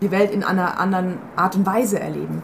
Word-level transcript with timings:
die 0.00 0.10
Welt 0.10 0.30
in 0.30 0.44
einer 0.44 0.78
anderen 0.80 1.18
Art 1.36 1.56
und 1.56 1.66
Weise 1.66 2.00
erleben. 2.00 2.42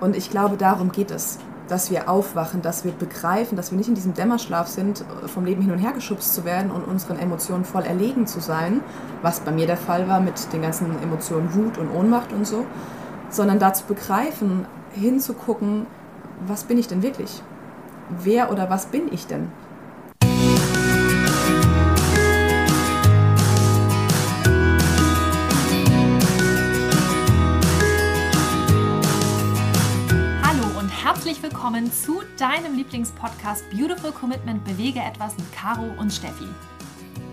Und 0.00 0.16
ich 0.16 0.30
glaube, 0.30 0.56
darum 0.56 0.92
geht 0.92 1.10
es, 1.10 1.38
dass 1.68 1.90
wir 1.90 2.08
aufwachen, 2.08 2.60
dass 2.60 2.84
wir 2.84 2.92
begreifen, 2.92 3.56
dass 3.56 3.70
wir 3.70 3.78
nicht 3.78 3.88
in 3.88 3.94
diesem 3.94 4.14
Dämmerschlaf 4.14 4.68
sind, 4.68 5.04
vom 5.26 5.44
Leben 5.44 5.62
hin 5.62 5.72
und 5.72 5.78
her 5.78 5.92
geschubst 5.92 6.34
zu 6.34 6.44
werden 6.44 6.70
und 6.70 6.82
unseren 6.82 7.18
Emotionen 7.18 7.64
voll 7.64 7.84
erlegen 7.84 8.26
zu 8.26 8.40
sein, 8.40 8.80
was 9.22 9.40
bei 9.40 9.52
mir 9.52 9.66
der 9.66 9.76
Fall 9.76 10.08
war 10.08 10.20
mit 10.20 10.52
den 10.52 10.62
ganzen 10.62 11.02
Emotionen 11.02 11.54
Wut 11.54 11.78
und 11.78 11.90
Ohnmacht 11.94 12.32
und 12.32 12.46
so, 12.46 12.66
sondern 13.30 13.58
dazu 13.58 13.84
begreifen, 13.86 14.66
hinzugucken, 14.92 15.86
was 16.46 16.64
bin 16.64 16.78
ich 16.78 16.88
denn 16.88 17.02
wirklich? 17.02 17.42
Wer 18.22 18.50
oder 18.50 18.68
was 18.68 18.86
bin 18.86 19.12
ich 19.12 19.26
denn? 19.26 19.50
Herzlich 31.32 31.50
willkommen 31.50 31.90
zu 31.90 32.20
deinem 32.36 32.74
Lieblingspodcast 32.74 33.64
Beautiful 33.70 34.12
Commitment 34.12 34.62
Bewege 34.66 35.00
etwas 35.00 35.34
mit 35.38 35.50
Caro 35.50 35.94
und 35.98 36.12
Steffi. 36.12 36.44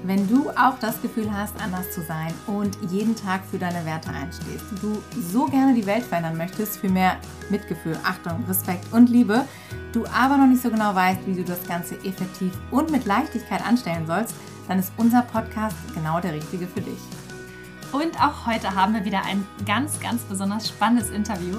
Wenn 0.04 0.26
du 0.30 0.50
auch 0.52 0.80
das 0.80 1.02
Gefühl 1.02 1.30
hast, 1.30 1.62
anders 1.62 1.92
zu 1.92 2.02
sein 2.02 2.34
und 2.48 2.78
jeden 2.90 3.14
Tag 3.14 3.42
für 3.52 3.60
deine 3.60 3.86
Werte 3.86 4.12
einstehst, 4.12 4.64
du 4.82 5.04
so 5.20 5.48
gerne 5.48 5.74
die 5.74 5.86
Welt 5.86 6.06
verändern 6.06 6.38
möchtest 6.38 6.78
für 6.78 6.88
mehr 6.88 7.18
Mitgefühl, 7.50 8.00
Achtung, 8.06 8.42
Respekt 8.48 8.86
und 8.94 9.10
Liebe, 9.10 9.44
du 9.92 10.06
aber 10.06 10.38
noch 10.38 10.48
nicht 10.48 10.62
so 10.62 10.70
genau 10.70 10.96
weißt, 10.96 11.20
wie 11.26 11.34
du 11.34 11.44
das 11.44 11.68
Ganze 11.68 11.96
effektiv 12.06 12.54
und 12.72 12.92
mit 12.92 13.06
Leichtigkeit 13.06 13.66
anstellen 13.68 14.08
sollst, 14.08 14.34
dann 14.70 14.80
ist 14.80 14.94
unser 14.96 15.24
Podcast 15.24 15.76
genau 15.94 16.22
der 16.22 16.36
richtige 16.36 16.68
für 16.68 16.82
dich. 16.82 17.00
Und 17.92 18.16
auch 18.24 18.46
heute 18.46 18.76
haben 18.76 18.94
wir 18.94 19.04
wieder 19.04 19.26
ein 19.26 19.46
ganz, 19.66 20.00
ganz 20.00 20.22
besonders 20.22 20.70
spannendes 20.70 21.10
Interview 21.10 21.58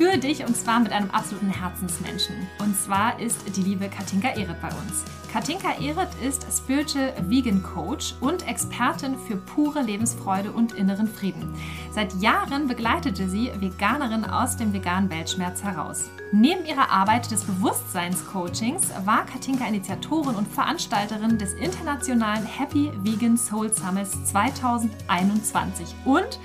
für 0.00 0.16
dich 0.16 0.46
und 0.46 0.56
zwar 0.56 0.80
mit 0.80 0.92
einem 0.92 1.10
absoluten 1.10 1.50
Herzensmenschen. 1.50 2.34
Und 2.58 2.74
zwar 2.74 3.20
ist 3.20 3.36
die 3.54 3.60
liebe 3.60 3.86
Katinka 3.90 4.28
Ehret 4.28 4.58
bei 4.62 4.68
uns. 4.68 5.04
Katinka 5.30 5.78
Ehret 5.78 6.08
ist 6.26 6.46
Spiritual 6.50 7.12
Vegan 7.28 7.62
Coach 7.62 8.14
und 8.18 8.48
Expertin 8.48 9.18
für 9.18 9.36
pure 9.36 9.82
Lebensfreude 9.82 10.52
und 10.52 10.72
inneren 10.72 11.06
Frieden. 11.06 11.54
Seit 11.92 12.14
Jahren 12.14 12.66
begleitete 12.66 13.28
sie 13.28 13.50
Veganerinnen 13.60 14.24
aus 14.24 14.56
dem 14.56 14.72
veganen 14.72 15.10
Weltschmerz 15.10 15.62
heraus. 15.62 16.08
Neben 16.32 16.64
ihrer 16.64 16.90
Arbeit 16.90 17.30
des 17.30 17.44
Bewusstseinscoachings 17.44 18.92
war 19.04 19.26
Katinka 19.26 19.66
Initiatorin 19.66 20.34
und 20.34 20.48
Veranstalterin 20.48 21.36
des 21.36 21.52
internationalen 21.52 22.46
Happy 22.46 22.90
Vegan 23.02 23.36
Soul 23.36 23.70
Summits 23.70 24.24
2021 24.24 25.94
und 26.06 26.40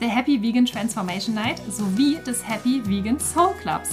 der 0.00 0.08
Happy 0.08 0.40
Vegan 0.40 0.66
Transformation 0.66 1.34
Night 1.34 1.60
sowie 1.70 2.18
des 2.26 2.46
Happy 2.46 2.82
Vegan 2.86 3.18
Soul 3.18 3.54
Clubs. 3.60 3.90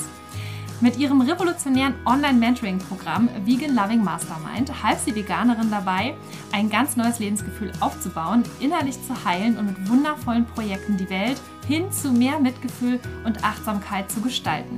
Mit 0.81 0.97
ihrem 0.97 1.21
revolutionären 1.21 1.95
Online-Mentoring-Programm 2.05 3.29
Vegan 3.45 3.75
Loving 3.75 4.03
Mastermind 4.03 4.83
half 4.83 4.99
sie 4.99 5.15
Veganerin 5.15 5.71
dabei, 5.71 6.15
ein 6.51 6.69
ganz 6.69 6.97
neues 6.97 7.19
Lebensgefühl 7.19 7.71
aufzubauen, 7.79 8.43
innerlich 8.59 8.95
zu 9.07 9.25
heilen 9.25 9.57
und 9.57 9.67
mit 9.67 9.89
wundervollen 9.89 10.45
Projekten 10.45 10.97
die 10.97 11.09
Welt 11.09 11.39
hin 11.65 11.91
zu 11.91 12.11
mehr 12.11 12.39
Mitgefühl 12.39 12.99
und 13.23 13.43
Achtsamkeit 13.43 14.11
zu 14.11 14.19
gestalten. 14.19 14.77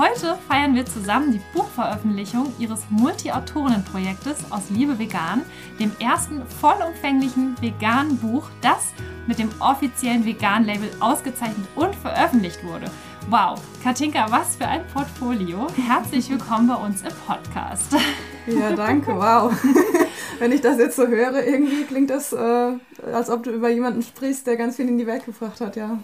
Heute 0.00 0.38
feiern 0.48 0.74
wir 0.74 0.86
zusammen 0.86 1.30
die 1.30 1.42
Buchveröffentlichung 1.52 2.54
ihres 2.58 2.80
Multi-Autorinnen-Projektes 2.88 4.50
aus 4.50 4.62
Liebe 4.70 4.98
Vegan, 4.98 5.42
dem 5.78 5.92
ersten 6.00 6.40
vollumfänglichen 6.58 7.54
veganen 7.60 8.16
Buch, 8.16 8.48
das 8.62 8.94
mit 9.26 9.38
dem 9.38 9.50
offiziellen 9.58 10.24
Vegan-Label 10.24 10.88
ausgezeichnet 11.00 11.68
und 11.74 11.94
veröffentlicht 11.94 12.64
wurde. 12.64 12.90
Wow, 13.28 13.60
Katinka, 13.82 14.30
was 14.30 14.56
für 14.56 14.66
ein 14.66 14.86
Portfolio. 14.86 15.66
Herzlich 15.86 16.30
willkommen 16.30 16.68
bei 16.68 16.76
uns 16.76 17.02
im 17.02 17.12
Podcast. 17.26 17.94
Ja, 18.46 18.72
danke, 18.72 19.14
wow. 19.14 19.52
Wenn 20.38 20.52
ich 20.52 20.62
das 20.62 20.78
jetzt 20.78 20.96
so 20.96 21.06
höre, 21.06 21.44
irgendwie 21.44 21.84
klingt 21.84 22.08
das, 22.08 22.32
äh, 22.32 22.72
als 23.12 23.28
ob 23.28 23.42
du 23.42 23.50
über 23.50 23.68
jemanden 23.68 24.02
sprichst, 24.02 24.46
der 24.46 24.56
ganz 24.56 24.76
viel 24.76 24.88
in 24.88 24.96
die 24.96 25.06
Welt 25.06 25.26
gebracht 25.26 25.60
hat, 25.60 25.76
ja. 25.76 25.98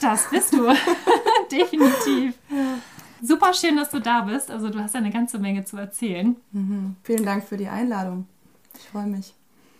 Das 0.00 0.30
bist 0.30 0.52
du, 0.52 0.68
definitiv. 1.50 2.34
Ja. 2.48 2.78
Super 3.22 3.54
schön, 3.54 3.76
dass 3.76 3.90
du 3.90 4.00
da 4.00 4.22
bist. 4.22 4.50
Also 4.50 4.68
du 4.68 4.80
hast 4.80 4.96
eine 4.96 5.10
ganze 5.10 5.38
Menge 5.38 5.64
zu 5.64 5.76
erzählen. 5.76 6.34
Mhm. 6.50 6.96
Vielen 7.04 7.24
Dank 7.24 7.44
für 7.44 7.56
die 7.56 7.68
Einladung. 7.68 8.26
Ich 8.76 8.88
freue 8.88 9.06
mich. 9.06 9.32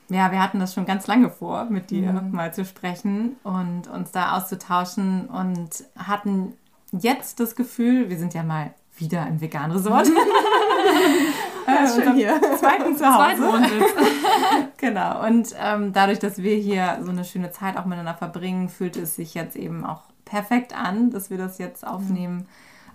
Ja, 0.08 0.30
wir 0.30 0.40
hatten 0.40 0.60
das 0.60 0.74
schon 0.74 0.86
ganz 0.86 1.08
lange 1.08 1.28
vor, 1.28 1.64
mit 1.64 1.90
dir 1.90 2.12
mhm. 2.12 2.30
mal 2.32 2.54
zu 2.54 2.64
sprechen 2.64 3.36
und 3.42 3.88
uns 3.88 4.12
da 4.12 4.36
auszutauschen 4.36 5.26
und 5.26 5.84
hatten 5.96 6.52
jetzt 6.92 7.40
das 7.40 7.56
Gefühl, 7.56 8.10
wir 8.10 8.18
sind 8.18 8.32
ja 8.34 8.44
mal 8.44 8.74
wieder 8.96 9.26
im 9.26 9.40
Vegan-Resort. 9.40 10.08
ja, 11.66 11.88
schön 11.88 12.14
hier. 12.14 12.40
Zweiten 12.58 12.96
Zuhause. 12.96 13.42
genau. 14.76 15.26
Und 15.26 15.54
ähm, 15.58 15.92
dadurch, 15.92 16.20
dass 16.20 16.38
wir 16.38 16.54
hier 16.56 17.00
so 17.02 17.10
eine 17.10 17.24
schöne 17.24 17.50
Zeit 17.50 17.76
auch 17.76 17.86
miteinander 17.86 18.14
verbringen, 18.14 18.68
fühlt 18.68 18.96
es 18.96 19.16
sich 19.16 19.34
jetzt 19.34 19.56
eben 19.56 19.84
auch 19.84 20.02
perfekt 20.24 20.76
an, 20.76 21.10
dass 21.10 21.30
wir 21.30 21.38
das 21.38 21.58
jetzt 21.58 21.84
aufnehmen. 21.84 22.36
Mhm 22.36 22.46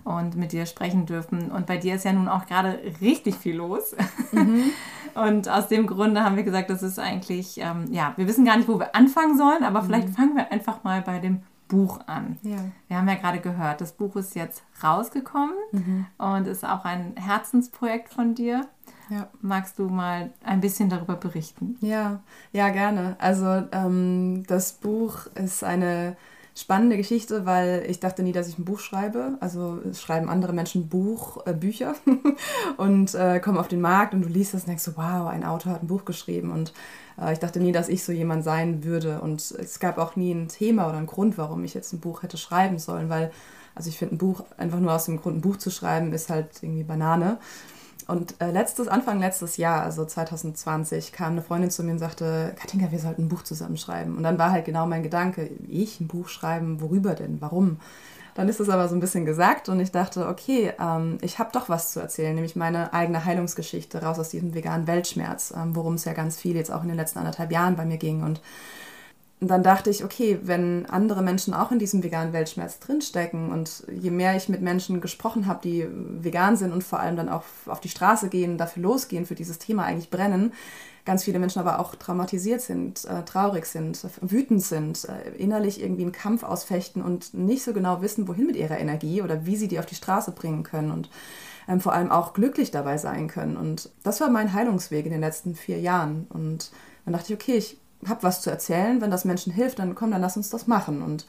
und 0.04 0.36
mit 0.36 0.52
dir 0.52 0.66
sprechen 0.66 1.06
dürfen. 1.06 1.50
Und 1.50 1.66
bei 1.66 1.76
dir 1.76 1.94
ist 1.94 2.04
ja 2.04 2.12
nun 2.12 2.28
auch 2.28 2.46
gerade 2.46 2.80
richtig 3.00 3.36
viel 3.36 3.56
los. 3.56 3.94
Mhm. 4.32 4.64
Und 5.14 5.48
aus 5.48 5.66
dem 5.66 5.86
Grunde 5.86 6.22
haben 6.22 6.36
wir 6.36 6.44
gesagt, 6.44 6.70
das 6.70 6.82
ist 6.82 6.98
eigentlich, 6.98 7.58
ähm, 7.58 7.86
ja, 7.90 8.12
wir 8.16 8.28
wissen 8.28 8.44
gar 8.44 8.56
nicht, 8.56 8.68
wo 8.68 8.78
wir 8.78 8.94
anfangen 8.94 9.36
sollen, 9.36 9.64
aber 9.64 9.82
mhm. 9.82 9.86
vielleicht 9.86 10.10
fangen 10.10 10.36
wir 10.36 10.52
einfach 10.52 10.84
mal 10.84 11.02
bei 11.02 11.18
dem 11.18 11.42
Buch 11.68 12.00
an. 12.06 12.38
Ja. 12.42 12.58
Wir 12.88 12.96
haben 12.96 13.08
ja 13.08 13.14
gerade 13.14 13.40
gehört, 13.40 13.80
das 13.80 13.92
Buch 13.92 14.16
ist 14.16 14.34
jetzt 14.34 14.62
rausgekommen 14.82 15.54
mhm. 15.72 16.06
und 16.16 16.46
ist 16.46 16.64
auch 16.64 16.84
ein 16.84 17.14
Herzensprojekt 17.16 18.12
von 18.12 18.34
dir. 18.34 18.66
Ja. 19.10 19.28
Magst 19.40 19.78
du 19.78 19.88
mal 19.88 20.32
ein 20.44 20.60
bisschen 20.60 20.88
darüber 20.88 21.16
berichten? 21.16 21.76
Ja, 21.80 22.20
ja, 22.52 22.68
gerne. 22.70 23.16
Also 23.18 23.64
ähm, 23.72 24.44
das 24.46 24.72
Buch 24.72 25.26
ist 25.34 25.64
eine 25.64 26.16
spannende 26.58 26.96
Geschichte, 26.96 27.46
weil 27.46 27.84
ich 27.88 28.00
dachte 28.00 28.22
nie, 28.22 28.32
dass 28.32 28.48
ich 28.48 28.58
ein 28.58 28.64
Buch 28.64 28.80
schreibe. 28.80 29.38
Also 29.40 29.78
schreiben 29.94 30.28
andere 30.28 30.52
Menschen 30.52 30.88
Buch, 30.88 31.46
äh, 31.46 31.52
Bücher 31.52 31.94
und 32.76 33.14
äh, 33.14 33.38
kommen 33.38 33.58
auf 33.58 33.68
den 33.68 33.80
Markt 33.80 34.12
und 34.12 34.22
du 34.22 34.28
liest 34.28 34.54
das 34.54 34.62
und 34.62 34.68
denkst 34.68 34.82
so, 34.82 34.96
wow, 34.96 35.28
ein 35.28 35.44
Autor 35.44 35.72
hat 35.72 35.82
ein 35.82 35.86
Buch 35.86 36.04
geschrieben 36.04 36.50
und 36.50 36.72
äh, 37.20 37.32
ich 37.32 37.38
dachte 37.38 37.60
nie, 37.60 37.70
dass 37.70 37.88
ich 37.88 38.02
so 38.02 38.10
jemand 38.10 38.42
sein 38.42 38.82
würde 38.82 39.20
und 39.20 39.40
es 39.40 39.78
gab 39.78 39.98
auch 39.98 40.16
nie 40.16 40.32
ein 40.32 40.48
Thema 40.48 40.88
oder 40.88 40.98
einen 40.98 41.06
Grund, 41.06 41.38
warum 41.38 41.62
ich 41.62 41.74
jetzt 41.74 41.92
ein 41.92 42.00
Buch 42.00 42.22
hätte 42.22 42.36
schreiben 42.36 42.78
sollen, 42.78 43.08
weil 43.08 43.30
also 43.76 43.90
ich 43.90 43.98
finde 43.98 44.16
ein 44.16 44.18
Buch 44.18 44.42
einfach 44.56 44.80
nur 44.80 44.92
aus 44.92 45.04
dem 45.04 45.20
Grund 45.20 45.36
ein 45.36 45.40
Buch 45.40 45.58
zu 45.58 45.70
schreiben 45.70 46.12
ist 46.12 46.28
halt 46.28 46.60
irgendwie 46.62 46.82
Banane. 46.82 47.38
Und 48.08 48.40
äh, 48.40 48.50
letztes, 48.50 48.88
Anfang 48.88 49.20
letztes 49.20 49.58
Jahr, 49.58 49.82
also 49.82 50.02
2020, 50.02 51.12
kam 51.12 51.32
eine 51.32 51.42
Freundin 51.42 51.70
zu 51.70 51.84
mir 51.84 51.92
und 51.92 51.98
sagte, 51.98 52.54
Katinka, 52.58 52.90
wir 52.90 52.98
sollten 52.98 53.24
ein 53.24 53.28
Buch 53.28 53.42
zusammenschreiben. 53.42 54.16
Und 54.16 54.22
dann 54.22 54.38
war 54.38 54.50
halt 54.50 54.64
genau 54.64 54.86
mein 54.86 55.02
Gedanke, 55.02 55.50
ich 55.68 56.00
ein 56.00 56.08
Buch 56.08 56.28
schreiben, 56.28 56.80
worüber 56.80 57.14
denn, 57.14 57.42
warum? 57.42 57.76
Dann 58.34 58.48
ist 58.48 58.60
es 58.60 58.70
aber 58.70 58.88
so 58.88 58.94
ein 58.94 59.00
bisschen 59.00 59.26
gesagt 59.26 59.68
und 59.68 59.78
ich 59.78 59.90
dachte, 59.90 60.26
okay, 60.26 60.72
ähm, 60.80 61.18
ich 61.20 61.38
habe 61.38 61.50
doch 61.52 61.68
was 61.68 61.92
zu 61.92 62.00
erzählen, 62.00 62.34
nämlich 62.34 62.56
meine 62.56 62.94
eigene 62.94 63.26
Heilungsgeschichte 63.26 64.02
raus 64.02 64.18
aus 64.18 64.30
diesem 64.30 64.54
veganen 64.54 64.86
Weltschmerz, 64.86 65.52
ähm, 65.54 65.76
worum 65.76 65.94
es 65.94 66.06
ja 66.06 66.14
ganz 66.14 66.38
viel 66.38 66.56
jetzt 66.56 66.70
auch 66.70 66.82
in 66.82 66.88
den 66.88 66.96
letzten 66.96 67.18
anderthalb 67.18 67.52
Jahren 67.52 67.76
bei 67.76 67.84
mir 67.84 67.98
ging. 67.98 68.22
Und 68.22 68.40
und 69.40 69.48
dann 69.48 69.62
dachte 69.62 69.88
ich, 69.88 70.04
okay, 70.04 70.40
wenn 70.42 70.86
andere 70.86 71.22
Menschen 71.22 71.54
auch 71.54 71.70
in 71.70 71.78
diesem 71.78 72.02
veganen 72.02 72.32
Weltschmerz 72.32 72.80
drinstecken 72.80 73.52
und 73.52 73.84
je 73.88 74.10
mehr 74.10 74.34
ich 74.34 74.48
mit 74.48 74.62
Menschen 74.62 75.00
gesprochen 75.00 75.46
habe, 75.46 75.60
die 75.62 75.86
vegan 75.90 76.56
sind 76.56 76.72
und 76.72 76.82
vor 76.82 76.98
allem 76.98 77.16
dann 77.16 77.28
auch 77.28 77.44
auf 77.66 77.80
die 77.80 77.88
Straße 77.88 78.30
gehen, 78.30 78.58
dafür 78.58 78.82
losgehen, 78.82 79.26
für 79.26 79.36
dieses 79.36 79.58
Thema 79.58 79.84
eigentlich 79.84 80.10
brennen, 80.10 80.52
ganz 81.04 81.22
viele 81.22 81.38
Menschen 81.38 81.60
aber 81.60 81.78
auch 81.78 81.94
traumatisiert 81.94 82.60
sind, 82.62 83.04
äh, 83.04 83.24
traurig 83.24 83.66
sind, 83.66 84.04
wütend 84.20 84.62
sind, 84.62 85.08
äh, 85.08 85.30
innerlich 85.38 85.80
irgendwie 85.80 86.02
einen 86.02 86.12
Kampf 86.12 86.42
ausfechten 86.42 87.00
und 87.00 87.32
nicht 87.32 87.62
so 87.62 87.72
genau 87.72 88.02
wissen, 88.02 88.26
wohin 88.26 88.46
mit 88.46 88.56
ihrer 88.56 88.78
Energie 88.78 89.22
oder 89.22 89.46
wie 89.46 89.56
sie 89.56 89.68
die 89.68 89.78
auf 89.78 89.86
die 89.86 89.94
Straße 89.94 90.32
bringen 90.32 90.64
können 90.64 90.90
und 90.90 91.10
ähm, 91.68 91.80
vor 91.80 91.92
allem 91.92 92.10
auch 92.10 92.32
glücklich 92.32 92.72
dabei 92.72 92.98
sein 92.98 93.28
können. 93.28 93.56
Und 93.56 93.90
das 94.02 94.20
war 94.20 94.30
mein 94.30 94.52
Heilungsweg 94.52 95.06
in 95.06 95.12
den 95.12 95.20
letzten 95.20 95.54
vier 95.54 95.78
Jahren. 95.78 96.26
Und 96.28 96.72
dann 97.04 97.12
dachte 97.12 97.32
ich, 97.32 97.40
okay, 97.40 97.56
ich 97.56 97.78
habe 98.06 98.22
was 98.22 98.40
zu 98.40 98.50
erzählen, 98.50 99.00
wenn 99.00 99.10
das 99.10 99.24
Menschen 99.24 99.52
hilft, 99.52 99.78
dann 99.78 99.94
komm, 99.94 100.10
dann 100.10 100.20
lass 100.20 100.36
uns 100.36 100.50
das 100.50 100.66
machen. 100.66 101.02
Und 101.02 101.26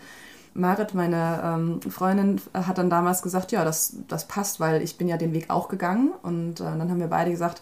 Marit, 0.54 0.94
meine 0.94 1.42
ähm, 1.44 1.82
Freundin, 1.90 2.42
hat 2.54 2.78
dann 2.78 2.90
damals 2.90 3.22
gesagt, 3.22 3.52
ja, 3.52 3.64
das, 3.64 3.98
das 4.08 4.28
passt, 4.28 4.60
weil 4.60 4.82
ich 4.82 4.98
bin 4.98 5.08
ja 5.08 5.18
den 5.18 5.34
Weg 5.34 5.50
auch 5.50 5.68
gegangen. 5.68 6.12
Und 6.22 6.60
äh, 6.60 6.64
dann 6.64 6.90
haben 6.90 7.00
wir 7.00 7.08
beide 7.08 7.32
gesagt, 7.32 7.62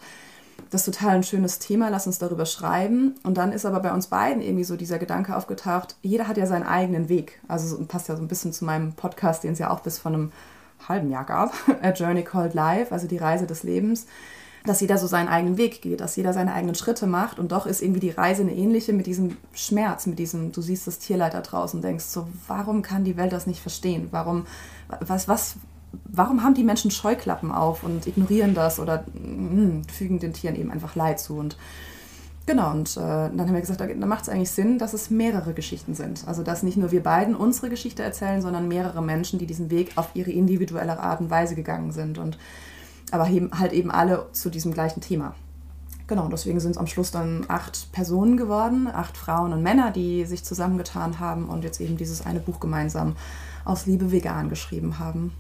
das 0.71 0.87
ist 0.87 0.97
total 0.97 1.15
ein 1.15 1.23
schönes 1.23 1.59
Thema, 1.59 1.89
lass 1.89 2.07
uns 2.07 2.19
darüber 2.19 2.45
schreiben. 2.45 3.15
Und 3.23 3.37
dann 3.37 3.51
ist 3.51 3.65
aber 3.65 3.79
bei 3.79 3.93
uns 3.93 4.07
beiden 4.07 4.41
irgendwie 4.41 4.63
so 4.63 4.75
dieser 4.75 4.99
Gedanke 4.99 5.35
aufgetaucht, 5.35 5.95
jeder 6.01 6.27
hat 6.27 6.37
ja 6.37 6.45
seinen 6.45 6.65
eigenen 6.65 7.09
Weg. 7.09 7.39
Also 7.47 7.77
passt 7.85 8.09
ja 8.09 8.15
so 8.15 8.21
ein 8.21 8.27
bisschen 8.27 8.53
zu 8.53 8.65
meinem 8.65 8.93
Podcast, 8.93 9.43
den 9.43 9.53
es 9.53 9.59
ja 9.59 9.69
auch 9.69 9.81
bis 9.81 9.99
vor 9.99 10.11
einem 10.11 10.31
halben 10.87 11.09
Jahr 11.09 11.25
gab, 11.25 11.53
A 11.81 11.91
Journey 11.91 12.23
Called 12.23 12.53
Life, 12.53 12.91
also 12.91 13.07
die 13.07 13.17
Reise 13.17 13.47
des 13.47 13.63
Lebens 13.63 14.07
dass 14.67 14.81
jeder 14.81 14.97
so 14.97 15.07
seinen 15.07 15.27
eigenen 15.27 15.57
Weg 15.57 15.81
geht, 15.81 16.01
dass 16.01 16.15
jeder 16.15 16.33
seine 16.33 16.53
eigenen 16.53 16.75
Schritte 16.75 17.07
macht 17.07 17.39
und 17.39 17.51
doch 17.51 17.65
ist 17.65 17.81
irgendwie 17.81 17.99
die 17.99 18.09
Reise 18.09 18.41
eine 18.41 18.55
ähnliche 18.55 18.93
mit 18.93 19.07
diesem 19.07 19.37
Schmerz, 19.53 20.05
mit 20.05 20.19
diesem, 20.19 20.51
du 20.51 20.61
siehst 20.61 20.87
das 20.87 20.99
Tierleid 20.99 21.33
da 21.33 21.41
draußen 21.41 21.81
denkst 21.81 22.05
so, 22.05 22.27
warum 22.47 22.81
kann 22.81 23.03
die 23.03 23.17
Welt 23.17 23.31
das 23.31 23.47
nicht 23.47 23.61
verstehen? 23.61 24.07
Warum, 24.11 24.45
was, 24.99 25.27
was, 25.27 25.55
warum 26.05 26.43
haben 26.43 26.53
die 26.53 26.63
Menschen 26.63 26.91
Scheuklappen 26.91 27.51
auf 27.51 27.83
und 27.83 28.07
ignorieren 28.07 28.53
das 28.53 28.79
oder 28.79 29.05
mh, 29.13 29.51
hm, 29.51 29.83
fügen 29.85 30.19
den 30.19 30.33
Tieren 30.33 30.55
eben 30.55 30.71
einfach 30.71 30.95
Leid 30.95 31.19
zu 31.19 31.37
und 31.37 31.57
Genau, 32.47 32.71
und 32.71 32.95
äh, 32.95 33.01
dann 33.01 33.41
haben 33.41 33.53
wir 33.53 33.59
gesagt, 33.59 33.81
da, 33.81 33.87
da 33.87 34.05
macht 34.05 34.23
es 34.23 34.29
eigentlich 34.29 34.51
Sinn, 34.51 34.79
dass 34.79 34.93
es 34.93 35.09
mehrere 35.09 35.53
Geschichten 35.53 35.95
sind. 35.95 36.23
Also, 36.27 36.43
dass 36.43 36.63
nicht 36.63 36.77
nur 36.77 36.93
wir 36.93 37.03
beiden 37.03 37.35
unsere 37.35 37.69
Geschichte 37.69 38.03
erzählen, 38.03 38.41
sondern 38.41 38.69
mehrere 38.69 39.03
Menschen, 39.03 39.37
die 39.37 39.45
diesen 39.45 39.69
Weg 39.69 39.91
auf 39.97 40.11
ihre 40.13 40.31
individuelle 40.31 40.97
Art 40.97 41.19
und 41.19 41.29
Weise 41.29 41.55
gegangen 41.55 41.91
sind. 41.91 42.17
Und 42.17 42.37
aber 43.11 43.27
halt 43.27 43.73
eben 43.73 43.91
alle 43.91 44.27
zu 44.31 44.49
diesem 44.49 44.73
gleichen 44.73 45.01
Thema. 45.01 45.35
Genau, 46.07 46.29
deswegen 46.29 46.59
sind 46.61 46.71
es 46.71 46.77
am 46.77 46.87
Schluss 46.87 47.11
dann 47.11 47.45
acht 47.49 47.91
Personen 47.91 48.37
geworden, 48.37 48.87
acht 48.87 49.17
Frauen 49.17 49.51
und 49.51 49.61
Männer, 49.61 49.91
die 49.91 50.25
sich 50.25 50.43
zusammengetan 50.43 51.19
haben 51.19 51.49
und 51.49 51.65
jetzt 51.65 51.81
eben 51.81 51.97
dieses 51.97 52.25
eine 52.25 52.39
Buch 52.39 52.61
gemeinsam 52.61 53.17
aus 53.65 53.85
Liebe 53.85 54.11
vegan 54.11 54.47
geschrieben 54.47 54.99
haben. 54.99 55.33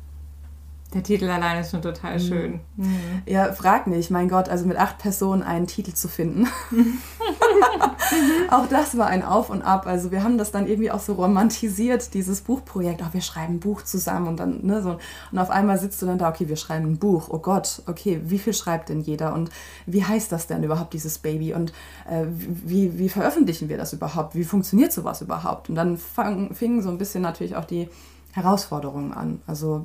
Der 0.93 1.03
Titel 1.03 1.29
allein 1.29 1.59
ist 1.59 1.71
schon 1.71 1.81
total 1.81 2.13
mhm. 2.13 2.19
schön. 2.19 2.59
Mhm. 2.77 3.21
Ja, 3.25 3.51
frag 3.51 3.87
nicht, 3.87 4.09
mein 4.09 4.29
Gott, 4.29 4.47
also 4.47 4.65
mit 4.65 4.77
acht 4.77 4.97
Personen 4.99 5.43
einen 5.43 5.67
Titel 5.67 5.93
zu 5.93 6.07
finden. 6.07 6.47
auch 8.49 8.67
das 8.67 8.97
war 8.97 9.07
ein 9.07 9.21
Auf 9.21 9.49
und 9.49 9.63
Ab. 9.63 9.85
Also 9.85 10.11
wir 10.11 10.23
haben 10.23 10.37
das 10.37 10.51
dann 10.51 10.65
irgendwie 10.65 10.89
auch 10.89 11.01
so 11.01 11.13
romantisiert, 11.13 12.13
dieses 12.13 12.39
Buchprojekt. 12.39 13.03
Auch 13.03 13.13
wir 13.13 13.19
schreiben 13.19 13.55
ein 13.55 13.59
Buch 13.59 13.81
zusammen 13.81 14.27
und 14.27 14.39
dann, 14.39 14.65
ne, 14.65 14.81
so. 14.81 14.97
Und 15.31 15.37
auf 15.39 15.49
einmal 15.49 15.77
sitzt 15.77 16.01
du 16.01 16.05
dann 16.05 16.19
da, 16.19 16.29
okay, 16.29 16.47
wir 16.47 16.55
schreiben 16.55 16.85
ein 16.85 16.97
Buch. 16.97 17.27
Oh 17.29 17.39
Gott, 17.39 17.81
okay, 17.85 18.21
wie 18.23 18.39
viel 18.39 18.53
schreibt 18.53 18.87
denn 18.87 19.01
jeder? 19.01 19.33
Und 19.33 19.49
wie 19.85 20.05
heißt 20.05 20.31
das 20.31 20.47
denn 20.47 20.63
überhaupt, 20.63 20.93
dieses 20.93 21.17
Baby? 21.17 21.53
Und 21.53 21.73
äh, 22.09 22.25
wie, 22.29 22.97
wie 22.97 23.09
veröffentlichen 23.09 23.67
wir 23.67 23.77
das 23.77 23.91
überhaupt? 23.91 24.35
Wie 24.35 24.45
funktioniert 24.45 24.93
sowas 24.93 25.21
überhaupt? 25.21 25.67
Und 25.67 25.75
dann 25.75 25.97
fang, 25.97 26.53
fingen 26.53 26.81
so 26.81 26.87
ein 26.87 26.97
bisschen 26.97 27.23
natürlich 27.23 27.57
auch 27.57 27.65
die 27.65 27.89
Herausforderungen 28.37 29.13
an. 29.13 29.41
Also 29.47 29.83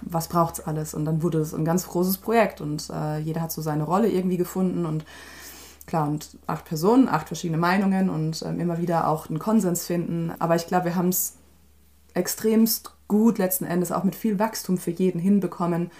was 0.00 0.28
braucht 0.28 0.58
es 0.58 0.66
alles? 0.66 0.92
Und 0.92 1.04
dann 1.04 1.22
wurde 1.22 1.38
es 1.38 1.54
ein 1.54 1.64
ganz 1.64 1.86
großes 1.86 2.18
Projekt 2.18 2.60
und 2.60 2.90
äh, 2.90 3.18
jeder 3.18 3.40
hat 3.40 3.52
so 3.52 3.62
seine 3.62 3.84
Rolle 3.84 4.10
irgendwie 4.10 4.36
gefunden 4.36 4.84
und 4.84 5.04
klar, 5.86 6.08
und 6.08 6.36
acht 6.48 6.64
Personen, 6.64 7.08
acht 7.08 7.28
verschiedene 7.28 7.58
Meinungen 7.58 8.10
und 8.10 8.42
ähm, 8.42 8.58
immer 8.58 8.78
wieder 8.78 9.06
auch 9.06 9.28
einen 9.28 9.38
Konsens 9.38 9.86
finden. 9.86 10.32
Aber 10.40 10.56
ich 10.56 10.66
glaube, 10.66 10.86
wir 10.86 10.94
haben 10.96 11.10
es 11.10 11.36
extremst 12.14 12.92
gut 13.06 13.38
letzten 13.38 13.66
Endes 13.66 13.92
auch 13.92 14.02
mit 14.02 14.16
viel 14.16 14.40
Wachstum 14.40 14.78
für 14.78 14.90
jeden 14.90 15.20
hinbekommen, 15.20 15.92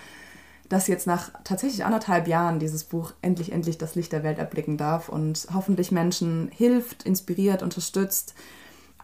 dass 0.68 0.88
jetzt 0.88 1.06
nach 1.06 1.30
tatsächlich 1.44 1.84
anderthalb 1.84 2.26
Jahren 2.26 2.58
dieses 2.58 2.82
Buch 2.82 3.12
endlich, 3.22 3.52
endlich 3.52 3.78
das 3.78 3.94
Licht 3.94 4.10
der 4.10 4.24
Welt 4.24 4.38
erblicken 4.38 4.76
darf 4.76 5.08
und 5.08 5.46
hoffentlich 5.54 5.92
Menschen 5.92 6.50
hilft, 6.52 7.04
inspiriert, 7.04 7.62
unterstützt, 7.62 8.34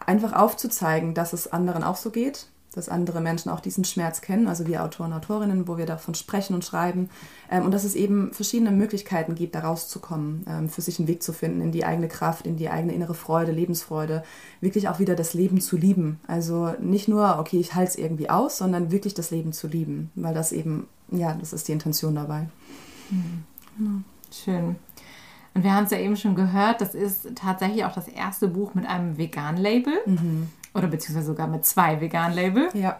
einfach 0.05 0.33
aufzuzeigen, 0.33 1.13
dass 1.13 1.31
es 1.31 1.47
anderen 1.47 1.83
auch 1.83 1.95
so 1.95 2.09
geht, 2.09 2.47
dass 2.73 2.89
andere 2.89 3.19
Menschen 3.19 3.49
auch 3.49 3.59
diesen 3.59 3.83
Schmerz 3.83 4.21
kennen, 4.21 4.47
also 4.47 4.67
wir 4.67 4.83
Autoren, 4.83 5.13
Autorinnen, 5.13 5.67
wo 5.67 5.77
wir 5.77 5.85
davon 5.85 6.13
sprechen 6.13 6.53
und 6.53 6.63
schreiben. 6.63 7.09
Ähm, 7.49 7.65
und 7.65 7.71
dass 7.71 7.83
es 7.83 7.95
eben 7.95 8.31
verschiedene 8.33 8.71
Möglichkeiten 8.71 9.35
gibt, 9.35 9.55
da 9.55 9.61
rauszukommen, 9.61 10.45
ähm, 10.47 10.69
für 10.69 10.81
sich 10.81 10.99
einen 10.99 11.07
Weg 11.07 11.23
zu 11.23 11.33
finden 11.33 11.61
in 11.61 11.71
die 11.71 11.85
eigene 11.85 12.07
Kraft, 12.07 12.45
in 12.45 12.57
die 12.57 12.69
eigene 12.69 12.93
innere 12.93 13.15
Freude, 13.15 13.51
Lebensfreude, 13.51 14.23
wirklich 14.61 14.87
auch 14.87 14.99
wieder 14.99 15.15
das 15.15 15.33
Leben 15.33 15.61
zu 15.61 15.77
lieben. 15.77 16.19
Also 16.27 16.73
nicht 16.79 17.07
nur, 17.07 17.39
okay, 17.39 17.59
ich 17.59 17.73
halte 17.73 17.91
es 17.91 17.97
irgendwie 17.97 18.29
aus, 18.29 18.57
sondern 18.57 18.91
wirklich 18.91 19.13
das 19.13 19.31
Leben 19.31 19.53
zu 19.53 19.67
lieben, 19.67 20.11
weil 20.15 20.33
das 20.33 20.51
eben, 20.51 20.87
ja, 21.11 21.33
das 21.33 21.53
ist 21.53 21.67
die 21.67 21.71
Intention 21.71 22.15
dabei. 22.15 22.47
Mhm. 23.09 23.43
Genau. 23.77 23.99
Schön. 24.31 24.75
Und 25.55 25.63
wir 25.63 25.73
haben 25.73 25.85
es 25.85 25.91
ja 25.91 25.97
eben 25.97 26.15
schon 26.15 26.35
gehört, 26.35 26.81
das 26.81 26.93
ist 26.93 27.35
tatsächlich 27.35 27.83
auch 27.83 27.93
das 27.93 28.07
erste 28.07 28.47
Buch 28.47 28.75
mit 28.75 28.85
einem 28.85 29.17
Vegan-Label. 29.17 29.93
Mhm. 30.05 30.49
Oder 30.73 30.87
beziehungsweise 30.87 31.27
sogar 31.27 31.47
mit 31.47 31.65
zwei 31.65 31.99
Vegan-Label. 32.01 32.69
Ja. 32.73 32.97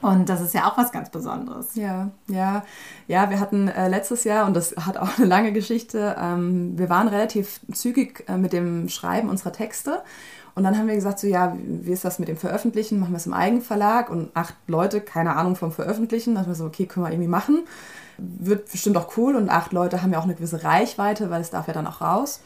Und 0.00 0.28
das 0.28 0.40
ist 0.40 0.54
ja 0.54 0.70
auch 0.70 0.78
was 0.78 0.92
ganz 0.92 1.10
Besonderes. 1.10 1.74
Ja, 1.74 2.10
ja. 2.28 2.64
Ja, 3.08 3.30
wir 3.30 3.40
hatten 3.40 3.66
äh, 3.66 3.88
letztes 3.88 4.22
Jahr, 4.24 4.46
und 4.46 4.54
das 4.54 4.74
hat 4.76 4.96
auch 4.96 5.08
eine 5.18 5.26
lange 5.26 5.52
Geschichte, 5.52 6.16
ähm, 6.20 6.78
wir 6.78 6.88
waren 6.88 7.08
relativ 7.08 7.60
zügig 7.72 8.24
äh, 8.28 8.36
mit 8.36 8.52
dem 8.52 8.88
Schreiben 8.88 9.28
unserer 9.28 9.52
Texte. 9.52 10.02
Und 10.54 10.64
dann 10.64 10.76
haben 10.76 10.88
wir 10.88 10.94
gesagt, 10.96 11.20
so 11.20 11.28
ja, 11.28 11.56
wie 11.56 11.92
ist 11.92 12.04
das 12.04 12.18
mit 12.18 12.28
dem 12.28 12.36
Veröffentlichen? 12.36 12.98
Machen 12.98 13.12
wir 13.12 13.18
es 13.18 13.26
im 13.26 13.32
Eigenverlag? 13.32 14.10
Und 14.10 14.30
acht 14.34 14.54
Leute, 14.66 15.00
keine 15.00 15.36
Ahnung 15.36 15.54
vom 15.54 15.70
Veröffentlichen. 15.70 16.34
Da 16.34 16.40
haben 16.40 16.48
wir 16.48 16.56
so, 16.56 16.64
okay, 16.64 16.86
können 16.86 17.06
wir 17.06 17.12
irgendwie 17.12 17.28
machen. 17.28 17.64
Wird 18.16 18.68
bestimmt 18.68 18.96
auch 18.96 19.16
cool. 19.16 19.36
Und 19.36 19.50
acht 19.50 19.72
Leute 19.72 20.02
haben 20.02 20.12
ja 20.12 20.18
auch 20.18 20.24
eine 20.24 20.34
gewisse 20.34 20.64
Reichweite, 20.64 21.30
weil 21.30 21.40
es 21.40 21.50
darf 21.50 21.68
ja 21.68 21.74
dann 21.74 21.86
auch 21.86 22.00
raus. 22.00 22.40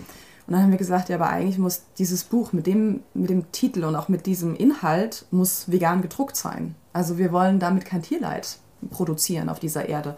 Und 0.47 0.55
dann 0.55 0.63
haben 0.63 0.71
wir 0.71 0.79
gesagt, 0.79 1.09
ja, 1.09 1.17
aber 1.17 1.29
eigentlich 1.29 1.59
muss 1.59 1.83
dieses 1.99 2.25
Buch 2.25 2.53
mit 2.53 2.67
dem, 2.67 3.01
mit 3.15 3.31
dem 3.31 3.53
Titel 3.53 3.85
und 3.85 3.95
auch 3.95 4.09
mit 4.09 4.27
diesem 4.27 4.57
Inhalt 4.57 5.27
muss 5.31 5.71
vegan 5.71 6.03
gedruckt 6.03 6.37
sein. 6.37 6.75
Also 6.93 7.17
wir 7.19 7.33
wollen 7.33 7.59
damit 7.59 7.85
kein 7.85 8.03
Tierleid 8.03 8.59
produzieren 8.91 9.49
auf 9.49 9.61
dieser 9.61 9.89
Erde. 9.89 10.17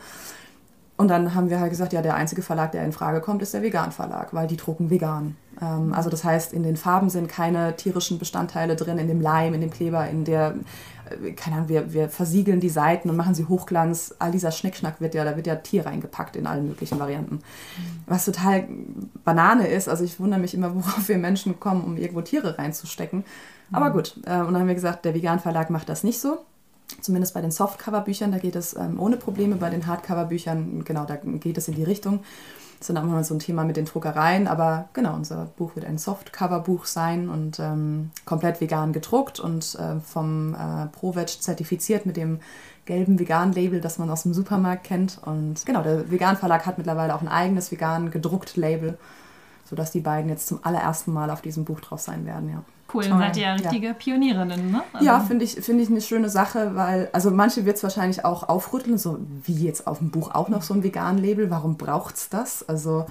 Und 0.96 1.08
dann 1.08 1.34
haben 1.34 1.50
wir 1.50 1.58
halt 1.58 1.70
gesagt, 1.70 1.92
ja, 1.92 2.02
der 2.02 2.14
einzige 2.14 2.42
Verlag, 2.42 2.72
der 2.72 2.84
in 2.84 2.92
Frage 2.92 3.20
kommt, 3.20 3.42
ist 3.42 3.52
der 3.52 3.62
Vegan 3.62 3.90
Verlag, 3.90 4.32
weil 4.32 4.46
die 4.46 4.56
drucken 4.56 4.90
vegan. 4.90 5.36
Ähm, 5.60 5.92
also 5.92 6.08
das 6.08 6.22
heißt, 6.22 6.52
in 6.52 6.62
den 6.62 6.76
Farben 6.76 7.10
sind 7.10 7.28
keine 7.28 7.74
tierischen 7.76 8.18
Bestandteile 8.18 8.76
drin, 8.76 8.98
in 8.98 9.08
dem 9.08 9.20
Leim, 9.20 9.54
in 9.54 9.60
dem 9.60 9.70
Kleber, 9.70 10.08
in 10.08 10.24
der, 10.24 10.54
keine 11.36 11.56
Ahnung, 11.56 11.68
wir, 11.68 11.92
wir 11.92 12.08
versiegeln 12.08 12.60
die 12.60 12.68
Seiten 12.68 13.10
und 13.10 13.16
machen 13.16 13.34
sie 13.34 13.46
Hochglanz. 13.46 14.14
All 14.18 14.32
dieser 14.32 14.52
Schnickschnack 14.52 15.00
wird 15.00 15.14
ja, 15.14 15.24
da 15.24 15.36
wird 15.36 15.46
ja 15.46 15.56
Tier 15.56 15.86
reingepackt 15.86 16.36
in 16.36 16.46
allen 16.46 16.68
möglichen 16.68 16.98
Varianten. 16.98 17.40
Was 18.06 18.24
total 18.24 18.66
Banane 19.24 19.68
ist, 19.68 19.88
also 19.88 20.04
ich 20.04 20.18
wundere 20.20 20.40
mich 20.40 20.54
immer, 20.54 20.74
worauf 20.74 21.08
wir 21.08 21.18
Menschen 21.18 21.60
kommen, 21.60 21.84
um 21.84 21.96
irgendwo 21.96 22.22
Tiere 22.22 22.58
reinzustecken. 22.58 23.24
Aber 23.72 23.90
gut, 23.90 24.16
äh, 24.26 24.40
und 24.40 24.52
dann 24.52 24.58
haben 24.58 24.68
wir 24.68 24.74
gesagt, 24.74 25.04
der 25.04 25.14
Vegan 25.14 25.40
Verlag 25.40 25.70
macht 25.70 25.88
das 25.88 26.04
nicht 26.04 26.20
so 26.20 26.44
Zumindest 27.00 27.34
bei 27.34 27.40
den 27.40 27.50
Softcover-Büchern, 27.50 28.32
da 28.32 28.38
geht 28.38 28.56
es 28.56 28.74
ähm, 28.74 29.00
ohne 29.00 29.16
Probleme. 29.16 29.56
Bei 29.56 29.70
den 29.70 29.86
Hardcover-Büchern, 29.86 30.84
genau, 30.84 31.04
da 31.04 31.16
geht 31.16 31.58
es 31.58 31.68
in 31.68 31.74
die 31.74 31.82
Richtung. 31.82 32.20
Ist 32.84 32.90
dann 32.90 32.98
auch 32.98 33.04
mal 33.04 33.24
so 33.24 33.34
ein 33.34 33.38
Thema 33.38 33.64
mit 33.64 33.78
den 33.78 33.86
Druckereien. 33.86 34.46
Aber 34.46 34.90
genau, 34.92 35.14
unser 35.14 35.46
Buch 35.56 35.74
wird 35.74 35.86
ein 35.86 35.96
Softcover-Buch 35.96 36.84
sein 36.84 37.30
und 37.30 37.58
ähm, 37.58 38.10
komplett 38.26 38.60
vegan 38.60 38.92
gedruckt 38.92 39.40
und 39.40 39.74
äh, 39.76 40.00
vom 40.00 40.54
äh, 40.54 40.88
ProVeg 40.88 41.30
zertifiziert 41.40 42.04
mit 42.04 42.18
dem 42.18 42.40
gelben 42.84 43.18
Vegan-Label, 43.18 43.80
das 43.80 43.96
man 43.96 44.10
aus 44.10 44.24
dem 44.24 44.34
Supermarkt 44.34 44.84
kennt. 44.84 45.18
Und 45.24 45.64
genau, 45.64 45.82
der 45.82 46.10
Vegan-Verlag 46.10 46.66
hat 46.66 46.76
mittlerweile 46.76 47.14
auch 47.14 47.22
ein 47.22 47.28
eigenes 47.28 47.72
vegan 47.72 48.10
gedruckt 48.10 48.54
Label, 48.58 48.98
sodass 49.64 49.90
die 49.90 50.00
beiden 50.00 50.28
jetzt 50.28 50.46
zum 50.46 50.60
allerersten 50.62 51.10
Mal 51.14 51.30
auf 51.30 51.40
diesem 51.40 51.64
Buch 51.64 51.80
drauf 51.80 52.00
sein 52.00 52.26
werden, 52.26 52.50
ja 52.50 52.62
cool. 52.94 53.04
Dann 53.04 53.18
seid 53.18 53.36
ihr 53.36 53.42
ja 53.42 53.52
richtige 53.54 53.88
ja. 53.88 53.92
Pionierinnen, 53.92 54.70
ne? 54.70 54.82
Also 54.92 55.04
ja, 55.04 55.20
finde 55.20 55.44
ich, 55.44 55.52
find 55.54 55.80
ich 55.80 55.90
eine 55.90 56.00
schöne 56.00 56.28
Sache, 56.28 56.74
weil, 56.74 57.08
also 57.12 57.30
manche 57.30 57.66
wird 57.66 57.76
es 57.76 57.82
wahrscheinlich 57.82 58.24
auch 58.24 58.48
aufrütteln, 58.48 58.98
so 58.98 59.18
wie 59.44 59.64
jetzt 59.64 59.86
auf 59.86 59.98
dem 59.98 60.10
Buch 60.10 60.34
auch 60.34 60.48
noch 60.48 60.62
so 60.62 60.74
ein 60.74 60.82
Vegan-Label. 60.82 61.50
Warum 61.50 61.76
braucht 61.76 62.16
es 62.16 62.28
das? 62.28 62.68
Also 62.68 63.06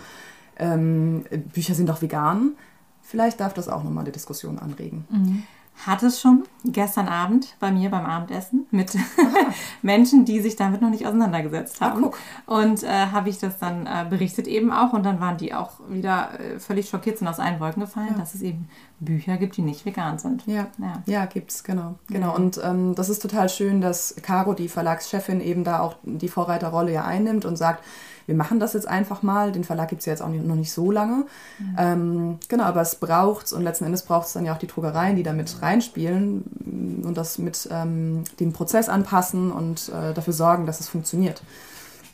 ähm, 0.57 1.25
Bücher 1.53 1.75
sind 1.75 1.89
doch 1.89 2.01
vegan. 2.01 2.53
Vielleicht 3.01 3.39
darf 3.39 3.53
das 3.53 3.69
auch 3.69 3.83
nochmal 3.83 4.05
die 4.05 4.11
Diskussion 4.11 4.59
anregen. 4.59 5.05
Mhm 5.09 5.43
hat 5.85 6.03
es 6.03 6.21
schon 6.21 6.43
gestern 6.63 7.07
Abend 7.07 7.55
bei 7.59 7.71
mir 7.71 7.89
beim 7.89 8.05
Abendessen 8.05 8.67
mit 8.71 8.95
Menschen, 9.81 10.23
die 10.23 10.39
sich 10.39 10.55
damit 10.55 10.81
noch 10.81 10.89
nicht 10.89 11.05
auseinandergesetzt 11.05 11.77
ah, 11.81 11.89
haben. 11.89 12.05
Ah, 12.05 12.61
und 12.61 12.83
äh, 12.83 12.87
habe 12.87 13.29
ich 13.29 13.39
das 13.39 13.59
dann 13.59 13.85
äh, 13.85 14.05
berichtet 14.09 14.47
eben 14.47 14.71
auch 14.71 14.93
und 14.93 15.03
dann 15.03 15.19
waren 15.19 15.37
die 15.37 15.53
auch 15.53 15.71
wieder 15.89 16.39
äh, 16.39 16.59
völlig 16.59 16.89
schockiert, 16.89 17.17
sind 17.17 17.27
aus 17.27 17.39
allen 17.39 17.59
Wolken 17.59 17.81
gefallen, 17.81 18.09
ja. 18.11 18.17
dass 18.17 18.33
es 18.33 18.41
eben 18.41 18.69
Bücher 18.99 19.37
gibt, 19.37 19.57
die 19.57 19.61
nicht 19.61 19.85
vegan 19.85 20.19
sind. 20.19 20.45
Ja, 20.45 20.67
ja, 20.77 21.03
ja 21.05 21.27
es, 21.47 21.63
genau. 21.63 21.95
genau. 22.07 22.27
Ja. 22.27 22.35
Und 22.35 22.61
ähm, 22.63 22.95
das 22.95 23.09
ist 23.09 23.21
total 23.21 23.49
schön, 23.49 23.81
dass 23.81 24.15
Caro, 24.21 24.53
die 24.53 24.69
Verlagschefin, 24.69 25.41
eben 25.41 25.63
da 25.63 25.79
auch 25.79 25.97
die 26.03 26.29
Vorreiterrolle 26.29 26.93
ja 26.93 27.03
einnimmt 27.03 27.45
und 27.45 27.57
sagt, 27.57 27.83
wir 28.25 28.35
machen 28.35 28.59
das 28.59 28.73
jetzt 28.73 28.87
einfach 28.87 29.21
mal. 29.21 29.51
Den 29.51 29.63
Verlag 29.63 29.89
gibt 29.89 30.01
es 30.01 30.05
ja 30.05 30.13
jetzt 30.13 30.21
auch 30.21 30.29
nicht, 30.29 30.45
noch 30.45 30.55
nicht 30.55 30.71
so 30.71 30.91
lange. 30.91 31.25
Mhm. 31.59 31.75
Ähm, 31.77 32.37
genau, 32.47 32.63
aber 32.63 32.81
es 32.81 32.95
braucht 32.95 33.47
es 33.47 33.53
und 33.53 33.63
letzten 33.63 33.85
Endes 33.85 34.03
braucht 34.03 34.27
es 34.27 34.33
dann 34.33 34.45
ja 34.45 34.53
auch 34.53 34.59
die 34.59 34.67
Druckereien, 34.67 35.15
die 35.15 35.23
da 35.23 35.33
mit 35.33 35.61
reinspielen 35.61 37.01
und 37.03 37.17
das 37.17 37.37
mit 37.37 37.67
ähm, 37.71 38.23
dem 38.39 38.53
Prozess 38.53 38.89
anpassen 38.89 39.51
und 39.51 39.89
äh, 39.89 40.13
dafür 40.13 40.33
sorgen, 40.33 40.65
dass 40.65 40.79
es 40.79 40.89
funktioniert. 40.89 41.43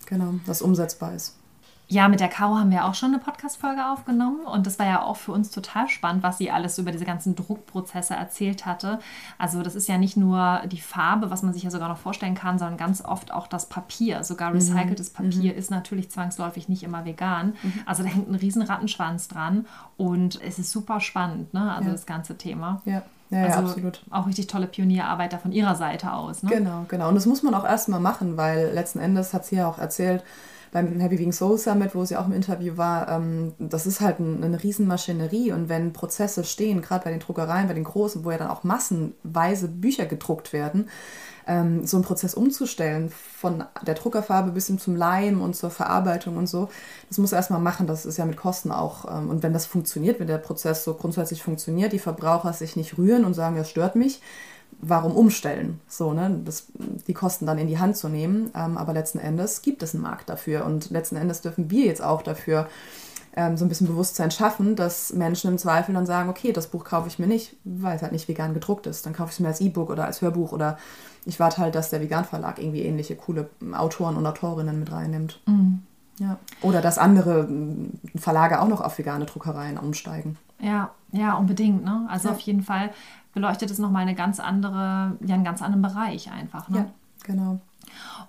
Genau, 0.06 0.36
dass 0.46 0.62
umsetzbar 0.62 1.14
ist. 1.14 1.39
Ja, 1.92 2.08
mit 2.08 2.20
der 2.20 2.28
Caro 2.28 2.56
haben 2.60 2.70
wir 2.70 2.86
auch 2.86 2.94
schon 2.94 3.16
eine 3.16 3.18
Podcast-Folge 3.18 3.84
aufgenommen 3.84 4.42
und 4.46 4.68
das 4.68 4.78
war 4.78 4.86
ja 4.86 5.02
auch 5.02 5.16
für 5.18 5.32
uns 5.32 5.50
total 5.50 5.90
spannend, 5.90 6.22
was 6.22 6.38
sie 6.38 6.52
alles 6.52 6.78
über 6.78 6.92
diese 6.92 7.04
ganzen 7.04 7.36
Druckprozesse 7.36 8.14
erzählt 8.14 8.68
hatte. 8.68 9.00
Also 9.40 9.64
das 9.64 9.74
ist 9.74 9.88
ja 9.88 9.98
nicht 9.98 10.16
nur 10.16 10.62
die 10.68 10.82
Farbe, 10.82 11.32
was 11.32 11.42
man 11.42 11.52
sich 11.52 11.64
ja 11.64 11.72
sogar 11.72 11.90
noch 11.90 11.98
vorstellen 11.98 12.36
kann, 12.36 12.60
sondern 12.60 12.78
ganz 12.78 13.04
oft 13.04 13.34
auch 13.34 13.48
das 13.48 13.70
Papier. 13.70 14.24
Sogar 14.24 14.52
mhm. 14.52 14.58
recyceltes 14.58 15.12
mhm. 15.12 15.16
Papier 15.16 15.54
mhm. 15.54 15.58
ist 15.58 15.72
natürlich 15.72 16.12
zwangsläufig 16.12 16.70
nicht 16.70 16.84
immer 16.84 17.06
vegan. 17.06 17.56
Mhm. 17.64 17.74
Also 17.88 18.04
da 18.04 18.10
hängt 18.10 18.30
ein 18.30 18.36
riesen 18.36 18.62
Rattenschwanz 18.62 19.28
dran 19.28 19.66
und 19.98 20.40
es 20.44 20.60
ist 20.60 20.72
super 20.72 21.00
spannend, 21.00 21.56
ne? 21.56 21.74
Also 21.74 21.88
ja. 21.88 21.94
das 21.94 22.06
ganze 22.06 22.38
Thema. 22.38 22.84
Ja. 22.86 23.02
Ja, 23.32 23.44
also 23.44 23.60
ja, 23.60 23.66
absolut. 23.66 24.02
Auch 24.10 24.28
richtig 24.28 24.48
tolle 24.48 24.66
Pionierarbeit 24.66 25.34
da 25.34 25.38
von 25.38 25.52
ihrer 25.52 25.76
Seite 25.76 26.14
aus. 26.14 26.42
Ne? 26.42 26.50
Genau, 26.50 26.86
genau. 26.88 27.10
Und 27.10 27.16
das 27.16 27.28
muss 27.28 27.44
man 27.44 27.54
auch 27.54 27.64
erstmal 27.64 28.00
machen, 28.00 28.38
weil 28.38 28.72
letzten 28.74 28.98
Endes 28.98 29.36
hat 29.36 29.46
sie 29.46 29.58
ja 29.58 29.68
auch 29.68 29.78
erzählt, 29.78 30.24
beim 30.72 31.00
Happy 31.00 31.18
Being 31.18 31.32
Soul 31.32 31.58
Summit, 31.58 31.96
wo 31.96 32.06
sie 32.06 32.18
auch 32.18 32.26
im 32.26 32.34
Interview 32.34 32.78
war, 32.78 33.10
ähm, 33.10 33.54
das 33.60 33.88
ist 33.88 34.02
halt 34.02 34.20
ein, 34.20 34.44
eine 34.44 34.62
Riesenmaschinerie 34.62 35.52
und 35.52 35.70
wenn 35.70 35.94
Prozesse 35.94 36.44
stehen, 36.44 36.82
gerade 36.82 37.06
bei 37.06 37.12
den 37.12 37.20
Druckereien, 37.20 37.68
bei 37.68 37.74
den 37.74 37.84
großen, 37.84 38.24
wo 38.24 38.32
ja 38.32 38.38
dann 38.38 38.50
auch 38.50 38.64
massenweise 38.64 39.68
Bücher 39.68 40.06
gedruckt 40.06 40.54
werden, 40.54 40.90
ähm, 41.48 41.86
so 41.86 41.98
einen 41.98 42.04
Prozess 42.04 42.36
umzustellen, 42.36 43.10
von 43.10 43.64
der 43.86 43.96
Druckerfarbe 43.96 44.52
bis 44.52 44.68
hin 44.68 44.78
zum 44.78 44.96
Leim 44.96 45.42
und 45.42 45.56
zur 45.56 45.72
Verarbeitung 45.72 46.38
und 46.38 46.48
so, 46.48 46.70
das 47.10 47.18
muss 47.18 47.32
er 47.32 47.38
erstmal 47.38 47.60
machen, 47.60 47.88
das 47.88 48.06
ist 48.06 48.18
ja 48.18 48.26
mit 48.26 48.38
Kosten 48.38 48.72
auch. 48.72 49.06
Ähm, 49.06 49.30
und 49.30 49.42
wenn 49.42 49.54
das 49.54 49.66
funktioniert, 49.66 50.20
wenn 50.20 50.28
der 50.28 50.38
Prozess 50.38 50.84
so 50.84 50.94
grundsätzlich 50.94 51.42
funktioniert, 51.42 51.92
die 51.92 52.00
Verbraucher 52.00 52.54
sich 52.54 52.76
nicht 52.76 52.98
rühren 52.98 53.26
und 53.26 53.34
sagen, 53.34 53.56
das 53.56 53.70
stört 53.70 53.96
mich, 53.96 54.22
warum 54.82 55.12
umstellen? 55.14 55.80
So, 55.88 56.14
ne? 56.14 56.42
Das, 56.46 56.68
die 57.08 57.14
Kosten 57.14 57.46
dann 57.46 57.58
in 57.58 57.68
die 57.68 57.80
Hand 57.80 57.98
zu 57.98 58.10
nehmen. 58.10 58.52
Ähm, 58.56 58.78
aber 58.78 58.94
letzten 58.94 59.20
Endes 59.20 59.62
gibt 59.62 59.84
es 59.84 59.94
einen 59.94 60.04
Markt 60.04 60.30
dafür. 60.30 60.66
Und 60.66 60.90
letzten 60.90 61.16
Endes 61.16 61.42
dürfen 61.42 61.70
wir 61.70 61.86
jetzt 61.86 62.02
auch 62.02 62.22
dafür 62.22 62.68
ähm, 63.36 63.58
so 63.58 63.66
ein 63.66 63.70
bisschen 63.70 63.88
Bewusstsein 63.88 64.32
schaffen, 64.32 64.76
dass 64.76 65.14
Menschen 65.14 65.52
im 65.52 65.58
Zweifel 65.58 65.94
dann 65.94 66.06
sagen, 66.06 66.30
okay, 66.30 66.52
das 66.52 66.68
Buch 66.68 66.84
kaufe 66.84 67.08
ich 67.08 67.20
mir 67.20 67.28
nicht, 67.28 67.56
weil 67.64 67.96
es 67.96 68.02
halt 68.02 68.12
nicht 68.12 68.28
vegan 68.28 68.54
gedruckt 68.54 68.88
ist. 68.88 69.06
Dann 69.06 69.14
kaufe 69.14 69.30
ich 69.30 69.36
es 69.36 69.40
mir 69.40 69.48
als 69.48 69.62
E-Book 69.62 69.90
oder 69.90 70.06
als 70.06 70.22
Hörbuch 70.22 70.52
oder 70.52 70.78
ich 71.26 71.40
warte 71.40 71.58
halt, 71.58 71.76
dass 71.76 71.90
der 71.90 72.02
Vegan 72.02 72.26
Verlag 72.26 72.60
irgendwie 72.60 72.84
ähnliche 72.84 73.16
coole 73.16 73.50
Autoren 73.74 74.18
und 74.18 74.26
Autorinnen 74.26 74.80
mit 74.80 74.92
reinnimmt. 74.92 75.42
Mhm. 75.46 75.84
Ja. 76.18 76.38
Oder 76.62 76.82
dass 76.82 76.98
andere 76.98 77.48
Verlage 78.16 78.62
auch 78.62 78.68
noch 78.68 78.82
auf 78.82 78.98
vegane 78.98 79.26
Druckereien 79.26 79.78
umsteigen. 79.78 80.38
Ja, 80.60 80.92
ja, 81.12 81.36
unbedingt. 81.36 81.86
Ne? 81.86 82.08
Also 82.10 82.28
ja. 82.28 82.34
auf 82.34 82.42
jeden 82.42 82.62
Fall 82.62 82.92
beleuchtet 83.34 83.72
es 83.72 83.80
nochmal 83.80 84.04
eine 84.04 84.16
ganz 84.16 84.40
andere, 84.40 85.18
ja, 85.26 85.36
einen 85.36 85.44
ganz 85.44 85.62
anderen 85.62 85.82
Bereich 85.82 86.32
einfach. 86.32 86.70
Ne? 86.70 86.78
Ja, 86.78 86.86
genau. 87.24 87.60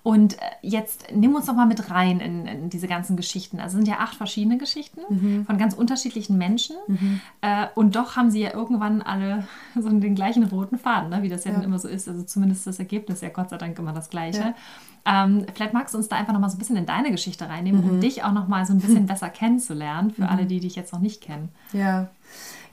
Und 0.03 0.39
äh, 0.39 0.45
jetzt 0.61 1.07
nimm 1.13 1.35
uns 1.35 1.45
noch 1.47 1.55
mal 1.55 1.67
mit 1.67 1.91
rein 1.91 2.19
in, 2.19 2.47
in 2.47 2.69
diese 2.69 2.87
ganzen 2.87 3.15
Geschichten. 3.15 3.59
Also 3.59 3.77
sind 3.77 3.87
ja 3.87 3.99
acht 3.99 4.15
verschiedene 4.15 4.57
Geschichten 4.57 5.01
mhm. 5.09 5.45
von 5.45 5.57
ganz 5.57 5.73
unterschiedlichen 5.73 6.37
Menschen. 6.37 6.75
Mhm. 6.87 7.21
Äh, 7.41 7.67
und 7.75 7.95
doch 7.95 8.15
haben 8.15 8.31
sie 8.31 8.41
ja 8.41 8.53
irgendwann 8.53 9.01
alle 9.01 9.45
so 9.79 9.89
den 9.89 10.15
gleichen 10.15 10.43
roten 10.43 10.77
Faden, 10.77 11.09
ne? 11.09 11.21
wie 11.21 11.29
das 11.29 11.43
ja, 11.43 11.51
ja. 11.51 11.57
dann 11.57 11.65
immer 11.65 11.79
so 11.79 11.87
ist. 11.87 12.07
Also 12.07 12.23
zumindest 12.23 12.65
das 12.65 12.79
Ergebnis 12.79 13.21
ja 13.21 13.29
Gott 13.29 13.49
sei 13.49 13.57
Dank 13.57 13.77
immer 13.77 13.93
das 13.93 14.09
gleiche. 14.09 14.39
Ja. 14.39 14.55
Ähm, 15.03 15.45
vielleicht 15.53 15.73
magst 15.73 15.93
du 15.93 15.97
uns 15.97 16.07
da 16.07 16.15
einfach 16.15 16.33
noch 16.33 16.39
mal 16.39 16.49
so 16.49 16.57
ein 16.57 16.59
bisschen 16.59 16.77
in 16.77 16.85
deine 16.85 17.11
Geschichte 17.11 17.47
reinnehmen, 17.47 17.83
mhm. 17.83 17.89
um 17.89 17.99
dich 18.01 18.23
auch 18.23 18.33
noch 18.33 18.47
mal 18.47 18.65
so 18.65 18.73
ein 18.73 18.79
bisschen 18.79 19.05
besser 19.07 19.29
kennenzulernen 19.29 20.11
für 20.11 20.27
alle, 20.29 20.43
mhm. 20.43 20.47
die 20.47 20.59
dich 20.59 20.75
jetzt 20.75 20.93
noch 20.93 20.99
nicht 20.99 21.21
kennen. 21.21 21.49
Ja. 21.73 22.09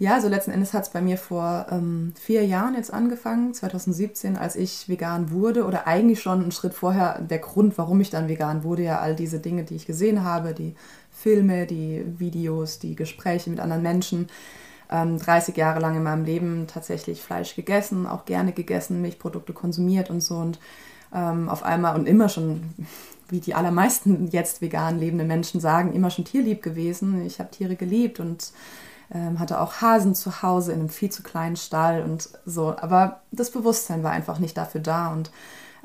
Ja, 0.01 0.15
also 0.15 0.29
letzten 0.29 0.53
Endes 0.53 0.75
hat 0.75 0.85
es 0.85 0.91
bei 0.91 1.01
mir 1.01 1.19
vor 1.19 1.67
ähm, 1.73 2.13
vier 2.17 2.47
Jahren 2.47 2.75
jetzt 2.77 2.93
angefangen, 2.93 3.53
2017, 3.53 4.37
als 4.37 4.55
ich 4.55 4.89
vegan 4.89 5.33
wurde 5.33 5.65
oder 5.65 5.89
eigentlich 5.89 6.21
schon 6.21 6.41
einen 6.41 6.53
Schritt 6.53 6.73
vorher 6.73 7.21
der 7.21 7.41
Grund, 7.41 7.77
warum 7.79 8.01
ich 8.01 8.09
dann 8.09 8.29
vegan 8.29 8.63
wurde, 8.63 8.85
ja 8.85 9.01
all 9.01 9.17
diese 9.17 9.41
Dinge, 9.41 9.65
die 9.65 9.75
ich 9.75 9.87
gesehen 9.87 10.23
habe, 10.23 10.55
die 10.55 10.77
Filme, 11.11 11.67
die 11.67 12.05
Videos, 12.17 12.79
die 12.79 12.95
Gespräche 12.95 13.51
mit 13.51 13.59
anderen 13.59 13.83
Menschen. 13.83 14.29
Ähm, 14.89 15.19
30 15.19 15.57
Jahre 15.57 15.81
lang 15.81 15.97
in 15.97 16.05
meinem 16.05 16.25
Leben 16.25 16.69
tatsächlich 16.69 17.21
Fleisch 17.21 17.57
gegessen, 17.57 18.07
auch 18.07 18.25
gerne 18.25 18.53
gegessen, 18.53 19.03
Milchprodukte 19.03 19.53
konsumiert 19.53 20.11
und 20.11 20.21
so 20.21 20.37
und 20.37 20.61
ähm, 21.13 21.49
auf 21.49 21.65
einmal 21.65 21.97
und 21.97 22.07
immer 22.07 22.29
schon 22.29 22.63
wie 23.29 23.41
die 23.41 23.55
allermeisten 23.55 24.29
jetzt 24.29 24.63
vegan 24.63 24.99
lebenden 24.99 25.27
Menschen 25.27 25.61
sagen, 25.61 25.93
immer 25.93 26.11
schon 26.11 26.25
tierlieb 26.25 26.63
gewesen. 26.63 27.27
Ich 27.27 27.41
habe 27.41 27.51
Tiere 27.51 27.77
geliebt 27.77 28.21
und 28.21 28.53
ähm, 29.13 29.39
hatte 29.39 29.61
auch 29.61 29.81
Hasen 29.81 30.15
zu 30.15 30.43
Hause 30.43 30.73
in 30.73 30.81
einem 30.81 30.89
viel 30.89 31.11
zu 31.11 31.23
kleinen 31.23 31.57
Stall 31.57 32.03
und 32.03 32.29
so. 32.45 32.77
Aber 32.77 33.21
das 33.33 33.51
Bewusstsein 33.51 34.03
war 34.03 34.13
einfach 34.13 34.39
nicht 34.39 34.57
dafür 34.57 34.81
da 34.81 35.13
und 35.13 35.31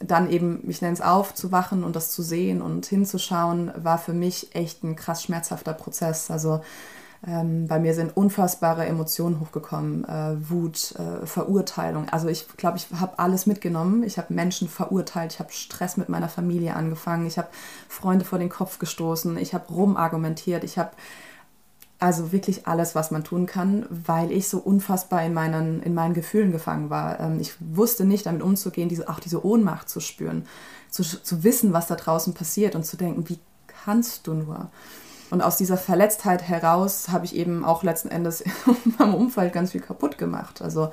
dann 0.01 0.29
eben, 0.29 0.69
ich 0.69 0.81
nenne 0.81 0.93
es 0.93 1.01
aufzuwachen 1.01 1.83
und 1.83 1.95
das 1.95 2.11
zu 2.11 2.21
sehen 2.21 2.61
und 2.61 2.85
hinzuschauen, 2.85 3.71
war 3.75 3.97
für 3.97 4.13
mich 4.13 4.55
echt 4.55 4.83
ein 4.83 4.95
krass 4.95 5.23
schmerzhafter 5.23 5.73
Prozess. 5.73 6.31
Also 6.31 6.61
ähm, 7.25 7.67
bei 7.67 7.79
mir 7.79 7.93
sind 7.93 8.17
unfassbare 8.17 8.85
Emotionen 8.85 9.39
hochgekommen, 9.39 10.03
äh, 10.03 10.49
Wut, 10.49 10.95
äh, 10.95 11.25
Verurteilung. 11.25 12.09
Also 12.09 12.27
ich 12.27 12.47
glaube, 12.57 12.77
ich 12.77 12.87
habe 12.99 13.17
alles 13.17 13.45
mitgenommen. 13.45 14.03
Ich 14.03 14.17
habe 14.17 14.33
Menschen 14.33 14.67
verurteilt, 14.67 15.33
ich 15.33 15.39
habe 15.39 15.53
Stress 15.53 15.95
mit 15.95 16.09
meiner 16.09 16.27
Familie 16.27 16.75
angefangen, 16.75 17.25
ich 17.25 17.37
habe 17.37 17.47
Freunde 17.87 18.25
vor 18.25 18.39
den 18.39 18.49
Kopf 18.49 18.79
gestoßen, 18.79 19.37
ich 19.37 19.53
habe 19.53 19.71
rumargumentiert, 19.71 20.65
ich 20.65 20.77
habe 20.77 20.91
also 22.03 22.33
wirklich 22.33 22.67
alles, 22.67 22.95
was 22.95 23.11
man 23.11 23.23
tun 23.23 23.45
kann, 23.45 23.85
weil 23.89 24.29
ich 24.29 24.49
so 24.49 24.57
unfassbar 24.57 25.23
in 25.23 25.33
meinen, 25.33 25.81
in 25.81 25.93
meinen 25.93 26.13
Gefühlen 26.13 26.51
gefangen 26.51 26.89
war. 26.89 27.17
Ähm, 27.21 27.39
ich 27.39 27.53
wusste 27.61 28.03
nicht 28.03 28.25
damit 28.25 28.41
umzugehen, 28.41 28.89
diese, 28.89 29.07
auch 29.07 29.21
diese 29.21 29.45
Ohnmacht 29.45 29.87
zu 29.87 30.01
spüren, 30.01 30.45
zu, 30.89 31.03
zu 31.03 31.45
wissen, 31.45 31.71
was 31.71 31.87
da 31.87 31.95
draußen 31.95 32.33
passiert 32.33 32.75
und 32.75 32.85
zu 32.85 32.97
denken, 32.97 33.29
wie 33.29 33.39
kannst 33.85 34.27
du 34.27 34.33
nur? 34.33 34.69
Und 35.31 35.41
aus 35.41 35.55
dieser 35.55 35.77
Verletztheit 35.77 36.43
heraus 36.43 37.07
habe 37.07 37.23
ich 37.23 37.37
eben 37.37 37.63
auch 37.63 37.83
letzten 37.83 38.09
Endes 38.09 38.41
in 38.85 38.93
meinem 38.99 39.15
Umfeld 39.15 39.53
ganz 39.53 39.71
viel 39.71 39.81
kaputt 39.81 40.17
gemacht. 40.17 40.61
Also 40.61 40.91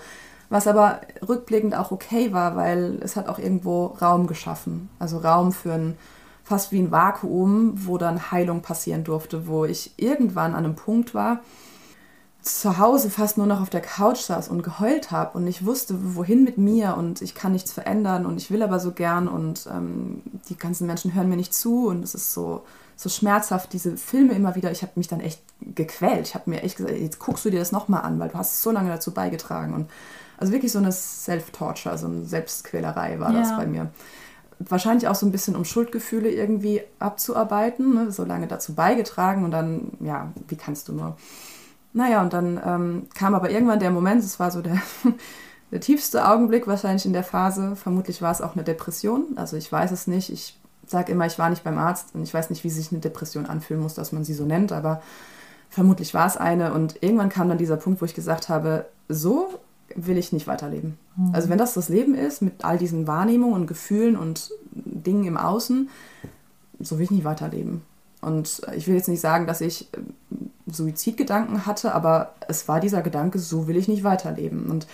was 0.48 0.68
aber 0.68 1.00
rückblickend 1.28 1.74
auch 1.74 1.90
okay 1.90 2.32
war, 2.32 2.54
weil 2.54 3.00
es 3.02 3.16
hat 3.16 3.28
auch 3.28 3.40
irgendwo 3.40 3.86
Raum 4.00 4.28
geschaffen. 4.28 4.90
Also 5.00 5.18
Raum 5.18 5.50
für 5.50 5.72
ein 5.72 5.98
fast 6.50 6.72
wie 6.72 6.80
ein 6.80 6.90
Vakuum, 6.90 7.86
wo 7.86 7.96
dann 7.96 8.32
Heilung 8.32 8.60
passieren 8.60 9.04
durfte, 9.04 9.46
wo 9.46 9.64
ich 9.66 9.92
irgendwann 9.98 10.56
an 10.56 10.64
einem 10.64 10.74
Punkt 10.74 11.14
war, 11.14 11.42
zu 12.42 12.76
Hause 12.76 13.08
fast 13.08 13.38
nur 13.38 13.46
noch 13.46 13.60
auf 13.60 13.70
der 13.70 13.82
Couch 13.82 14.18
saß 14.18 14.48
und 14.48 14.64
geheult 14.64 15.12
habe 15.12 15.38
und 15.38 15.46
ich 15.46 15.64
wusste, 15.64 16.16
wohin 16.16 16.42
mit 16.42 16.58
mir 16.58 16.96
und 16.96 17.22
ich 17.22 17.36
kann 17.36 17.52
nichts 17.52 17.72
verändern 17.72 18.26
und 18.26 18.36
ich 18.38 18.50
will 18.50 18.64
aber 18.64 18.80
so 18.80 18.90
gern 18.90 19.28
und 19.28 19.68
ähm, 19.72 20.22
die 20.48 20.56
ganzen 20.56 20.88
Menschen 20.88 21.14
hören 21.14 21.28
mir 21.28 21.36
nicht 21.36 21.54
zu 21.54 21.86
und 21.86 22.02
es 22.02 22.16
ist 22.16 22.34
so, 22.34 22.64
so 22.96 23.08
schmerzhaft, 23.08 23.72
diese 23.72 23.96
Filme 23.96 24.32
immer 24.32 24.56
wieder. 24.56 24.72
Ich 24.72 24.82
habe 24.82 24.94
mich 24.96 25.06
dann 25.06 25.20
echt 25.20 25.40
gequält. 25.60 26.26
Ich 26.26 26.34
habe 26.34 26.50
mir 26.50 26.64
echt 26.64 26.78
gesagt, 26.78 26.98
jetzt 26.98 27.20
guckst 27.20 27.44
du 27.44 27.50
dir 27.50 27.60
das 27.60 27.70
nochmal 27.70 28.02
an, 28.02 28.18
weil 28.18 28.30
du 28.30 28.34
hast 28.34 28.60
so 28.60 28.72
lange 28.72 28.90
dazu 28.90 29.12
beigetragen 29.12 29.72
und 29.72 29.88
also 30.36 30.52
wirklich 30.52 30.72
so 30.72 30.80
eine 30.80 30.90
Self-Torture, 30.90 31.96
so 31.96 32.08
eine 32.08 32.24
Selbstquälerei 32.24 33.20
war 33.20 33.32
ja. 33.32 33.38
das 33.38 33.56
bei 33.56 33.66
mir 33.66 33.92
wahrscheinlich 34.68 35.08
auch 35.08 35.14
so 35.14 35.26
ein 35.26 35.32
bisschen 35.32 35.56
um 35.56 35.64
Schuldgefühle 35.64 36.30
irgendwie 36.30 36.82
abzuarbeiten, 36.98 37.94
ne? 37.94 38.12
so 38.12 38.24
lange 38.24 38.46
dazu 38.46 38.74
beigetragen 38.74 39.44
und 39.44 39.50
dann, 39.50 39.92
ja, 40.00 40.32
wie 40.48 40.56
kannst 40.56 40.88
du 40.88 40.92
nur? 40.92 41.16
Naja, 41.92 42.20
und 42.20 42.32
dann 42.32 42.60
ähm, 42.64 43.06
kam 43.14 43.34
aber 43.34 43.50
irgendwann 43.50 43.80
der 43.80 43.90
Moment, 43.90 44.22
es 44.22 44.38
war 44.38 44.50
so 44.50 44.60
der, 44.60 44.76
der 45.72 45.80
tiefste 45.80 46.28
Augenblick 46.28 46.66
wahrscheinlich 46.66 47.06
in 47.06 47.14
der 47.14 47.24
Phase, 47.24 47.74
vermutlich 47.74 48.20
war 48.20 48.30
es 48.30 48.42
auch 48.42 48.54
eine 48.54 48.62
Depression, 48.62 49.36
also 49.36 49.56
ich 49.56 49.72
weiß 49.72 49.90
es 49.92 50.06
nicht, 50.06 50.30
ich 50.30 50.60
sage 50.86 51.10
immer, 51.12 51.26
ich 51.26 51.38
war 51.38 51.48
nicht 51.48 51.64
beim 51.64 51.78
Arzt 51.78 52.14
und 52.14 52.22
ich 52.22 52.34
weiß 52.34 52.50
nicht, 52.50 52.62
wie 52.62 52.70
sich 52.70 52.92
eine 52.92 53.00
Depression 53.00 53.46
anfühlen 53.46 53.82
muss, 53.82 53.94
dass 53.94 54.12
man 54.12 54.24
sie 54.24 54.34
so 54.34 54.44
nennt, 54.44 54.72
aber 54.72 55.00
vermutlich 55.70 56.12
war 56.12 56.26
es 56.26 56.36
eine 56.36 56.74
und 56.74 57.02
irgendwann 57.02 57.28
kam 57.30 57.48
dann 57.48 57.58
dieser 57.58 57.76
Punkt, 57.76 58.02
wo 58.02 58.04
ich 58.04 58.14
gesagt 58.14 58.48
habe, 58.48 58.86
so 59.08 59.60
will 59.96 60.18
ich 60.18 60.32
nicht 60.32 60.46
weiterleben. 60.46 60.98
Mhm. 61.16 61.34
Also 61.34 61.48
wenn 61.48 61.58
das 61.58 61.74
das 61.74 61.88
Leben 61.88 62.14
ist, 62.14 62.42
mit 62.42 62.64
all 62.64 62.78
diesen 62.78 63.06
Wahrnehmungen 63.06 63.54
und 63.54 63.66
Gefühlen 63.66 64.16
und 64.16 64.50
Dingen 64.72 65.24
im 65.24 65.36
Außen, 65.36 65.88
so 66.78 66.98
will 66.98 67.04
ich 67.04 67.10
nicht 67.10 67.24
weiterleben. 67.24 67.82
Und 68.20 68.62
ich 68.74 68.86
will 68.86 68.94
jetzt 68.94 69.08
nicht 69.08 69.20
sagen, 69.20 69.46
dass 69.46 69.60
ich 69.60 69.92
äh, 69.94 69.98
Suizidgedanken 70.70 71.66
hatte, 71.66 71.94
aber 71.94 72.34
es 72.48 72.68
war 72.68 72.80
dieser 72.80 73.02
Gedanke, 73.02 73.38
so 73.38 73.66
will 73.66 73.76
ich 73.76 73.88
nicht 73.88 74.04
weiterleben. 74.04 74.70
Und 74.70 74.86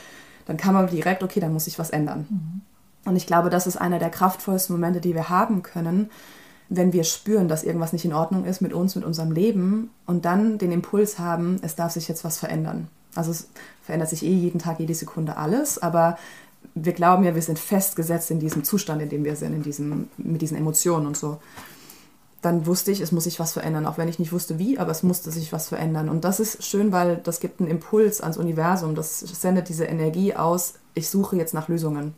dann 0.46 0.56
kam 0.56 0.76
aber 0.76 0.88
direkt, 0.88 1.22
okay, 1.22 1.40
dann 1.40 1.52
muss 1.52 1.66
ich 1.66 1.78
was 1.78 1.90
ändern. 1.90 2.26
Mhm. 2.28 2.60
Und 3.04 3.16
ich 3.16 3.26
glaube, 3.26 3.50
das 3.50 3.66
ist 3.66 3.76
einer 3.76 3.98
der 3.98 4.10
kraftvollsten 4.10 4.74
Momente, 4.74 5.00
die 5.00 5.14
wir 5.14 5.28
haben 5.28 5.62
können, 5.62 6.10
wenn 6.68 6.92
wir 6.92 7.04
spüren, 7.04 7.46
dass 7.48 7.62
irgendwas 7.62 7.92
nicht 7.92 8.04
in 8.04 8.12
Ordnung 8.12 8.44
ist 8.44 8.60
mit 8.60 8.72
uns, 8.72 8.96
mit 8.96 9.04
unserem 9.04 9.30
Leben 9.30 9.90
und 10.04 10.24
dann 10.24 10.58
den 10.58 10.72
Impuls 10.72 11.18
haben, 11.18 11.58
es 11.62 11.76
darf 11.76 11.92
sich 11.92 12.08
jetzt 12.08 12.24
was 12.24 12.38
verändern. 12.38 12.88
Also 13.16 13.30
es 13.30 13.49
verändert 13.82 14.11
sich 14.11 14.25
eh 14.25 14.32
jeden 14.32 14.58
Tag, 14.58 14.80
jede 14.80 14.94
Sekunde 14.94 15.37
alles, 15.37 15.78
aber 15.78 16.18
wir 16.75 16.92
glauben 16.92 17.25
ja, 17.25 17.35
wir 17.35 17.42
sind 17.42 17.58
festgesetzt 17.58 18.30
in 18.30 18.40
diesem 18.40 18.64
Zustand, 18.64 19.00
in 19.02 19.08
dem 19.08 19.25
wir 19.25 19.37
sind, 19.37 19.54
in 19.54 19.62
diesem, 19.62 20.08
mit 20.16 20.42
diesen 20.42 20.56
Emotionen 20.56 21.06
und 21.06 21.16
so. 21.16 21.38
Dann 22.42 22.66
wusste 22.66 22.90
ich, 22.90 23.00
es 23.00 23.12
muss 23.12 23.25
sich 23.25 23.40
was 23.40 23.52
verändern, 23.52 23.87
auch 23.87 23.99
wenn 23.99 24.08
ich 24.08 24.18
nicht 24.18 24.32
wusste 24.32 24.58
wie, 24.58 24.78
aber 24.78 24.90
es 24.90 25.02
musste 25.02 25.30
sich 25.30 25.52
was 25.52 25.68
verändern. 25.68 26.08
Und 26.08 26.25
das 26.25 26.38
ist 26.38 26.64
schön, 26.64 26.92
weil 26.92 27.16
das 27.16 27.40
gibt 27.40 27.61
einen 27.61 27.70
Impuls 27.70 28.20
ans 28.20 28.37
Universum, 28.37 28.94
das 28.94 29.20
sendet 29.20 29.68
diese 29.68 29.85
Energie 29.85 30.35
aus, 30.35 30.75
ich 30.94 31.08
suche 31.08 31.37
jetzt 31.37 31.54
nach 31.54 31.68
Lösungen 31.68 32.14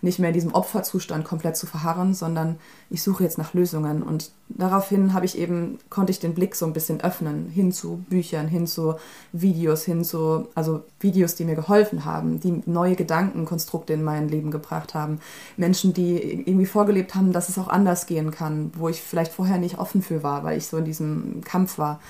nicht 0.00 0.18
mehr 0.18 0.28
in 0.28 0.34
diesem 0.34 0.54
Opferzustand 0.54 1.24
komplett 1.24 1.56
zu 1.56 1.66
verharren, 1.66 2.14
sondern 2.14 2.56
ich 2.90 3.02
suche 3.02 3.24
jetzt 3.24 3.38
nach 3.38 3.54
Lösungen. 3.54 4.02
Und 4.02 4.30
daraufhin 4.48 5.12
habe 5.12 5.26
ich 5.26 5.38
eben, 5.38 5.78
konnte 5.90 6.10
ich 6.10 6.20
den 6.20 6.34
Blick 6.34 6.54
so 6.54 6.66
ein 6.66 6.72
bisschen 6.72 7.00
öffnen, 7.00 7.48
hin 7.48 7.72
zu 7.72 8.04
Büchern, 8.08 8.48
hin 8.48 8.66
zu 8.66 8.94
Videos, 9.32 9.84
hin 9.84 10.04
zu, 10.04 10.48
also 10.54 10.84
Videos, 11.00 11.34
die 11.34 11.44
mir 11.44 11.54
geholfen 11.54 12.04
haben, 12.04 12.40
die 12.40 12.62
neue 12.66 12.96
Gedankenkonstrukte 12.96 13.92
in 13.92 14.04
mein 14.04 14.28
Leben 14.28 14.50
gebracht 14.50 14.94
haben. 14.94 15.20
Menschen, 15.56 15.92
die 15.92 16.42
irgendwie 16.46 16.66
vorgelebt 16.66 17.14
haben, 17.14 17.32
dass 17.32 17.48
es 17.48 17.58
auch 17.58 17.68
anders 17.68 18.06
gehen 18.06 18.30
kann, 18.30 18.72
wo 18.74 18.88
ich 18.88 19.02
vielleicht 19.02 19.32
vorher 19.32 19.58
nicht 19.58 19.78
offen 19.78 20.02
für 20.02 20.22
war, 20.22 20.44
weil 20.44 20.58
ich 20.58 20.66
so 20.66 20.76
in 20.76 20.84
diesem 20.84 21.42
Kampf 21.44 21.78
war. 21.78 22.00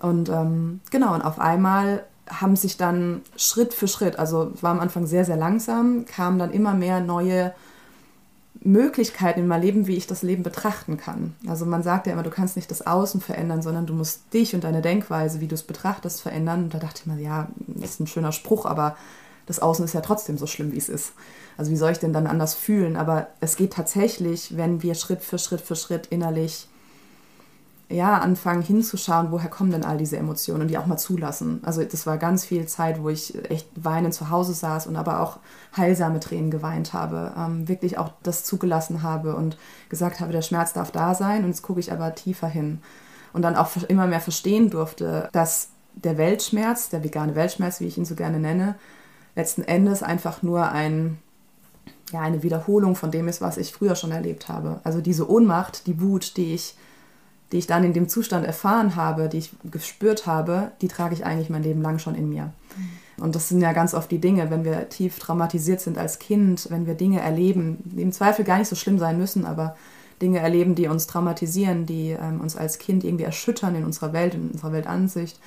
Und 0.00 0.28
ähm, 0.28 0.80
genau, 0.90 1.14
und 1.14 1.22
auf 1.22 1.38
einmal 1.38 2.04
haben 2.40 2.56
sich 2.56 2.76
dann 2.76 3.22
Schritt 3.36 3.74
für 3.74 3.88
Schritt, 3.88 4.18
also 4.18 4.52
war 4.60 4.70
am 4.70 4.80
Anfang 4.80 5.06
sehr, 5.06 5.24
sehr 5.24 5.36
langsam, 5.36 6.04
kamen 6.06 6.38
dann 6.38 6.52
immer 6.52 6.74
mehr 6.74 7.00
neue 7.00 7.52
Möglichkeiten 8.64 9.40
in 9.40 9.48
meinem 9.48 9.62
Leben, 9.62 9.86
wie 9.86 9.96
ich 9.96 10.06
das 10.06 10.22
Leben 10.22 10.42
betrachten 10.42 10.96
kann. 10.96 11.34
Also 11.48 11.66
man 11.66 11.82
sagt 11.82 12.06
ja 12.06 12.12
immer, 12.12 12.22
du 12.22 12.30
kannst 12.30 12.56
nicht 12.56 12.70
das 12.70 12.86
Außen 12.86 13.20
verändern, 13.20 13.62
sondern 13.62 13.86
du 13.86 13.94
musst 13.94 14.32
dich 14.32 14.54
und 14.54 14.64
deine 14.64 14.82
Denkweise, 14.82 15.40
wie 15.40 15.48
du 15.48 15.54
es 15.54 15.64
betrachtest, 15.64 16.20
verändern. 16.20 16.64
Und 16.64 16.74
da 16.74 16.78
dachte 16.78 17.00
ich 17.00 17.06
mir, 17.06 17.20
ja, 17.20 17.48
ist 17.80 18.00
ein 18.00 18.06
schöner 18.06 18.32
Spruch, 18.32 18.66
aber 18.66 18.96
das 19.46 19.58
Außen 19.58 19.84
ist 19.84 19.94
ja 19.94 20.00
trotzdem 20.00 20.38
so 20.38 20.46
schlimm, 20.46 20.72
wie 20.72 20.78
es 20.78 20.88
ist. 20.88 21.12
Also 21.56 21.70
wie 21.70 21.76
soll 21.76 21.92
ich 21.92 21.98
denn 21.98 22.12
dann 22.12 22.28
anders 22.28 22.54
fühlen? 22.54 22.96
Aber 22.96 23.28
es 23.40 23.56
geht 23.56 23.72
tatsächlich, 23.72 24.56
wenn 24.56 24.82
wir 24.82 24.94
Schritt 24.94 25.22
für 25.22 25.38
Schritt 25.38 25.60
für 25.60 25.76
Schritt 25.76 26.06
innerlich 26.06 26.68
ja, 27.92 28.18
anfangen 28.18 28.62
hinzuschauen, 28.62 29.30
woher 29.30 29.50
kommen 29.50 29.70
denn 29.70 29.84
all 29.84 29.98
diese 29.98 30.16
Emotionen 30.16 30.62
und 30.62 30.68
die 30.68 30.78
auch 30.78 30.86
mal 30.86 30.96
zulassen. 30.96 31.60
Also 31.62 31.84
das 31.84 32.06
war 32.06 32.16
ganz 32.16 32.44
viel 32.44 32.66
Zeit, 32.66 33.02
wo 33.02 33.08
ich 33.08 33.50
echt 33.50 33.68
weinend 33.76 34.14
zu 34.14 34.30
Hause 34.30 34.54
saß 34.54 34.86
und 34.86 34.96
aber 34.96 35.20
auch 35.20 35.38
heilsame 35.76 36.20
Tränen 36.20 36.50
geweint 36.50 36.92
habe, 36.92 37.32
ähm, 37.36 37.68
wirklich 37.68 37.98
auch 37.98 38.10
das 38.22 38.44
zugelassen 38.44 39.02
habe 39.02 39.36
und 39.36 39.56
gesagt 39.88 40.20
habe, 40.20 40.32
der 40.32 40.42
Schmerz 40.42 40.72
darf 40.72 40.90
da 40.90 41.14
sein 41.14 41.44
und 41.44 41.50
jetzt 41.50 41.62
gucke 41.62 41.80
ich 41.80 41.92
aber 41.92 42.14
tiefer 42.14 42.48
hin. 42.48 42.80
Und 43.32 43.42
dann 43.42 43.56
auch 43.56 43.70
immer 43.88 44.06
mehr 44.06 44.20
verstehen 44.20 44.68
durfte, 44.70 45.28
dass 45.32 45.68
der 45.94 46.18
Weltschmerz, 46.18 46.88
der 46.88 47.04
vegane 47.04 47.34
Weltschmerz, 47.34 47.80
wie 47.80 47.86
ich 47.86 47.98
ihn 47.98 48.04
so 48.04 48.14
gerne 48.14 48.38
nenne, 48.38 48.76
letzten 49.34 49.62
Endes 49.62 50.02
einfach 50.02 50.42
nur 50.42 50.70
ein, 50.70 51.18
ja, 52.12 52.20
eine 52.20 52.42
Wiederholung 52.42 52.94
von 52.94 53.10
dem 53.10 53.28
ist, 53.28 53.40
was 53.40 53.56
ich 53.56 53.72
früher 53.72 53.96
schon 53.96 54.12
erlebt 54.12 54.48
habe. 54.48 54.80
Also 54.84 55.00
diese 55.00 55.30
Ohnmacht, 55.30 55.86
die 55.86 56.00
Wut, 56.00 56.36
die 56.36 56.54
ich 56.54 56.74
die 57.52 57.58
ich 57.58 57.66
dann 57.66 57.84
in 57.84 57.92
dem 57.92 58.08
Zustand 58.08 58.46
erfahren 58.46 58.96
habe, 58.96 59.28
die 59.28 59.38
ich 59.38 59.50
gespürt 59.70 60.26
habe, 60.26 60.72
die 60.80 60.88
trage 60.88 61.14
ich 61.14 61.24
eigentlich 61.24 61.50
mein 61.50 61.62
Leben 61.62 61.82
lang 61.82 61.98
schon 61.98 62.14
in 62.14 62.28
mir. 62.30 62.52
Und 63.18 63.34
das 63.34 63.50
sind 63.50 63.60
ja 63.60 63.72
ganz 63.72 63.92
oft 63.92 64.10
die 64.10 64.18
Dinge, 64.18 64.50
wenn 64.50 64.64
wir 64.64 64.88
tief 64.88 65.18
traumatisiert 65.18 65.80
sind 65.80 65.98
als 65.98 66.18
Kind, 66.18 66.68
wenn 66.70 66.86
wir 66.86 66.94
Dinge 66.94 67.20
erleben, 67.20 67.78
die 67.84 68.02
im 68.02 68.12
Zweifel 68.12 68.44
gar 68.44 68.58
nicht 68.58 68.68
so 68.68 68.76
schlimm 68.76 68.98
sein 68.98 69.18
müssen, 69.18 69.44
aber 69.44 69.76
Dinge 70.22 70.38
erleben, 70.38 70.74
die 70.74 70.88
uns 70.88 71.06
traumatisieren, 71.06 71.84
die 71.84 72.10
ähm, 72.10 72.40
uns 72.40 72.56
als 72.56 72.78
Kind 72.78 73.04
irgendwie 73.04 73.24
erschüttern 73.24 73.74
in 73.74 73.84
unserer 73.84 74.12
Welt, 74.12 74.34
in 74.34 74.50
unserer 74.50 74.72
Weltansicht, 74.72 75.38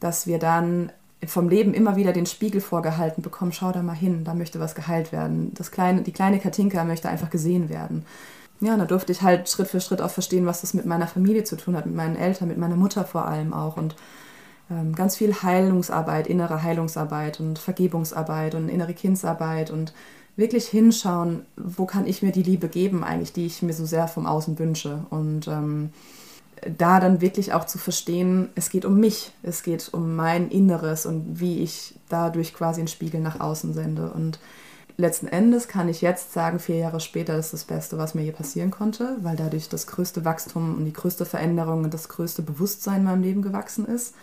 dass 0.00 0.26
wir 0.26 0.38
dann 0.38 0.92
vom 1.26 1.48
Leben 1.48 1.74
immer 1.74 1.96
wieder 1.96 2.12
den 2.12 2.26
Spiegel 2.26 2.60
vorgehalten 2.60 3.22
bekommen, 3.22 3.52
schau 3.52 3.72
da 3.72 3.82
mal 3.82 3.94
hin, 3.94 4.24
da 4.24 4.34
möchte 4.34 4.60
was 4.60 4.74
geheilt 4.74 5.12
werden. 5.12 5.52
Das 5.54 5.70
kleine, 5.70 6.02
die 6.02 6.12
kleine 6.12 6.38
Katinka 6.38 6.84
möchte 6.84 7.08
einfach 7.08 7.30
gesehen 7.30 7.68
werden 7.68 8.04
ja, 8.64 8.76
da 8.76 8.84
durfte 8.84 9.12
ich 9.12 9.22
halt 9.22 9.48
Schritt 9.48 9.68
für 9.68 9.80
Schritt 9.80 10.00
auch 10.00 10.10
verstehen, 10.10 10.46
was 10.46 10.60
das 10.60 10.74
mit 10.74 10.86
meiner 10.86 11.06
Familie 11.06 11.44
zu 11.44 11.56
tun 11.56 11.76
hat, 11.76 11.86
mit 11.86 11.94
meinen 11.94 12.16
Eltern, 12.16 12.48
mit 12.48 12.58
meiner 12.58 12.76
Mutter 12.76 13.04
vor 13.04 13.26
allem 13.26 13.52
auch. 13.52 13.76
Und 13.76 13.96
ähm, 14.70 14.94
ganz 14.94 15.16
viel 15.16 15.34
Heilungsarbeit, 15.42 16.26
innere 16.26 16.62
Heilungsarbeit 16.62 17.40
und 17.40 17.58
Vergebungsarbeit 17.58 18.54
und 18.54 18.68
innere 18.68 18.94
Kindsarbeit 18.94 19.70
und 19.70 19.92
wirklich 20.36 20.66
hinschauen, 20.66 21.46
wo 21.56 21.86
kann 21.86 22.06
ich 22.06 22.22
mir 22.22 22.32
die 22.32 22.42
Liebe 22.42 22.68
geben 22.68 23.04
eigentlich, 23.04 23.32
die 23.32 23.46
ich 23.46 23.62
mir 23.62 23.72
so 23.72 23.86
sehr 23.86 24.08
vom 24.08 24.26
Außen 24.26 24.58
wünsche. 24.58 25.04
Und 25.10 25.46
ähm, 25.48 25.90
da 26.78 27.00
dann 27.00 27.20
wirklich 27.20 27.52
auch 27.52 27.66
zu 27.66 27.78
verstehen, 27.78 28.48
es 28.54 28.70
geht 28.70 28.84
um 28.84 28.98
mich, 28.98 29.32
es 29.42 29.62
geht 29.62 29.92
um 29.92 30.16
mein 30.16 30.50
Inneres 30.50 31.06
und 31.06 31.40
wie 31.40 31.60
ich 31.60 31.94
dadurch 32.08 32.54
quasi 32.54 32.80
einen 32.80 32.88
Spiegel 32.88 33.20
nach 33.20 33.40
außen 33.40 33.74
sende. 33.74 34.10
Und 34.10 34.38
letzten 34.96 35.26
Endes 35.26 35.68
kann 35.68 35.88
ich 35.88 36.00
jetzt 36.00 36.32
sagen, 36.32 36.58
vier 36.58 36.76
Jahre 36.76 37.00
später 37.00 37.36
ist 37.36 37.52
das 37.52 37.64
Beste, 37.64 37.98
was 37.98 38.14
mir 38.14 38.22
je 38.22 38.32
passieren 38.32 38.70
konnte, 38.70 39.16
weil 39.22 39.36
dadurch 39.36 39.68
das 39.68 39.86
größte 39.86 40.24
Wachstum 40.24 40.76
und 40.76 40.84
die 40.84 40.92
größte 40.92 41.26
Veränderung 41.26 41.84
und 41.84 41.94
das 41.94 42.08
größte 42.08 42.42
Bewusstsein 42.42 42.98
in 42.98 43.04
meinem 43.04 43.22
Leben 43.22 43.42
gewachsen 43.42 43.86
ist. 43.86 44.14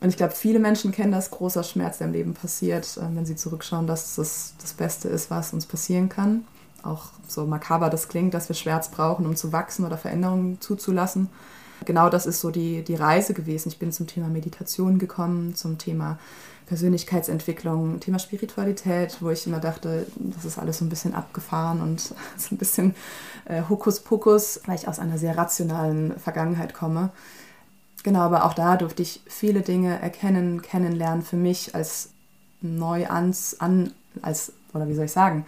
Und 0.00 0.08
ich 0.08 0.16
glaube, 0.16 0.34
viele 0.34 0.58
Menschen 0.58 0.92
kennen 0.92 1.12
das, 1.12 1.30
großer 1.30 1.62
Schmerz, 1.62 1.98
der 1.98 2.08
im 2.08 2.12
Leben 2.12 2.34
passiert, 2.34 2.96
äh, 2.96 3.14
wenn 3.14 3.24
sie 3.24 3.36
zurückschauen, 3.36 3.86
dass 3.86 4.16
das 4.16 4.54
das 4.60 4.72
Beste 4.72 5.08
ist, 5.08 5.30
was 5.30 5.52
uns 5.52 5.66
passieren 5.66 6.08
kann. 6.08 6.44
Auch 6.82 7.06
so 7.26 7.46
makaber 7.46 7.88
das 7.88 8.08
klingt, 8.08 8.34
dass 8.34 8.48
wir 8.48 8.56
Schmerz 8.56 8.90
brauchen, 8.90 9.24
um 9.24 9.36
zu 9.36 9.52
wachsen 9.52 9.86
oder 9.86 9.96
Veränderungen 9.96 10.60
zuzulassen. 10.60 11.28
Genau 11.84 12.08
das 12.08 12.26
ist 12.26 12.40
so 12.40 12.50
die, 12.50 12.82
die 12.82 12.94
Reise 12.94 13.34
gewesen. 13.34 13.68
Ich 13.68 13.78
bin 13.78 13.92
zum 13.92 14.06
Thema 14.06 14.28
Meditation 14.28 14.98
gekommen, 14.98 15.54
zum 15.54 15.78
Thema 15.78 16.18
Persönlichkeitsentwicklung, 16.66 18.00
Thema 18.00 18.18
Spiritualität, 18.18 19.18
wo 19.20 19.30
ich 19.30 19.46
immer 19.46 19.60
dachte, 19.60 20.06
das 20.16 20.44
ist 20.44 20.58
alles 20.58 20.78
so 20.78 20.84
ein 20.84 20.88
bisschen 20.88 21.14
abgefahren 21.14 21.82
und 21.82 22.00
so 22.36 22.54
ein 22.54 22.58
bisschen 22.58 22.94
äh, 23.44 23.62
Hokuspokus, 23.68 24.62
weil 24.66 24.76
ich 24.76 24.88
aus 24.88 24.98
einer 24.98 25.18
sehr 25.18 25.36
rationalen 25.36 26.18
Vergangenheit 26.18 26.74
komme. 26.74 27.10
Genau, 28.02 28.20
aber 28.20 28.44
auch 28.44 28.54
da 28.54 28.76
durfte 28.76 29.02
ich 29.02 29.22
viele 29.26 29.62
Dinge 29.62 30.00
erkennen, 30.00 30.62
kennenlernen 30.62 31.22
für 31.22 31.36
mich 31.36 31.74
als 31.74 32.10
neu 32.60 33.08
ans, 33.08 33.60
an, 33.60 33.92
als, 34.22 34.52
oder 34.72 34.88
wie 34.88 34.94
soll 34.94 35.06
ich 35.06 35.12
sagen, 35.12 35.46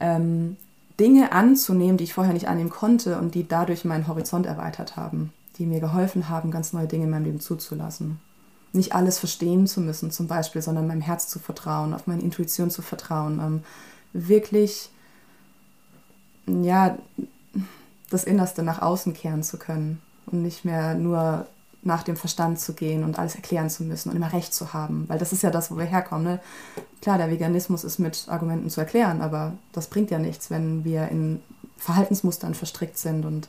ähm, 0.00 0.56
Dinge 1.00 1.32
anzunehmen, 1.32 1.96
die 1.96 2.04
ich 2.04 2.14
vorher 2.14 2.34
nicht 2.34 2.48
annehmen 2.48 2.70
konnte 2.70 3.18
und 3.18 3.34
die 3.34 3.48
dadurch 3.48 3.84
meinen 3.84 4.06
Horizont 4.06 4.46
erweitert 4.46 4.96
haben, 4.96 5.32
die 5.58 5.66
mir 5.66 5.80
geholfen 5.80 6.28
haben, 6.28 6.50
ganz 6.50 6.72
neue 6.72 6.86
Dinge 6.86 7.04
in 7.04 7.10
meinem 7.10 7.24
Leben 7.24 7.40
zuzulassen 7.40 8.20
nicht 8.72 8.94
alles 8.94 9.18
verstehen 9.18 9.66
zu 9.66 9.80
müssen, 9.80 10.10
zum 10.10 10.26
Beispiel, 10.26 10.62
sondern 10.62 10.86
meinem 10.86 11.02
Herz 11.02 11.28
zu 11.28 11.38
vertrauen, 11.38 11.94
auf 11.94 12.06
meine 12.06 12.22
Intuition 12.22 12.70
zu 12.70 12.82
vertrauen, 12.82 13.38
ähm, 13.38 13.62
wirklich, 14.12 14.90
ja, 16.46 16.96
das 18.10 18.24
Innerste 18.24 18.62
nach 18.62 18.82
außen 18.82 19.14
kehren 19.14 19.42
zu 19.42 19.58
können 19.58 20.00
und 20.26 20.42
nicht 20.42 20.64
mehr 20.64 20.94
nur 20.94 21.46
nach 21.82 22.02
dem 22.04 22.16
Verstand 22.16 22.60
zu 22.60 22.74
gehen 22.74 23.02
und 23.02 23.18
alles 23.18 23.34
erklären 23.34 23.68
zu 23.68 23.82
müssen 23.82 24.10
und 24.10 24.16
immer 24.16 24.32
recht 24.32 24.54
zu 24.54 24.72
haben, 24.72 25.04
weil 25.08 25.18
das 25.18 25.32
ist 25.32 25.42
ja 25.42 25.50
das, 25.50 25.70
wo 25.70 25.76
wir 25.76 25.84
herkommen. 25.84 26.24
Ne? 26.24 26.40
Klar, 27.00 27.18
der 27.18 27.30
Veganismus 27.30 27.82
ist 27.82 27.98
mit 27.98 28.26
Argumenten 28.28 28.70
zu 28.70 28.80
erklären, 28.80 29.20
aber 29.20 29.54
das 29.72 29.88
bringt 29.88 30.10
ja 30.10 30.18
nichts, 30.18 30.50
wenn 30.50 30.84
wir 30.84 31.08
in 31.08 31.42
Verhaltensmustern 31.76 32.54
verstrickt 32.54 32.98
sind 32.98 33.24
und 33.24 33.48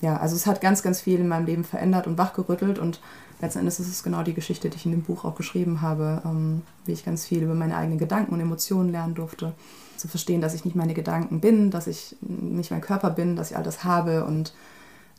ja, 0.00 0.16
also 0.16 0.34
es 0.34 0.46
hat 0.46 0.60
ganz, 0.60 0.82
ganz 0.82 1.02
viel 1.02 1.20
in 1.20 1.28
meinem 1.28 1.46
Leben 1.46 1.64
verändert 1.64 2.06
und 2.06 2.18
wachgerüttelt 2.18 2.78
und 2.78 3.00
letzten 3.40 3.60
Endes 3.60 3.80
ist 3.80 3.88
es 3.88 4.02
genau 4.02 4.22
die 4.22 4.34
Geschichte, 4.34 4.70
die 4.70 4.76
ich 4.76 4.86
in 4.86 4.92
dem 4.92 5.02
Buch 5.02 5.24
auch 5.24 5.34
geschrieben 5.34 5.80
habe, 5.80 6.22
ähm, 6.24 6.62
wie 6.84 6.92
ich 6.92 7.04
ganz 7.04 7.26
viel 7.26 7.42
über 7.42 7.54
meine 7.54 7.76
eigenen 7.76 7.98
Gedanken 7.98 8.34
und 8.34 8.40
Emotionen 8.40 8.92
lernen 8.92 9.14
durfte. 9.14 9.52
Zu 9.96 10.08
verstehen, 10.08 10.40
dass 10.40 10.54
ich 10.54 10.64
nicht 10.64 10.76
meine 10.76 10.94
Gedanken 10.94 11.40
bin, 11.40 11.70
dass 11.70 11.86
ich 11.86 12.16
nicht 12.20 12.70
mein 12.70 12.80
Körper 12.80 13.10
bin, 13.10 13.36
dass 13.36 13.50
ich 13.50 13.56
all 13.56 13.62
das 13.62 13.84
habe 13.84 14.24
und 14.24 14.54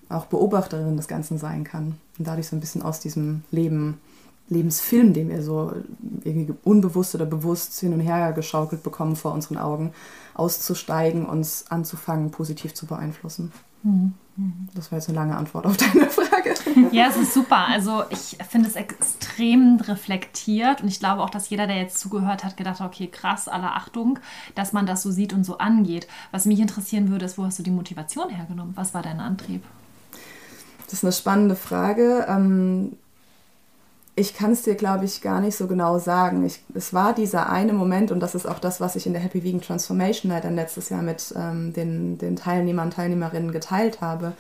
auch 0.09 0.25
Beobachterin 0.25 0.97
des 0.97 1.07
Ganzen 1.07 1.37
sein 1.37 1.63
kann. 1.63 1.95
Und 2.17 2.27
dadurch 2.27 2.47
so 2.47 2.55
ein 2.55 2.59
bisschen 2.59 2.81
aus 2.81 2.99
diesem 2.99 3.43
Leben, 3.51 3.99
Lebensfilm, 4.49 5.13
den 5.13 5.29
wir 5.29 5.41
so 5.43 5.71
irgendwie 6.23 6.53
unbewusst 6.63 7.15
oder 7.15 7.25
bewusst 7.25 7.79
hin 7.79 7.93
und 7.93 8.01
her 8.01 8.33
geschaukelt 8.33 8.83
bekommen 8.83 9.15
vor 9.15 9.33
unseren 9.33 9.57
Augen, 9.57 9.93
auszusteigen, 10.33 11.25
uns 11.25 11.65
anzufangen, 11.69 12.31
positiv 12.31 12.73
zu 12.73 12.85
beeinflussen. 12.85 13.51
Mhm. 13.83 14.13
Das 14.73 14.91
war 14.91 14.97
jetzt 14.97 15.09
eine 15.09 15.17
lange 15.17 15.35
Antwort 15.35 15.65
auf 15.65 15.77
deine 15.77 16.09
Frage. 16.09 16.55
Ja, 16.91 17.07
es 17.09 17.17
ist 17.17 17.33
super. 17.33 17.67
Also 17.67 18.03
ich 18.09 18.37
finde 18.49 18.67
es 18.67 18.75
extrem 18.75 19.77
reflektiert 19.77 20.81
und 20.81 20.87
ich 20.87 20.99
glaube 20.99 21.21
auch, 21.21 21.29
dass 21.29 21.49
jeder, 21.49 21.67
der 21.67 21.77
jetzt 21.77 21.99
zugehört 21.99 22.43
hat, 22.43 22.57
gedacht 22.57 22.79
hat, 22.79 22.87
okay, 22.87 23.07
krass, 23.07 23.47
alle 23.47 23.71
Achtung, 23.71 24.19
dass 24.55 24.73
man 24.73 24.85
das 24.85 25.03
so 25.03 25.11
sieht 25.11 25.33
und 25.33 25.45
so 25.45 25.57
angeht. 25.57 26.07
Was 26.31 26.45
mich 26.45 26.59
interessieren 26.59 27.09
würde, 27.09 27.25
ist, 27.25 27.37
wo 27.37 27.45
hast 27.45 27.59
du 27.59 27.63
die 27.63 27.71
Motivation 27.71 28.29
hergenommen? 28.29 28.73
Was 28.75 28.93
war 28.93 29.01
dein 29.01 29.19
Antrieb? 29.19 29.63
Das 30.85 30.93
ist 30.95 31.03
eine 31.03 31.13
spannende 31.13 31.55
Frage. 31.55 32.25
Ich 34.21 34.35
kann 34.35 34.51
es 34.51 34.61
dir, 34.61 34.75
glaube 34.75 35.05
ich, 35.05 35.21
gar 35.21 35.41
nicht 35.41 35.57
so 35.57 35.65
genau 35.65 35.97
sagen. 35.97 36.45
Ich, 36.45 36.59
es 36.75 36.93
war 36.93 37.15
dieser 37.15 37.49
eine 37.49 37.73
Moment, 37.73 38.11
und 38.11 38.19
das 38.19 38.35
ist 38.35 38.45
auch 38.45 38.59
das, 38.59 38.79
was 38.79 38.95
ich 38.95 39.07
in 39.07 39.13
der 39.13 39.21
Happy 39.23 39.43
Vegan 39.43 39.61
Transformation 39.61 40.31
Night 40.31 40.43
dann 40.43 40.53
letztes 40.53 40.89
Jahr 40.89 41.01
mit 41.01 41.33
ähm, 41.35 41.73
den, 41.73 42.19
den 42.19 42.35
Teilnehmern 42.35 42.85
und 42.85 42.93
Teilnehmerinnen 42.93 43.51
geteilt 43.51 43.99
habe. 43.99 44.33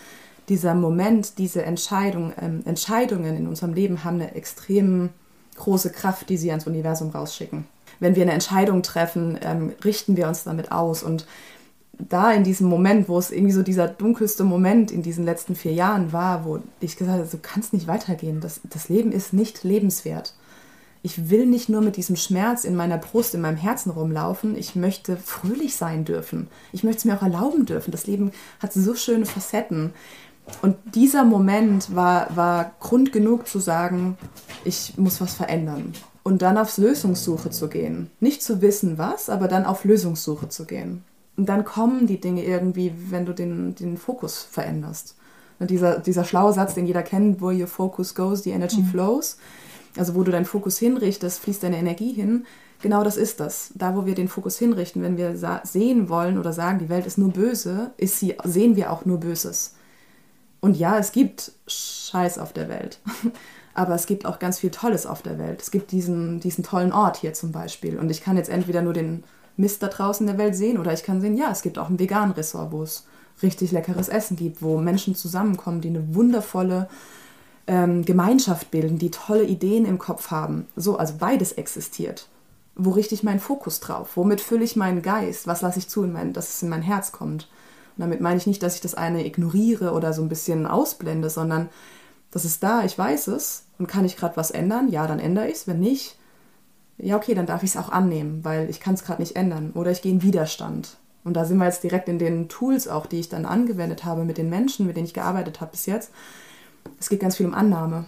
Dieser 0.49 0.75
Moment, 0.75 1.39
diese 1.39 1.63
Entscheidung, 1.63 2.31
ähm, 2.39 2.61
Entscheidungen 2.65 3.35
in 3.35 3.47
unserem 3.47 3.73
Leben 3.73 4.03
haben 4.03 4.17
eine 4.17 4.35
extrem 4.35 5.09
große 5.55 5.89
Kraft, 5.89 6.29
die 6.29 6.37
sie 6.37 6.51
ans 6.51 6.67
Universum 6.67 7.09
rausschicken. 7.09 7.65
Wenn 7.99 8.15
wir 8.15 8.21
eine 8.21 8.33
Entscheidung 8.33 8.83
treffen, 8.83 9.39
ähm, 9.41 9.73
richten 9.83 10.15
wir 10.15 10.27
uns 10.27 10.43
damit 10.43 10.71
aus. 10.71 11.01
Und 11.01 11.25
da 12.09 12.31
in 12.31 12.43
diesem 12.43 12.67
Moment, 12.67 13.09
wo 13.09 13.17
es 13.17 13.31
irgendwie 13.31 13.53
so 13.53 13.63
dieser 13.63 13.87
dunkelste 13.87 14.43
Moment 14.43 14.91
in 14.91 15.01
diesen 15.01 15.25
letzten 15.25 15.55
vier 15.55 15.73
Jahren 15.73 16.13
war, 16.13 16.45
wo 16.45 16.59
ich 16.79 16.97
gesagt 16.97 17.17
habe, 17.17 17.27
du 17.29 17.37
kannst 17.41 17.73
nicht 17.73 17.87
weitergehen, 17.87 18.39
das, 18.39 18.61
das 18.69 18.89
Leben 18.89 19.11
ist 19.11 19.33
nicht 19.33 19.63
lebenswert. 19.63 20.33
Ich 21.03 21.29
will 21.29 21.47
nicht 21.47 21.67
nur 21.67 21.81
mit 21.81 21.97
diesem 21.97 22.15
Schmerz 22.15 22.63
in 22.63 22.75
meiner 22.75 22.97
Brust, 22.97 23.33
in 23.33 23.41
meinem 23.41 23.57
Herzen 23.57 23.89
rumlaufen, 23.91 24.55
ich 24.55 24.75
möchte 24.75 25.17
fröhlich 25.17 25.75
sein 25.75 26.05
dürfen. 26.05 26.47
Ich 26.71 26.83
möchte 26.83 26.99
es 26.99 27.05
mir 27.05 27.17
auch 27.17 27.23
erlauben 27.23 27.65
dürfen. 27.65 27.91
Das 27.91 28.05
Leben 28.05 28.31
hat 28.59 28.73
so 28.73 28.93
schöne 28.93 29.25
Facetten. 29.25 29.93
Und 30.61 30.75
dieser 30.93 31.23
Moment 31.23 31.95
war, 31.95 32.35
war 32.35 32.73
Grund 32.79 33.11
genug 33.11 33.47
zu 33.47 33.59
sagen, 33.59 34.17
ich 34.63 34.93
muss 34.97 35.21
was 35.21 35.33
verändern. 35.33 35.93
Und 36.23 36.43
dann 36.43 36.57
aufs 36.57 36.77
Lösungssuche 36.77 37.49
zu 37.49 37.67
gehen. 37.67 38.11
Nicht 38.19 38.43
zu 38.43 38.61
wissen 38.61 38.99
was, 38.99 39.29
aber 39.29 39.47
dann 39.47 39.65
auf 39.65 39.85
Lösungssuche 39.85 40.49
zu 40.49 40.65
gehen. 40.65 41.03
Und 41.37 41.47
dann 41.47 41.65
kommen 41.65 42.07
die 42.07 42.19
Dinge 42.19 42.43
irgendwie, 42.43 42.93
wenn 43.09 43.25
du 43.25 43.33
den, 43.33 43.75
den 43.75 43.97
Fokus 43.97 44.43
veränderst. 44.43 45.15
Und 45.59 45.69
dieser, 45.69 45.99
dieser 45.99 46.23
schlaue 46.23 46.53
Satz, 46.53 46.73
den 46.73 46.87
jeder 46.87 47.03
kennt, 47.03 47.39
wo 47.41 47.49
your 47.49 47.67
focus 47.67 48.15
goes, 48.15 48.43
the 48.43 48.49
energy 48.49 48.81
mhm. 48.81 48.87
flows. 48.87 49.37
Also 49.97 50.15
wo 50.15 50.23
du 50.23 50.31
deinen 50.31 50.45
Fokus 50.45 50.77
hinrichtest, 50.77 51.39
fließt 51.39 51.63
deine 51.63 51.77
Energie 51.77 52.13
hin. 52.13 52.45
genau 52.81 53.03
das 53.03 53.17
ist 53.17 53.39
das. 53.39 53.71
Da, 53.75 53.95
wo 53.95 54.05
wir 54.05 54.15
den 54.15 54.27
Fokus 54.27 54.57
hinrichten, 54.57 55.03
wenn 55.03 55.17
wir 55.17 55.35
sehen 55.63 56.09
wollen 56.09 56.37
oder 56.37 56.53
sagen, 56.53 56.79
die 56.79 56.89
Welt 56.89 57.05
ist 57.05 57.17
nur 57.17 57.31
böse, 57.31 57.91
ist 57.97 58.19
sie, 58.19 58.35
sehen 58.43 58.75
wir 58.75 58.91
auch 58.91 59.05
nur 59.05 59.19
Böses. 59.19 59.75
Und 60.61 60.77
ja, 60.77 60.97
es 60.97 61.11
gibt 61.11 61.51
Scheiß 61.67 62.37
auf 62.37 62.53
der 62.53 62.69
Welt. 62.69 62.99
Aber 63.73 63.95
es 63.95 64.05
gibt 64.05 64.25
auch 64.25 64.39
ganz 64.39 64.59
viel 64.59 64.69
Tolles 64.69 65.05
auf 65.05 65.21
der 65.21 65.39
Welt. 65.39 65.61
Es 65.61 65.71
gibt 65.71 65.91
diesen, 65.91 66.39
diesen 66.39 66.63
tollen 66.63 66.91
Ort 66.91 67.17
hier 67.17 67.33
zum 67.33 67.51
Beispiel. 67.51 67.97
Und 67.97 68.09
ich 68.09 68.21
kann 68.21 68.37
jetzt 68.37 68.49
entweder 68.49 68.81
nur 68.81 68.93
den 68.93 69.23
Mist 69.57 69.83
da 69.83 69.87
draußen 69.87 70.27
in 70.27 70.35
der 70.35 70.43
Welt 70.43 70.55
sehen 70.55 70.77
oder 70.77 70.93
ich 70.93 71.03
kann 71.03 71.21
sehen, 71.21 71.37
ja, 71.37 71.51
es 71.51 71.61
gibt 71.61 71.77
auch 71.77 71.89
ein 71.89 71.99
vegan 71.99 72.31
Ressort, 72.31 72.71
wo 72.71 72.83
es 72.83 73.05
richtig 73.43 73.71
leckeres 73.71 74.09
Essen 74.09 74.37
gibt, 74.37 74.61
wo 74.61 74.77
Menschen 74.77 75.15
zusammenkommen, 75.15 75.81
die 75.81 75.89
eine 75.89 76.15
wundervolle 76.15 76.87
ähm, 77.67 78.05
Gemeinschaft 78.05 78.71
bilden, 78.71 78.97
die 78.97 79.11
tolle 79.11 79.43
Ideen 79.43 79.85
im 79.85 79.97
Kopf 79.97 80.31
haben. 80.31 80.67
So, 80.75 80.97
also 80.97 81.15
beides 81.19 81.53
existiert. 81.53 82.27
Wo 82.75 82.91
richte 82.91 83.15
ich 83.15 83.23
meinen 83.23 83.39
Fokus 83.39 83.79
drauf? 83.79 84.11
Womit 84.15 84.41
fülle 84.41 84.63
ich 84.63 84.75
meinen 84.75 85.01
Geist? 85.01 85.47
Was 85.47 85.61
lasse 85.61 85.79
ich 85.79 85.89
zu, 85.89 86.03
in 86.03 86.13
mein, 86.13 86.33
dass 86.33 86.53
es 86.53 86.63
in 86.63 86.69
mein 86.69 86.81
Herz 86.81 87.11
kommt? 87.11 87.49
Und 87.97 88.01
damit 88.01 88.21
meine 88.21 88.37
ich 88.37 88.47
nicht, 88.47 88.63
dass 88.63 88.75
ich 88.75 88.81
das 88.81 88.95
eine 88.95 89.25
ignoriere 89.25 89.91
oder 89.91 90.13
so 90.13 90.21
ein 90.21 90.29
bisschen 90.29 90.65
ausblende, 90.65 91.29
sondern 91.29 91.69
das 92.31 92.45
ist 92.45 92.63
da, 92.63 92.85
ich 92.85 92.97
weiß 92.97 93.27
es 93.27 93.65
und 93.77 93.87
kann 93.87 94.05
ich 94.05 94.15
gerade 94.15 94.37
was 94.37 94.51
ändern? 94.51 94.87
Ja, 94.89 95.05
dann 95.05 95.19
ändere 95.19 95.47
ich 95.47 95.55
es. 95.55 95.67
Wenn 95.67 95.81
nicht, 95.81 96.17
ja, 97.01 97.17
okay, 97.17 97.33
dann 97.33 97.45
darf 97.45 97.63
ich 97.63 97.71
es 97.71 97.77
auch 97.77 97.89
annehmen, 97.89 98.43
weil 98.43 98.69
ich 98.69 98.79
kann 98.79 98.93
es 98.93 99.03
gerade 99.03 99.21
nicht 99.21 99.35
ändern. 99.35 99.71
Oder 99.73 99.91
ich 99.91 100.01
gehe 100.01 100.11
in 100.11 100.21
Widerstand. 100.21 100.97
Und 101.23 101.35
da 101.35 101.45
sind 101.45 101.57
wir 101.57 101.65
jetzt 101.65 101.83
direkt 101.83 102.09
in 102.09 102.19
den 102.19 102.49
Tools 102.49 102.87
auch, 102.87 103.05
die 103.05 103.19
ich 103.19 103.29
dann 103.29 103.45
angewendet 103.45 104.05
habe 104.05 104.23
mit 104.23 104.37
den 104.37 104.49
Menschen, 104.49 104.87
mit 104.87 104.97
denen 104.97 105.05
ich 105.05 105.13
gearbeitet 105.13 105.61
habe 105.61 105.71
bis 105.71 105.85
jetzt. 105.85 106.11
Es 106.99 107.09
geht 107.09 107.19
ganz 107.19 107.37
viel 107.37 107.45
um 107.45 107.53
Annahme. 107.53 108.05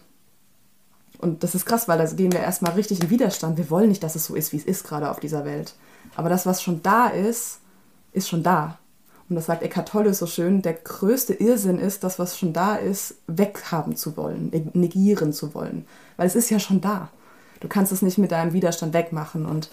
Und 1.20 1.44
das 1.44 1.56
ist 1.56 1.66
krass, 1.66 1.88
weil 1.88 2.00
da 2.00 2.06
gehen 2.06 2.32
wir 2.32 2.40
erstmal 2.40 2.74
richtig 2.74 3.02
in 3.02 3.10
Widerstand. 3.10 3.58
Wir 3.58 3.70
wollen 3.70 3.90
nicht, 3.90 4.04
dass 4.04 4.16
es 4.16 4.26
so 4.26 4.36
ist, 4.36 4.52
wie 4.52 4.58
es 4.58 4.66
ist 4.66 4.84
gerade 4.84 5.10
auf 5.10 5.20
dieser 5.20 5.46
Welt. 5.46 5.74
Aber 6.16 6.30
das, 6.30 6.46
was 6.46 6.62
schon 6.62 6.82
da 6.82 7.08
ist, 7.08 7.60
ist 8.12 8.28
schon 8.28 8.44
da. 8.44 8.78
Und 9.30 9.36
das 9.36 9.46
sagt 9.46 9.64
Eckhart 9.64 9.90
Tolle 9.90 10.14
so 10.14 10.28
schön, 10.28 10.62
der 10.62 10.74
größte 10.74 11.34
Irrsinn 11.34 11.80
ist, 11.80 12.04
das, 12.04 12.20
was 12.20 12.38
schon 12.38 12.52
da 12.52 12.76
ist, 12.76 13.16
weghaben 13.28 13.96
zu 13.96 14.18
wollen, 14.18 14.52
negieren 14.74 15.34
zu 15.34 15.54
wollen. 15.54 15.86
Weil 16.18 16.28
es 16.28 16.36
ist 16.36 16.50
ja 16.50 16.60
schon 16.60 16.82
da. 16.82 17.10
Du 17.63 17.69
kannst 17.69 17.93
es 17.93 18.02
nicht 18.02 18.17
mit 18.17 18.32
deinem 18.32 18.52
Widerstand 18.52 18.93
wegmachen. 18.93 19.45
Und 19.45 19.71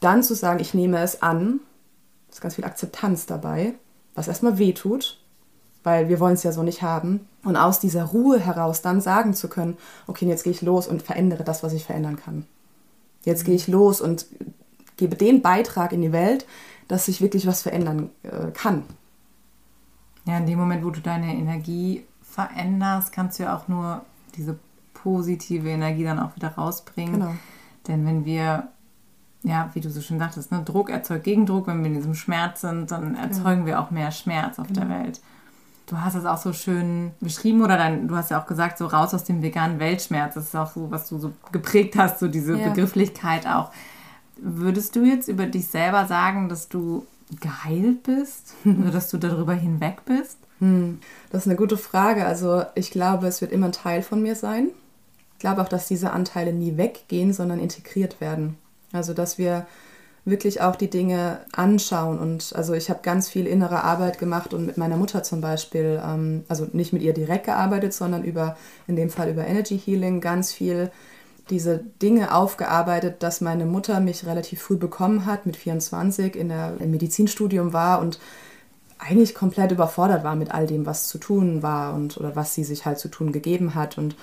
dann 0.00 0.22
zu 0.22 0.34
sagen, 0.34 0.60
ich 0.60 0.74
nehme 0.74 0.98
es 0.98 1.22
an, 1.22 1.60
ist 2.30 2.42
ganz 2.42 2.56
viel 2.56 2.66
Akzeptanz 2.66 3.24
dabei, 3.24 3.72
was 4.14 4.28
erstmal 4.28 4.58
weh 4.58 4.74
tut, 4.74 5.18
weil 5.82 6.10
wir 6.10 6.20
wollen 6.20 6.34
es 6.34 6.42
ja 6.42 6.52
so 6.52 6.62
nicht 6.62 6.82
haben. 6.82 7.26
Und 7.44 7.56
aus 7.56 7.80
dieser 7.80 8.04
Ruhe 8.04 8.38
heraus 8.38 8.82
dann 8.82 9.00
sagen 9.00 9.32
zu 9.32 9.48
können, 9.48 9.78
okay, 10.06 10.26
jetzt 10.26 10.44
gehe 10.44 10.52
ich 10.52 10.60
los 10.60 10.86
und 10.86 11.00
verändere 11.00 11.44
das, 11.44 11.62
was 11.62 11.72
ich 11.72 11.86
verändern 11.86 12.16
kann. 12.16 12.46
Jetzt 13.24 13.46
gehe 13.46 13.54
ich 13.54 13.66
los 13.66 14.02
und 14.02 14.26
gebe 14.98 15.16
den 15.16 15.40
Beitrag 15.40 15.92
in 15.92 16.02
die 16.02 16.12
Welt, 16.12 16.46
dass 16.88 17.06
sich 17.06 17.22
wirklich 17.22 17.46
was 17.46 17.62
verändern 17.62 18.10
äh, 18.22 18.50
kann. 18.52 18.82
Ja, 20.26 20.36
in 20.36 20.44
dem 20.44 20.58
Moment, 20.58 20.84
wo 20.84 20.90
du 20.90 21.00
deine 21.00 21.34
Energie 21.34 22.04
veränderst, 22.22 23.12
kannst 23.12 23.38
du 23.38 23.44
ja 23.44 23.56
auch 23.56 23.66
nur 23.66 24.04
diese 24.36 24.58
positive 25.02 25.68
Energie 25.68 26.04
dann 26.04 26.18
auch 26.18 26.36
wieder 26.36 26.48
rausbringen. 26.48 27.14
Genau. 27.14 27.34
Denn 27.88 28.06
wenn 28.06 28.24
wir, 28.24 28.68
ja, 29.42 29.70
wie 29.74 29.80
du 29.80 29.90
so 29.90 30.00
schön 30.00 30.18
sagtest, 30.18 30.52
ne, 30.52 30.62
Druck 30.64 30.90
erzeugt 30.90 31.24
Gegendruck, 31.24 31.66
wenn 31.66 31.80
wir 31.80 31.86
in 31.86 31.94
diesem 31.94 32.14
Schmerz 32.14 32.60
sind, 32.60 32.90
dann 32.90 33.14
erzeugen 33.14 33.62
ja. 33.62 33.66
wir 33.66 33.80
auch 33.80 33.90
mehr 33.90 34.10
Schmerz 34.10 34.58
auf 34.58 34.68
genau. 34.68 34.80
der 34.80 34.88
Welt. 34.90 35.20
Du 35.86 36.00
hast 36.00 36.14
es 36.14 36.24
auch 36.24 36.38
so 36.38 36.52
schön 36.52 37.10
beschrieben 37.20 37.62
oder 37.62 37.76
dann, 37.76 38.06
du 38.06 38.14
hast 38.14 38.30
ja 38.30 38.40
auch 38.40 38.46
gesagt, 38.46 38.78
so 38.78 38.86
raus 38.86 39.12
aus 39.12 39.24
dem 39.24 39.42
veganen 39.42 39.80
Weltschmerz. 39.80 40.34
Das 40.34 40.44
ist 40.44 40.54
auch 40.54 40.70
so, 40.70 40.90
was 40.90 41.08
du 41.08 41.18
so 41.18 41.32
geprägt 41.50 41.96
hast, 41.96 42.20
so 42.20 42.28
diese 42.28 42.56
ja. 42.56 42.68
Begrifflichkeit 42.68 43.46
auch. 43.46 43.72
Würdest 44.36 44.94
du 44.94 45.04
jetzt 45.04 45.28
über 45.28 45.46
dich 45.46 45.66
selber 45.66 46.06
sagen, 46.06 46.48
dass 46.48 46.68
du 46.68 47.06
geheilt 47.40 48.04
bist 48.04 48.54
oder 48.64 48.90
dass 48.90 49.10
du 49.10 49.18
darüber 49.18 49.54
hinweg 49.54 50.04
bist? 50.04 50.38
Hm, 50.60 51.00
das 51.30 51.42
ist 51.42 51.48
eine 51.48 51.56
gute 51.56 51.76
Frage. 51.76 52.24
Also 52.24 52.62
ich 52.74 52.90
glaube, 52.90 53.26
es 53.26 53.40
wird 53.40 53.50
immer 53.50 53.66
ein 53.66 53.72
Teil 53.72 54.02
von 54.02 54.22
mir 54.22 54.36
sein. 54.36 54.68
Ich 55.40 55.42
glaube 55.42 55.62
auch, 55.62 55.68
dass 55.70 55.88
diese 55.88 56.10
Anteile 56.10 56.52
nie 56.52 56.76
weggehen, 56.76 57.32
sondern 57.32 57.60
integriert 57.60 58.20
werden. 58.20 58.58
Also 58.92 59.14
dass 59.14 59.38
wir 59.38 59.66
wirklich 60.26 60.60
auch 60.60 60.76
die 60.76 60.90
Dinge 60.90 61.40
anschauen. 61.52 62.18
Und 62.18 62.52
also 62.54 62.74
ich 62.74 62.90
habe 62.90 63.00
ganz 63.02 63.30
viel 63.30 63.46
innere 63.46 63.82
Arbeit 63.82 64.18
gemacht 64.18 64.52
und 64.52 64.66
mit 64.66 64.76
meiner 64.76 64.98
Mutter 64.98 65.22
zum 65.22 65.40
Beispiel, 65.40 65.98
ähm, 66.04 66.44
also 66.48 66.66
nicht 66.74 66.92
mit 66.92 67.00
ihr 67.00 67.14
direkt 67.14 67.46
gearbeitet, 67.46 67.94
sondern 67.94 68.22
über, 68.22 68.58
in 68.86 68.96
dem 68.96 69.08
Fall 69.08 69.30
über 69.30 69.46
Energy 69.46 69.78
Healing, 69.78 70.20
ganz 70.20 70.52
viel 70.52 70.90
diese 71.48 71.78
Dinge 72.02 72.34
aufgearbeitet, 72.34 73.22
dass 73.22 73.40
meine 73.40 73.64
Mutter 73.64 73.98
mich 74.00 74.26
relativ 74.26 74.60
früh 74.60 74.76
bekommen 74.76 75.24
hat, 75.24 75.46
mit 75.46 75.56
24 75.56 76.36
in 76.36 76.50
der, 76.50 76.74
im 76.80 76.90
Medizinstudium 76.90 77.72
war 77.72 78.02
und 78.02 78.20
eigentlich 78.98 79.34
komplett 79.34 79.72
überfordert 79.72 80.22
war 80.22 80.36
mit 80.36 80.52
all 80.52 80.66
dem, 80.66 80.84
was 80.84 81.08
zu 81.08 81.16
tun 81.16 81.62
war 81.62 81.94
und 81.94 82.18
oder 82.18 82.36
was 82.36 82.52
sie 82.52 82.64
sich 82.64 82.84
halt 82.84 82.98
zu 82.98 83.08
tun 83.08 83.32
gegeben 83.32 83.74
hat. 83.74 83.96
Und 83.96 84.14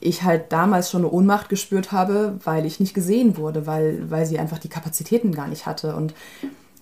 ich 0.00 0.22
halt 0.22 0.52
damals 0.52 0.90
schon 0.90 1.02
eine 1.02 1.10
Ohnmacht 1.10 1.48
gespürt 1.48 1.92
habe, 1.92 2.38
weil 2.44 2.66
ich 2.66 2.80
nicht 2.80 2.94
gesehen 2.94 3.36
wurde, 3.36 3.66
weil, 3.66 4.10
weil 4.10 4.26
sie 4.26 4.38
einfach 4.38 4.58
die 4.58 4.68
Kapazitäten 4.68 5.32
gar 5.32 5.48
nicht 5.48 5.66
hatte. 5.66 5.96
Und 5.96 6.14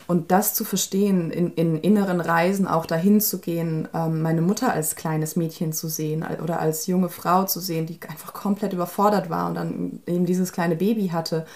und 0.07 0.31
das 0.31 0.55
zu 0.55 0.65
verstehen, 0.65 1.31
in, 1.31 1.53
in 1.55 1.79
inneren 1.79 2.21
Reisen 2.21 2.67
auch 2.67 2.85
dahin 2.85 3.21
zu 3.21 3.39
gehen, 3.39 3.89
ähm, 3.95 4.21
meine 4.21 4.43
Mutter 4.43 4.73
als 4.73 4.97
kleines 4.97 5.35
Mädchen 5.37 5.73
zu 5.73 5.89
sehen 5.89 6.25
oder 6.43 6.61
als 6.61 6.87
junge 6.87 7.09
Frau 7.09 7.45
zu 7.45 7.61
sehen, 7.61 7.87
die 7.87 7.99
einfach 8.07 8.35
komplett 8.35 8.75
überfordert 8.75 9.31
war 9.31 9.49
und 9.49 9.55
dann 9.55 10.01
eben 10.07 10.27
dieses 10.27 10.53
kleine 10.53 10.77
Baby 10.77 11.09
hatte, 11.09 11.47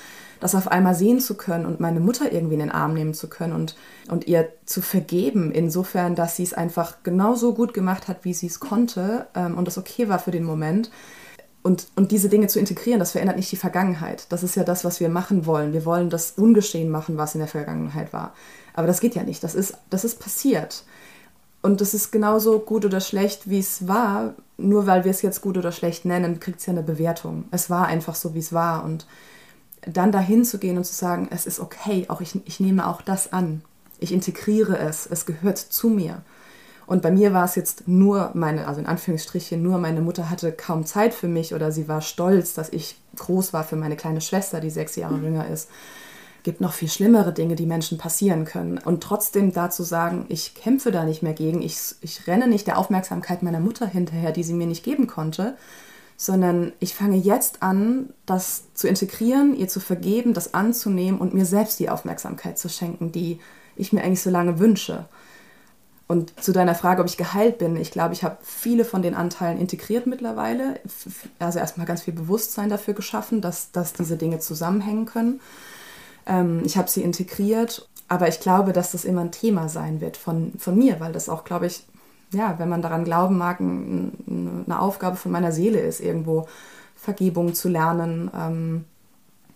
das 0.40 0.54
auf 0.54 0.68
einmal 0.68 0.94
sehen 0.94 1.20
zu 1.20 1.36
können 1.36 1.66
und 1.66 1.80
meine 1.80 2.00
Mutter 2.00 2.32
irgendwie 2.32 2.54
in 2.54 2.60
den 2.60 2.70
Arm 2.70 2.94
nehmen 2.94 3.12
zu 3.12 3.28
können 3.28 3.52
und, 3.52 3.76
und 4.08 4.26
ihr 4.26 4.48
zu 4.64 4.80
vergeben, 4.80 5.50
insofern, 5.50 6.14
dass 6.14 6.36
sie 6.36 6.44
es 6.44 6.54
einfach 6.54 7.02
genauso 7.02 7.54
gut 7.54 7.74
gemacht 7.74 8.08
hat, 8.08 8.24
wie 8.24 8.32
sie 8.34 8.46
es 8.46 8.60
konnte 8.60 9.26
ähm, 9.34 9.58
und 9.58 9.66
das 9.66 9.76
okay 9.76 10.08
war 10.08 10.20
für 10.20 10.30
den 10.30 10.44
Moment 10.44 10.90
und, 11.68 11.88
und 11.96 12.12
diese 12.12 12.30
Dinge 12.30 12.46
zu 12.46 12.58
integrieren, 12.58 12.98
das 12.98 13.12
verändert 13.12 13.36
nicht 13.36 13.52
die 13.52 13.56
Vergangenheit. 13.56 14.24
Das 14.30 14.42
ist 14.42 14.56
ja 14.56 14.64
das, 14.64 14.86
was 14.86 15.00
wir 15.00 15.10
machen 15.10 15.44
wollen. 15.44 15.74
Wir 15.74 15.84
wollen 15.84 16.08
das 16.08 16.30
ungeschehen 16.38 16.88
machen, 16.88 17.18
was 17.18 17.34
in 17.34 17.40
der 17.40 17.46
Vergangenheit 17.46 18.14
war. 18.14 18.32
Aber 18.72 18.86
das 18.86 19.00
geht 19.00 19.14
ja 19.14 19.22
nicht. 19.22 19.44
Das 19.44 19.54
ist, 19.54 19.74
das 19.90 20.02
ist 20.02 20.18
passiert. 20.18 20.84
Und 21.60 21.82
das 21.82 21.92
ist 21.92 22.10
genauso 22.10 22.58
gut 22.58 22.86
oder 22.86 23.00
schlecht, 23.00 23.50
wie 23.50 23.58
es 23.58 23.86
war. 23.86 24.32
Nur 24.56 24.86
weil 24.86 25.04
wir 25.04 25.10
es 25.10 25.20
jetzt 25.20 25.42
gut 25.42 25.58
oder 25.58 25.70
schlecht 25.70 26.06
nennen, 26.06 26.40
kriegt 26.40 26.60
es 26.60 26.64
ja 26.64 26.72
eine 26.72 26.82
Bewertung. 26.82 27.44
Es 27.50 27.68
war 27.68 27.84
einfach 27.86 28.14
so, 28.14 28.32
wie 28.32 28.38
es 28.38 28.54
war. 28.54 28.82
Und 28.82 29.06
dann 29.82 30.10
dahin 30.10 30.46
zu 30.46 30.56
gehen 30.56 30.78
und 30.78 30.84
zu 30.84 30.94
sagen, 30.94 31.28
es 31.30 31.44
ist 31.44 31.60
okay, 31.60 32.06
auch 32.08 32.22
ich, 32.22 32.40
ich 32.46 32.60
nehme 32.60 32.86
auch 32.86 33.02
das 33.02 33.30
an. 33.34 33.60
Ich 33.98 34.10
integriere 34.10 34.78
es, 34.78 35.04
es 35.04 35.26
gehört 35.26 35.58
zu 35.58 35.90
mir. 35.90 36.22
Und 36.88 37.02
bei 37.02 37.10
mir 37.10 37.34
war 37.34 37.44
es 37.44 37.54
jetzt 37.54 37.86
nur 37.86 38.30
meine, 38.32 38.66
also 38.66 38.80
in 38.80 38.86
Anführungsstrichen, 38.86 39.62
nur 39.62 39.76
meine 39.76 40.00
Mutter 40.00 40.30
hatte 40.30 40.52
kaum 40.52 40.86
Zeit 40.86 41.12
für 41.12 41.28
mich 41.28 41.52
oder 41.52 41.70
sie 41.70 41.86
war 41.86 42.00
stolz, 42.00 42.54
dass 42.54 42.70
ich 42.70 42.96
groß 43.16 43.52
war 43.52 43.62
für 43.62 43.76
meine 43.76 43.94
kleine 43.94 44.22
Schwester, 44.22 44.58
die 44.58 44.70
sechs 44.70 44.96
Jahre 44.96 45.18
jünger 45.18 45.46
ist. 45.48 45.68
Gibt 46.44 46.62
noch 46.62 46.72
viel 46.72 46.88
schlimmere 46.88 47.34
Dinge, 47.34 47.56
die 47.56 47.66
Menschen 47.66 47.98
passieren 47.98 48.46
können. 48.46 48.78
Und 48.78 49.02
trotzdem 49.02 49.52
dazu 49.52 49.82
sagen, 49.82 50.24
ich 50.30 50.54
kämpfe 50.54 50.90
da 50.90 51.04
nicht 51.04 51.22
mehr 51.22 51.34
gegen, 51.34 51.60
ich, 51.60 51.94
ich 52.00 52.26
renne 52.26 52.48
nicht 52.48 52.66
der 52.66 52.78
Aufmerksamkeit 52.78 53.42
meiner 53.42 53.60
Mutter 53.60 53.86
hinterher, 53.86 54.32
die 54.32 54.42
sie 54.42 54.54
mir 54.54 54.66
nicht 54.66 54.82
geben 54.82 55.06
konnte, 55.08 55.58
sondern 56.16 56.72
ich 56.80 56.94
fange 56.94 57.18
jetzt 57.18 57.62
an, 57.62 58.14
das 58.24 58.72
zu 58.72 58.88
integrieren, 58.88 59.54
ihr 59.54 59.68
zu 59.68 59.80
vergeben, 59.80 60.32
das 60.32 60.54
anzunehmen 60.54 61.20
und 61.20 61.34
mir 61.34 61.44
selbst 61.44 61.80
die 61.80 61.90
Aufmerksamkeit 61.90 62.58
zu 62.58 62.70
schenken, 62.70 63.12
die 63.12 63.40
ich 63.76 63.92
mir 63.92 64.02
eigentlich 64.02 64.22
so 64.22 64.30
lange 64.30 64.58
wünsche. 64.58 65.04
Und 66.08 66.42
zu 66.42 66.52
deiner 66.52 66.74
Frage, 66.74 67.02
ob 67.02 67.06
ich 67.06 67.18
geheilt 67.18 67.58
bin, 67.58 67.76
ich 67.76 67.90
glaube, 67.90 68.14
ich 68.14 68.24
habe 68.24 68.38
viele 68.40 68.86
von 68.86 69.02
den 69.02 69.14
Anteilen 69.14 69.58
integriert 69.58 70.06
mittlerweile. 70.06 70.80
Also 71.38 71.58
erstmal 71.58 71.86
ganz 71.86 72.02
viel 72.02 72.14
Bewusstsein 72.14 72.70
dafür 72.70 72.94
geschaffen, 72.94 73.42
dass, 73.42 73.72
dass 73.72 73.92
diese 73.92 74.16
Dinge 74.16 74.38
zusammenhängen 74.38 75.04
können. 75.04 75.40
Ähm, 76.26 76.62
ich 76.64 76.78
habe 76.78 76.88
sie 76.88 77.02
integriert, 77.02 77.86
aber 78.08 78.26
ich 78.26 78.40
glaube, 78.40 78.72
dass 78.72 78.92
das 78.92 79.04
immer 79.04 79.20
ein 79.20 79.32
Thema 79.32 79.68
sein 79.68 80.00
wird 80.00 80.16
von, 80.16 80.54
von 80.58 80.78
mir, 80.78 80.98
weil 80.98 81.12
das 81.12 81.28
auch, 81.28 81.44
glaube 81.44 81.66
ich, 81.66 81.84
ja, 82.32 82.58
wenn 82.58 82.70
man 82.70 82.80
daran 82.80 83.04
glauben 83.04 83.36
mag, 83.36 83.60
ein, 83.60 84.64
eine 84.66 84.80
Aufgabe 84.80 85.16
von 85.16 85.30
meiner 85.30 85.52
Seele 85.52 85.80
ist, 85.80 86.00
irgendwo 86.00 86.48
Vergebung 86.96 87.52
zu 87.52 87.68
lernen. 87.68 88.30
Ähm, 88.34 88.84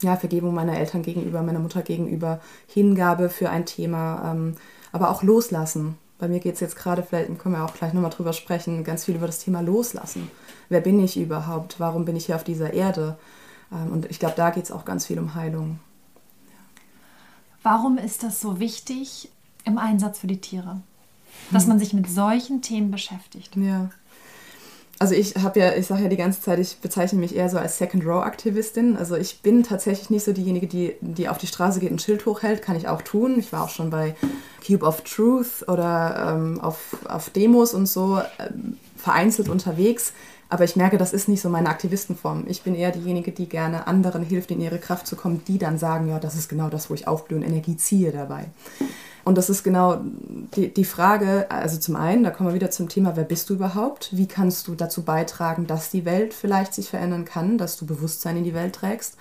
ja, 0.03 0.17
Vergebung 0.17 0.53
meiner 0.53 0.77
Eltern 0.77 1.01
gegenüber, 1.01 1.43
meiner 1.43 1.61
Mutter 1.61 1.81
gegenüber, 1.81 2.41
Hingabe 2.67 3.31
für 3.31 3.49
ein 3.49 3.65
Thema, 3.65 4.33
ähm, 4.33 4.57
aber 4.91 5.11
auch 5.11 5.23
loslassen 5.23 5.97
bei 6.23 6.29
mir 6.29 6.39
geht 6.39 6.55
es 6.55 6.61
jetzt 6.61 6.77
gerade, 6.77 7.03
vielleicht 7.03 7.37
können 7.41 7.57
wir 7.57 7.65
auch 7.65 7.75
gleich 7.75 7.93
nochmal 7.93 8.13
drüber 8.13 8.33
sprechen, 8.33 8.85
ganz 8.85 9.07
viel 9.07 9.17
über 9.17 9.27
das 9.27 9.41
Thema 9.41 9.61
Loslassen. 9.61 10.31
Wer 10.69 10.81
bin 10.81 11.03
ich 11.03 11.17
überhaupt? 11.17 11.81
Warum 11.81 12.05
bin 12.05 12.15
ich 12.15 12.27
hier 12.27 12.37
auf 12.37 12.45
dieser 12.45 12.73
Erde? 12.73 13.19
Ähm, 13.73 13.91
und 13.91 14.09
ich 14.09 14.21
glaube, 14.21 14.37
da 14.37 14.51
geht 14.51 14.63
es 14.63 14.71
auch 14.71 14.85
ganz 14.85 15.05
viel 15.05 15.19
um 15.19 15.35
Heilung. 15.35 15.81
Warum 17.65 17.99
ist 17.99 18.23
das 18.23 18.41
so 18.41 18.61
wichtig 18.61 19.33
im 19.65 19.79
Einsatz 19.79 20.21
für 20.21 20.29
die 20.29 20.41
Tiere? 20.41 20.81
Dass 21.51 21.65
hm. 21.65 21.71
man 21.71 21.79
sich 21.81 21.93
mit 21.93 22.09
solchen 22.09 22.63
Themen 22.63 22.93
beschäftigt. 22.93 23.57
Ja. 23.57 23.91
Also 24.99 25.15
ich 25.15 25.35
habe 25.37 25.59
ja, 25.59 25.75
ich 25.75 25.89
sage 25.89 26.05
ja 26.05 26.09
die 26.09 26.17
ganze 26.17 26.41
Zeit, 26.41 26.61
ich 26.61 26.79
bezeichne 26.79 27.19
mich 27.19 27.35
eher 27.35 27.49
so 27.49 27.59
als 27.59 27.79
Second-Row-Aktivistin. 27.79 28.97
Also 28.97 29.17
ich 29.17 29.41
bin 29.41 29.65
tatsächlich 29.65 30.11
nicht 30.11 30.25
so 30.25 30.33
diejenige, 30.33 30.69
die, 30.69 30.95
die 31.01 31.29
auf 31.29 31.39
die 31.39 31.49
Straße 31.49 31.81
geht 31.81 31.91
und 31.91 31.97
ein 31.97 31.99
Schild 31.99 32.25
hochhält. 32.25 32.63
Kann 32.63 32.77
ich 32.77 32.87
auch 32.87 33.03
tun. 33.03 33.39
Ich 33.39 33.53
war 33.53 33.65
auch 33.65 33.69
schon 33.69 33.91
bei 33.91 34.15
Cube 34.65 34.87
of 34.87 35.01
Truth 35.03 35.67
oder 35.67 36.35
ähm, 36.37 36.61
auf, 36.61 36.97
auf 37.09 37.31
Demos 37.31 37.75
und 37.75 37.87
so 37.87 38.19
äh, 38.19 38.51
vereinzelt 38.97 39.49
unterwegs. 39.49 40.13
Aber 40.49 40.65
ich 40.65 40.77
merke, 40.77 40.99
das 40.99 41.15
ist 41.15 41.29
nicht 41.29 41.41
so 41.41 41.49
meine 41.49 41.71
Aktivistenform. 41.71 42.45
Ich 42.47 42.63
bin 42.63 42.75
eher 42.75 42.93
diejenige, 42.93 43.33
die 43.33 43.49
gerne 43.49 43.87
anderen 43.87 44.23
hilft, 44.23 44.51
in 44.51 44.61
ihre 44.61 44.79
Kraft 44.79 45.07
zu 45.07 45.17
kommen, 45.17 45.43
die 45.49 45.57
dann 45.57 45.79
sagen, 45.79 46.11
ja, 46.11 46.21
das 46.21 46.35
ist 46.35 46.51
genau 46.51 46.69
das, 46.69 46.91
wo 46.91 46.95
ich 46.95 47.09
aufblühe 47.09 47.41
und 47.41 47.47
Energie 47.47 47.79
ziehe 47.79 48.13
dabei. 48.13 48.45
Und 49.25 49.39
das 49.39 49.51
ist 49.51 49.63
genau 49.63 50.01
die, 50.57 50.73
die 50.73 50.85
Frage, 50.85 51.47
also 51.51 51.79
zum 51.79 51.97
einen, 51.97 52.25
da 52.25 52.31
kommen 52.31 52.49
wir 52.49 52.55
wieder 52.55 52.71
zum 52.71 52.89
Thema, 52.89 53.17
wer 53.17 53.25
bist 53.25 53.49
du 53.51 53.55
überhaupt? 53.55 54.11
Wie 54.13 54.27
kannst 54.27 54.67
du 54.67 54.75
dazu 54.75 55.03
beitragen, 55.03 55.67
dass 55.67 55.91
die 55.91 56.05
Welt 56.05 56.35
vielleicht 56.35 56.75
sich 56.75 56.91
verändern 56.91 57.25
kann, 57.25 57.57
dass 57.59 57.77
du 57.77 57.87
Bewusstsein 57.87 58.37
in 58.37 58.45
die 58.45 58.55
Welt 58.55 58.75
trägst? 58.75 59.17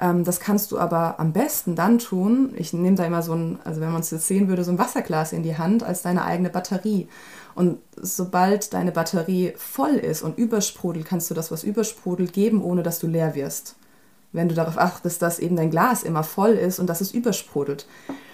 Ähm, 0.00 0.24
das 0.24 0.40
kannst 0.40 0.72
du 0.72 0.78
aber 0.78 1.20
am 1.20 1.32
besten 1.32 1.76
dann 1.76 1.98
tun. 1.98 2.54
Ich 2.56 2.72
nehme 2.72 2.96
da 2.96 3.04
immer 3.04 3.22
so 3.22 3.34
ein, 3.34 3.58
also 3.64 3.80
wenn 3.80 3.92
man 3.92 4.00
es 4.00 4.10
jetzt 4.10 4.26
sehen 4.26 4.48
würde, 4.48 4.64
so 4.64 4.70
ein 4.70 4.78
Wasserglas 4.78 5.32
in 5.32 5.42
die 5.42 5.58
Hand 5.58 5.82
als 5.82 6.02
deine 6.02 6.24
eigene 6.24 6.50
Batterie. 6.50 7.08
Und 7.54 7.78
sobald 7.96 8.74
deine 8.74 8.92
Batterie 8.92 9.54
voll 9.56 9.94
ist 9.94 10.22
und 10.22 10.38
übersprudelt, 10.38 11.06
kannst 11.06 11.30
du 11.30 11.34
das, 11.34 11.50
was 11.50 11.64
übersprudelt, 11.64 12.32
geben, 12.32 12.62
ohne 12.62 12.82
dass 12.82 12.98
du 12.98 13.06
leer 13.06 13.34
wirst. 13.34 13.76
Wenn 14.34 14.48
du 14.48 14.54
darauf 14.54 14.76
achtest, 14.76 15.22
dass 15.22 15.38
eben 15.38 15.56
dein 15.56 15.70
Glas 15.70 16.02
immer 16.02 16.24
voll 16.24 16.50
ist 16.50 16.78
und 16.78 16.88
dass 16.88 17.00
es 17.00 17.12
übersprudelt. 17.12 17.86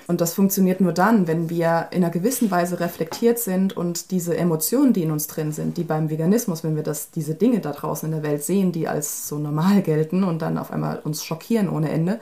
Und 0.08 0.20
das 0.20 0.34
funktioniert 0.34 0.80
nur 0.80 0.92
dann, 0.92 1.28
wenn 1.28 1.50
wir 1.50 1.86
in 1.92 2.02
einer 2.02 2.10
gewissen 2.10 2.50
Weise 2.50 2.80
reflektiert 2.80 3.38
sind 3.38 3.76
und 3.76 4.10
diese 4.10 4.36
Emotionen, 4.36 4.92
die 4.92 5.04
in 5.04 5.12
uns 5.12 5.28
drin 5.28 5.52
sind, 5.52 5.76
die 5.76 5.84
beim 5.84 6.10
Veganismus, 6.10 6.64
wenn 6.64 6.74
wir 6.74 6.82
das, 6.82 7.12
diese 7.12 7.36
Dinge 7.36 7.60
da 7.60 7.70
draußen 7.70 8.08
in 8.10 8.20
der 8.20 8.28
Welt 8.28 8.42
sehen, 8.42 8.72
die 8.72 8.88
als 8.88 9.28
so 9.28 9.38
normal 9.38 9.82
gelten 9.82 10.24
und 10.24 10.42
dann 10.42 10.58
auf 10.58 10.72
einmal 10.72 10.98
uns 10.98 11.22
schockieren 11.22 11.68
ohne 11.68 11.90
Ende, 11.90 12.18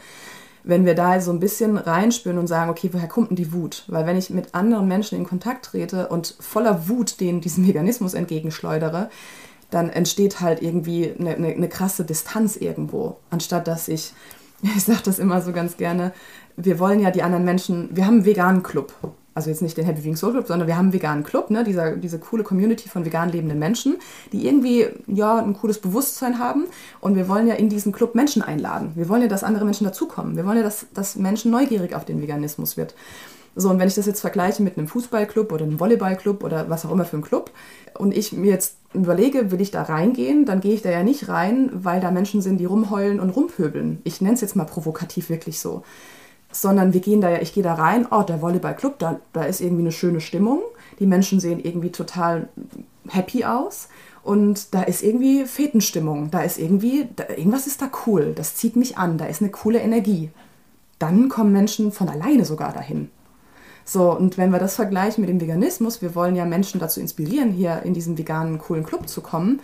wenn 0.64 0.84
wir 0.84 0.94
da 0.94 1.18
so 1.22 1.30
ein 1.30 1.40
bisschen 1.40 1.78
reinspüren 1.78 2.36
und 2.36 2.46
sagen, 2.46 2.70
okay, 2.70 2.90
woher 2.92 3.08
kommt 3.08 3.30
denn 3.30 3.36
die 3.36 3.54
Wut? 3.54 3.84
Weil 3.86 4.04
wenn 4.04 4.18
ich 4.18 4.28
mit 4.28 4.54
anderen 4.54 4.86
Menschen 4.86 5.16
in 5.16 5.24
Kontakt 5.24 5.64
trete 5.64 6.08
und 6.08 6.36
voller 6.40 6.88
Wut 6.88 7.20
denen 7.20 7.40
diesem 7.40 7.66
Veganismus 7.66 8.12
entgegenschleudere, 8.12 9.08
dann 9.70 9.90
entsteht 9.90 10.40
halt 10.40 10.62
irgendwie 10.62 11.14
eine, 11.18 11.34
eine, 11.34 11.48
eine 11.48 11.68
krasse 11.68 12.04
Distanz 12.04 12.56
irgendwo, 12.56 13.16
anstatt 13.30 13.66
dass 13.68 13.88
ich, 13.88 14.12
ich 14.62 14.84
sage 14.84 15.00
das 15.04 15.18
immer 15.18 15.40
so 15.40 15.52
ganz 15.52 15.76
gerne, 15.76 16.12
wir 16.56 16.78
wollen 16.78 17.00
ja 17.00 17.10
die 17.10 17.22
anderen 17.22 17.44
Menschen, 17.44 17.88
wir 17.92 18.06
haben 18.06 18.14
einen 18.14 18.24
veganen 18.24 18.62
Club. 18.62 18.92
Also 19.34 19.50
jetzt 19.50 19.62
nicht 19.62 19.76
den 19.76 19.84
Happy 19.84 20.02
Vegan 20.02 20.16
Soul 20.16 20.32
Club, 20.32 20.48
sondern 20.48 20.66
wir 20.66 20.76
haben 20.76 20.86
einen 20.86 20.92
veganen 20.92 21.22
Club, 21.22 21.50
ne? 21.50 21.62
Dieser, 21.62 21.94
diese 21.94 22.18
coole 22.18 22.42
Community 22.42 22.88
von 22.88 23.04
vegan 23.04 23.28
lebenden 23.28 23.60
Menschen, 23.60 23.98
die 24.32 24.44
irgendwie 24.44 24.88
ja 25.06 25.38
ein 25.38 25.54
cooles 25.54 25.78
Bewusstsein 25.78 26.40
haben. 26.40 26.64
Und 27.00 27.14
wir 27.14 27.28
wollen 27.28 27.46
ja 27.46 27.54
in 27.54 27.68
diesen 27.68 27.92
Club 27.92 28.16
Menschen 28.16 28.42
einladen. 28.42 28.90
Wir 28.96 29.08
wollen 29.08 29.22
ja, 29.22 29.28
dass 29.28 29.44
andere 29.44 29.64
Menschen 29.64 29.84
dazukommen. 29.84 30.34
Wir 30.34 30.44
wollen 30.44 30.56
ja, 30.56 30.64
dass, 30.64 30.86
dass 30.92 31.14
Menschen 31.14 31.52
neugierig 31.52 31.94
auf 31.94 32.04
den 32.04 32.20
Veganismus 32.20 32.76
wird. 32.76 32.96
So, 33.58 33.70
und 33.70 33.78
wenn 33.78 33.88
ich 33.88 33.94
das 33.94 34.06
jetzt 34.06 34.20
vergleiche 34.20 34.62
mit 34.62 34.78
einem 34.78 34.86
Fußballclub 34.86 35.52
oder 35.52 35.64
einem 35.64 35.80
Volleyballclub 35.80 36.44
oder 36.44 36.70
was 36.70 36.86
auch 36.86 36.92
immer 36.92 37.04
für 37.04 37.16
ein 37.16 37.22
Club 37.22 37.50
und 37.94 38.16
ich 38.16 38.32
mir 38.32 38.52
jetzt 38.52 38.76
überlege, 38.94 39.50
will 39.50 39.60
ich 39.60 39.70
da 39.70 39.82
reingehen, 39.82 40.46
dann 40.46 40.60
gehe 40.60 40.74
ich 40.74 40.82
da 40.82 40.90
ja 40.90 41.02
nicht 41.02 41.28
rein, 41.28 41.70
weil 41.72 42.00
da 42.00 42.10
Menschen 42.10 42.40
sind, 42.40 42.58
die 42.58 42.66
rumheulen 42.66 43.18
und 43.18 43.30
rumpöbeln. 43.30 44.00
Ich 44.04 44.20
nenne 44.20 44.34
es 44.34 44.40
jetzt 44.40 44.54
mal 44.54 44.64
provokativ 44.64 45.28
wirklich 45.28 45.58
so 45.58 45.82
sondern 46.50 46.92
wir 46.92 47.00
gehen 47.00 47.20
da 47.20 47.30
ja, 47.30 47.40
ich 47.40 47.52
gehe 47.52 47.62
da 47.62 47.74
rein, 47.74 48.06
oh, 48.10 48.22
der 48.22 48.40
Volleyballclub, 48.40 48.98
da, 48.98 49.20
da 49.32 49.42
ist 49.42 49.60
irgendwie 49.60 49.82
eine 49.82 49.92
schöne 49.92 50.20
Stimmung. 50.20 50.62
Die 50.98 51.06
Menschen 51.06 51.40
sehen 51.40 51.60
irgendwie 51.60 51.92
total 51.92 52.48
happy 53.08 53.44
aus. 53.44 53.88
Und 54.22 54.74
da 54.74 54.82
ist 54.82 55.02
irgendwie 55.02 55.44
Fetenstimmung. 55.44 56.30
Da 56.30 56.40
ist 56.40 56.58
irgendwie, 56.58 57.08
da, 57.16 57.28
irgendwas 57.28 57.66
ist 57.66 57.82
da 57.82 57.90
cool. 58.06 58.32
Das 58.34 58.56
zieht 58.56 58.76
mich 58.76 58.98
an. 58.98 59.18
Da 59.18 59.26
ist 59.26 59.42
eine 59.42 59.50
coole 59.50 59.78
Energie. 59.78 60.30
Dann 60.98 61.28
kommen 61.28 61.52
Menschen 61.52 61.92
von 61.92 62.08
alleine 62.08 62.44
sogar 62.44 62.72
dahin. 62.72 63.10
So, 63.88 64.14
und 64.14 64.36
wenn 64.36 64.50
wir 64.50 64.58
das 64.58 64.74
vergleichen 64.74 65.22
mit 65.22 65.30
dem 65.30 65.40
Veganismus, 65.40 66.02
wir 66.02 66.14
wollen 66.14 66.36
ja 66.36 66.44
Menschen 66.44 66.78
dazu 66.78 67.00
inspirieren, 67.00 67.52
hier 67.52 67.80
in 67.84 67.94
diesen 67.94 68.18
veganen, 68.18 68.58
coolen 68.58 68.84
Club 68.84 69.08
zu 69.08 69.22
kommen, 69.22 69.60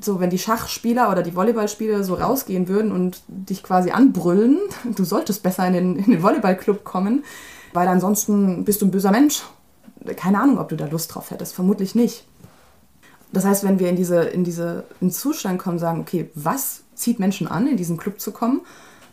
so 0.00 0.20
wenn 0.20 0.30
die 0.30 0.38
Schachspieler 0.38 1.10
oder 1.10 1.24
die 1.24 1.34
Volleyballspieler 1.34 2.04
so 2.04 2.14
rausgehen 2.14 2.68
würden 2.68 2.92
und 2.92 3.22
dich 3.26 3.64
quasi 3.64 3.90
anbrüllen, 3.90 4.58
du 4.94 5.02
solltest 5.02 5.42
besser 5.42 5.66
in 5.66 5.72
den, 5.72 5.96
in 5.96 6.12
den 6.12 6.22
Volleyballclub 6.22 6.84
kommen, 6.84 7.24
weil 7.72 7.88
ansonsten 7.88 8.64
bist 8.64 8.80
du 8.80 8.86
ein 8.86 8.92
böser 8.92 9.10
Mensch. 9.10 9.42
Keine 10.16 10.40
Ahnung, 10.40 10.58
ob 10.58 10.68
du 10.68 10.76
da 10.76 10.86
Lust 10.86 11.12
drauf 11.12 11.32
hättest, 11.32 11.52
vermutlich 11.52 11.96
nicht. 11.96 12.24
Das 13.32 13.44
heißt, 13.44 13.64
wenn 13.64 13.80
wir 13.80 13.88
in 13.88 13.96
diese, 13.96 14.22
in 14.22 14.44
diese 14.44 14.84
in 15.00 15.10
Zustand 15.10 15.58
kommen, 15.58 15.80
sagen, 15.80 16.00
okay, 16.00 16.30
was 16.36 16.84
zieht 16.94 17.18
Menschen 17.18 17.48
an, 17.48 17.66
in 17.66 17.76
diesen 17.76 17.96
Club 17.96 18.20
zu 18.20 18.30
kommen? 18.30 18.60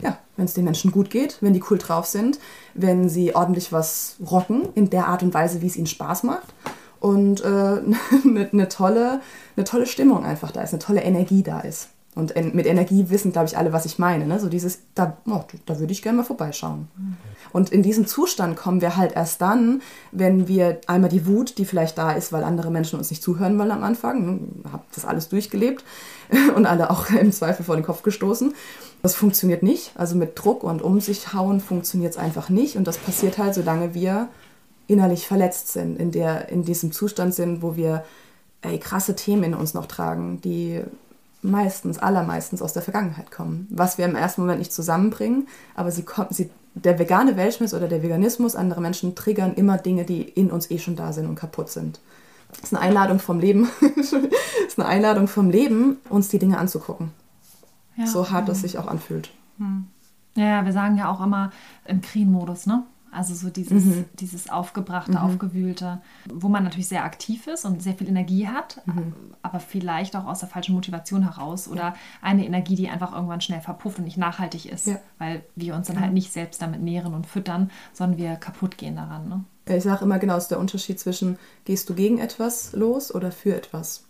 Ja, 0.01 0.17
wenn 0.37 0.45
es 0.45 0.53
den 0.53 0.65
Menschen 0.65 0.91
gut 0.91 1.09
geht, 1.09 1.37
wenn 1.41 1.53
die 1.53 1.63
cool 1.69 1.77
drauf 1.77 2.05
sind, 2.05 2.39
wenn 2.73 3.09
sie 3.09 3.35
ordentlich 3.35 3.71
was 3.71 4.15
rocken, 4.29 4.69
in 4.75 4.89
der 4.89 5.07
Art 5.07 5.23
und 5.23 5.33
Weise, 5.33 5.61
wie 5.61 5.67
es 5.67 5.75
ihnen 5.75 5.87
Spaß 5.87 6.23
macht 6.23 6.53
und 6.99 7.41
äh, 7.43 7.47
eine, 7.47 7.97
eine, 8.51 8.69
tolle, 8.69 9.21
eine 9.55 9.65
tolle 9.65 9.85
Stimmung 9.85 10.25
einfach 10.25 10.51
da 10.51 10.61
ist, 10.61 10.73
eine 10.73 10.79
tolle 10.79 11.01
Energie 11.01 11.43
da 11.43 11.59
ist. 11.59 11.89
Und 12.13 12.35
mit 12.53 12.65
Energie 12.65 13.09
wissen, 13.09 13.31
glaube 13.31 13.47
ich, 13.47 13.57
alle, 13.57 13.71
was 13.71 13.85
ich 13.85 13.97
meine. 13.97 14.27
Ne? 14.27 14.37
So 14.39 14.49
dieses, 14.49 14.79
da, 14.95 15.17
oh, 15.27 15.43
da 15.65 15.79
würde 15.79 15.93
ich 15.93 16.01
gerne 16.01 16.17
mal 16.17 16.23
vorbeischauen. 16.23 16.89
Mhm. 16.97 17.17
Und 17.53 17.71
in 17.71 17.83
diesen 17.83 18.07
Zustand 18.07 18.55
kommen 18.55 18.81
wir 18.81 18.97
halt 18.97 19.13
erst 19.15 19.41
dann, 19.41 19.81
wenn 20.11 20.47
wir 20.47 20.81
einmal 20.87 21.09
die 21.09 21.25
Wut, 21.25 21.57
die 21.57 21.65
vielleicht 21.65 21.97
da 21.97 22.11
ist, 22.11 22.31
weil 22.31 22.43
andere 22.43 22.71
Menschen 22.71 22.97
uns 22.97 23.09
nicht 23.09 23.23
zuhören 23.23 23.57
wollen 23.59 23.71
am 23.71 23.83
Anfang, 23.83 24.25
ne? 24.25 24.39
habe 24.71 24.83
das 24.93 25.05
alles 25.05 25.29
durchgelebt 25.29 25.83
und 26.55 26.65
alle 26.65 26.89
auch 26.89 27.09
im 27.09 27.31
Zweifel 27.31 27.65
vor 27.65 27.75
den 27.75 27.85
Kopf 27.85 28.03
gestoßen. 28.03 28.53
Das 29.01 29.15
funktioniert 29.15 29.63
nicht. 29.63 29.91
Also 29.95 30.15
mit 30.15 30.31
Druck 30.35 30.63
und 30.63 30.81
um 30.81 30.99
sich 30.99 31.33
hauen 31.33 31.59
funktioniert 31.59 32.13
es 32.13 32.19
einfach 32.19 32.49
nicht. 32.49 32.77
Und 32.77 32.85
das 32.85 32.97
passiert 32.97 33.37
halt, 33.37 33.53
solange 33.53 33.93
wir 33.93 34.29
innerlich 34.87 35.27
verletzt 35.27 35.69
sind, 35.69 35.99
in, 35.99 36.11
der, 36.11 36.49
in 36.49 36.63
diesem 36.63 36.91
Zustand 36.91 37.33
sind, 37.33 37.61
wo 37.61 37.75
wir 37.75 38.03
ey, 38.61 38.77
krasse 38.79 39.15
Themen 39.15 39.43
in 39.43 39.53
uns 39.53 39.73
noch 39.73 39.87
tragen, 39.87 40.41
die 40.41 40.81
meistens, 41.41 41.97
allermeistens 41.97 42.61
aus 42.61 42.73
der 42.73 42.83
Vergangenheit 42.83 43.31
kommen. 43.31 43.67
Was 43.71 43.97
wir 43.97 44.05
im 44.05 44.15
ersten 44.15 44.41
Moment 44.41 44.59
nicht 44.59 44.73
zusammenbringen, 44.73 45.47
aber 45.75 45.91
sie 45.91 46.03
kommen, 46.03 46.27
sie, 46.29 46.49
der 46.73 46.99
vegane 46.99 47.37
Weltschmiss 47.37 47.73
oder 47.73 47.87
der 47.87 48.01
Veganismus, 48.01 48.55
andere 48.55 48.81
Menschen 48.81 49.15
triggern 49.15 49.53
immer 49.53 49.77
Dinge, 49.77 50.05
die 50.05 50.21
in 50.21 50.51
uns 50.51 50.71
eh 50.71 50.79
schon 50.79 50.95
da 50.95 51.13
sind 51.13 51.27
und 51.27 51.35
kaputt 51.35 51.69
sind. 51.69 51.99
Das 52.49 52.59
ist 52.63 52.73
eine 52.73 52.81
Einladung 52.81 53.19
vom 53.19 53.39
Leben, 53.39 53.69
das 53.95 54.13
ist 54.13 54.79
eine 54.79 54.87
Einladung 54.87 55.27
vom 55.27 55.49
Leben, 55.49 55.97
uns 56.09 56.29
die 56.29 56.39
Dinge 56.39 56.57
anzugucken. 56.57 57.11
Ja. 57.95 58.07
So 58.07 58.29
hart 58.29 58.49
es 58.49 58.61
sich 58.61 58.77
auch 58.77 58.87
anfühlt. 58.87 59.29
Hm. 59.57 59.87
Ja, 60.35 60.65
wir 60.65 60.71
sagen 60.71 60.97
ja 60.97 61.09
auch 61.11 61.21
immer 61.21 61.51
im 61.85 62.01
Krienmodus, 62.01 62.65
ne? 62.65 62.83
Also 63.11 63.35
so 63.35 63.49
dieses, 63.49 63.83
mhm. 63.83 64.05
dieses 64.13 64.49
aufgebrachte, 64.49 65.11
mhm. 65.11 65.17
aufgewühlte, 65.17 66.01
wo 66.33 66.47
man 66.47 66.63
natürlich 66.63 66.87
sehr 66.87 67.03
aktiv 67.03 67.45
ist 67.47 67.65
und 67.65 67.83
sehr 67.83 67.93
viel 67.93 68.07
Energie 68.07 68.47
hat, 68.47 68.81
mhm. 68.85 69.13
aber 69.41 69.59
vielleicht 69.59 70.15
auch 70.15 70.25
aus 70.25 70.39
der 70.39 70.47
falschen 70.47 70.75
Motivation 70.75 71.23
heraus 71.23 71.67
oder 71.67 71.93
eine 72.21 72.45
Energie, 72.45 72.75
die 72.75 72.89
einfach 72.89 73.13
irgendwann 73.13 73.41
schnell 73.41 73.59
verpufft 73.59 73.99
und 73.99 74.05
nicht 74.05 74.17
nachhaltig 74.17 74.65
ist, 74.65 74.87
ja. 74.87 74.97
weil 75.17 75.43
wir 75.55 75.75
uns 75.75 75.87
dann 75.87 75.99
halt 75.99 76.13
nicht 76.13 76.31
selbst 76.31 76.61
damit 76.61 76.81
nähren 76.81 77.13
und 77.13 77.27
füttern, 77.27 77.69
sondern 77.91 78.17
wir 78.17 78.35
kaputt 78.37 78.77
gehen 78.77 78.95
daran. 78.95 79.27
Ne? 79.27 79.43
Ich 79.75 79.83
sage 79.83 80.05
immer 80.05 80.17
genau, 80.17 80.37
ist 80.37 80.47
der 80.47 80.59
Unterschied 80.59 80.99
zwischen 80.99 81.37
gehst 81.65 81.89
du 81.89 81.93
gegen 81.93 82.17
etwas 82.17 82.71
los 82.73 83.13
oder 83.13 83.31
für 83.31 83.55
etwas. 83.55 84.05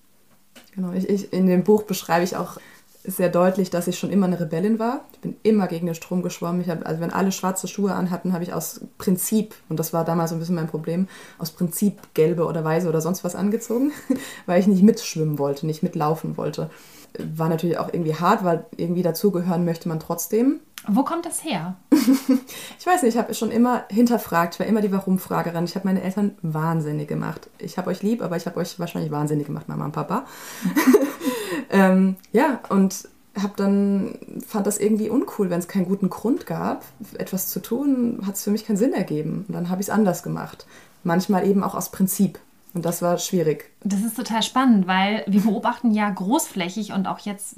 Genau, 0.75 0.91
ich, 0.91 1.09
ich, 1.09 1.33
in 1.33 1.47
dem 1.47 1.63
Buch 1.63 1.83
beschreibe 1.83 2.23
ich 2.23 2.35
auch 2.35 2.57
sehr 3.03 3.29
deutlich, 3.29 3.69
dass 3.69 3.87
ich 3.87 3.97
schon 3.97 4.11
immer 4.11 4.27
eine 4.27 4.39
Rebellin 4.39 4.79
war. 4.79 5.05
Ich 5.13 5.19
bin 5.19 5.35
immer 5.43 5.67
gegen 5.67 5.85
den 5.85 5.95
Strom 5.95 6.21
geschwommen. 6.21 6.65
Hab, 6.67 6.85
also 6.85 7.01
wenn 7.01 7.11
alle 7.11 7.31
schwarze 7.31 7.67
Schuhe 7.67 7.93
anhatten, 7.93 8.33
habe 8.33 8.43
ich 8.43 8.53
aus 8.53 8.81
Prinzip, 8.97 9.55
und 9.69 9.79
das 9.79 9.93
war 9.93 10.05
damals 10.05 10.29
so 10.29 10.35
ein 10.35 10.39
bisschen 10.39 10.55
mein 10.55 10.67
Problem, 10.67 11.07
aus 11.37 11.51
Prinzip 11.51 11.99
gelbe 12.13 12.45
oder 12.45 12.63
weiße 12.63 12.87
oder 12.87 13.01
sonst 13.01 13.23
was 13.23 13.35
angezogen, 13.35 13.91
weil 14.45 14.59
ich 14.59 14.67
nicht 14.67 14.83
mitschwimmen 14.83 15.39
wollte, 15.39 15.65
nicht 15.65 15.83
mitlaufen 15.83 16.37
wollte. 16.37 16.69
War 17.17 17.49
natürlich 17.49 17.77
auch 17.77 17.91
irgendwie 17.91 18.15
hart, 18.15 18.43
weil 18.43 18.65
irgendwie 18.77 19.03
dazugehören 19.03 19.65
möchte 19.65 19.89
man 19.89 19.99
trotzdem. 19.99 20.61
Wo 20.87 21.03
kommt 21.03 21.25
das 21.25 21.43
her? 21.43 21.75
ich 21.91 22.85
weiß 22.85 23.03
nicht, 23.03 23.15
ich 23.15 23.21
habe 23.21 23.33
schon 23.33 23.51
immer 23.51 23.83
hinterfragt, 23.89 24.55
ich 24.55 24.59
war 24.59 24.65
immer 24.65 24.81
die 24.81 24.91
Warum-Fragerin. 24.91 25.65
Ich 25.65 25.75
habe 25.75 25.87
meine 25.87 26.01
Eltern 26.01 26.35
wahnsinnig 26.41 27.07
gemacht. 27.07 27.49
Ich 27.59 27.77
habe 27.77 27.89
euch 27.89 28.01
lieb, 28.01 28.21
aber 28.21 28.37
ich 28.37 28.45
habe 28.45 28.59
euch 28.59 28.79
wahrscheinlich 28.79 29.11
wahnsinnig 29.11 29.45
gemacht, 29.47 29.67
Mama 29.67 29.85
und 29.85 29.91
Papa. 29.91 30.25
ähm, 31.69 32.15
ja, 32.31 32.59
und 32.69 33.07
habe 33.39 33.53
dann 33.55 34.17
fand 34.45 34.67
das 34.67 34.77
irgendwie 34.77 35.09
uncool, 35.09 35.49
wenn 35.49 35.59
es 35.59 35.67
keinen 35.67 35.85
guten 35.85 36.09
Grund 36.09 36.45
gab, 36.45 36.83
etwas 37.17 37.47
zu 37.47 37.61
tun, 37.61 38.23
hat 38.25 38.35
es 38.35 38.43
für 38.43 38.51
mich 38.51 38.65
keinen 38.65 38.77
Sinn 38.77 38.93
ergeben. 38.93 39.45
Und 39.47 39.53
dann 39.53 39.69
habe 39.69 39.81
ich 39.81 39.87
es 39.87 39.93
anders 39.93 40.21
gemacht. 40.21 40.65
Manchmal 41.03 41.47
eben 41.47 41.63
auch 41.63 41.75
aus 41.75 41.91
Prinzip. 41.91 42.39
Und 42.73 42.85
das 42.85 43.01
war 43.01 43.17
schwierig. 43.17 43.69
Das 43.83 44.01
ist 44.01 44.15
total 44.15 44.43
spannend, 44.43 44.87
weil 44.87 45.25
wir 45.27 45.41
beobachten 45.41 45.91
ja 45.91 46.09
großflächig 46.09 46.93
und 46.93 47.05
auch 47.05 47.19
jetzt, 47.19 47.55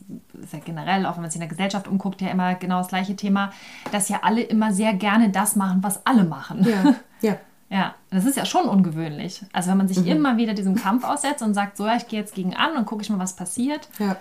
ja 0.51 0.60
generell, 0.63 1.06
auch 1.06 1.15
wenn 1.15 1.21
man 1.21 1.29
sich 1.29 1.39
in 1.39 1.47
der 1.47 1.49
Gesellschaft 1.49 1.88
umguckt, 1.88 2.21
ja 2.21 2.29
immer 2.29 2.56
genau 2.56 2.79
das 2.79 2.88
gleiche 2.88 3.15
Thema, 3.15 3.51
dass 3.91 4.10
ja 4.10 4.21
alle 4.23 4.41
immer 4.41 4.73
sehr 4.73 4.93
gerne 4.93 5.29
das 5.29 5.56
machen, 5.56 5.84
was 5.84 6.06
alle 6.06 6.23
machen. 6.23 6.65
Ja, 6.67 6.95
ja. 7.21 7.38
Ja, 7.73 7.95
das 8.12 8.25
ist 8.25 8.38
ja 8.38 8.45
schon 8.45 8.65
ungewöhnlich. 8.65 9.41
Also 9.51 9.71
wenn 9.71 9.77
man 9.77 9.88
sich 9.88 9.97
mhm. 9.97 10.07
immer 10.07 10.38
wieder 10.38 10.53
diesem 10.53 10.75
Kampf 10.75 11.03
aussetzt 11.03 11.41
und 11.41 11.55
sagt, 11.55 11.75
so, 11.75 11.88
ja, 11.88 11.95
ich 11.95 12.07
gehe 12.07 12.19
jetzt 12.19 12.36
gegen 12.36 12.55
an 12.55 12.77
und 12.77 12.86
gucke 12.86 13.01
ich 13.01 13.09
mal, 13.09 13.17
was 13.17 13.36
passiert. 13.36 13.89
Ja. 13.97 14.15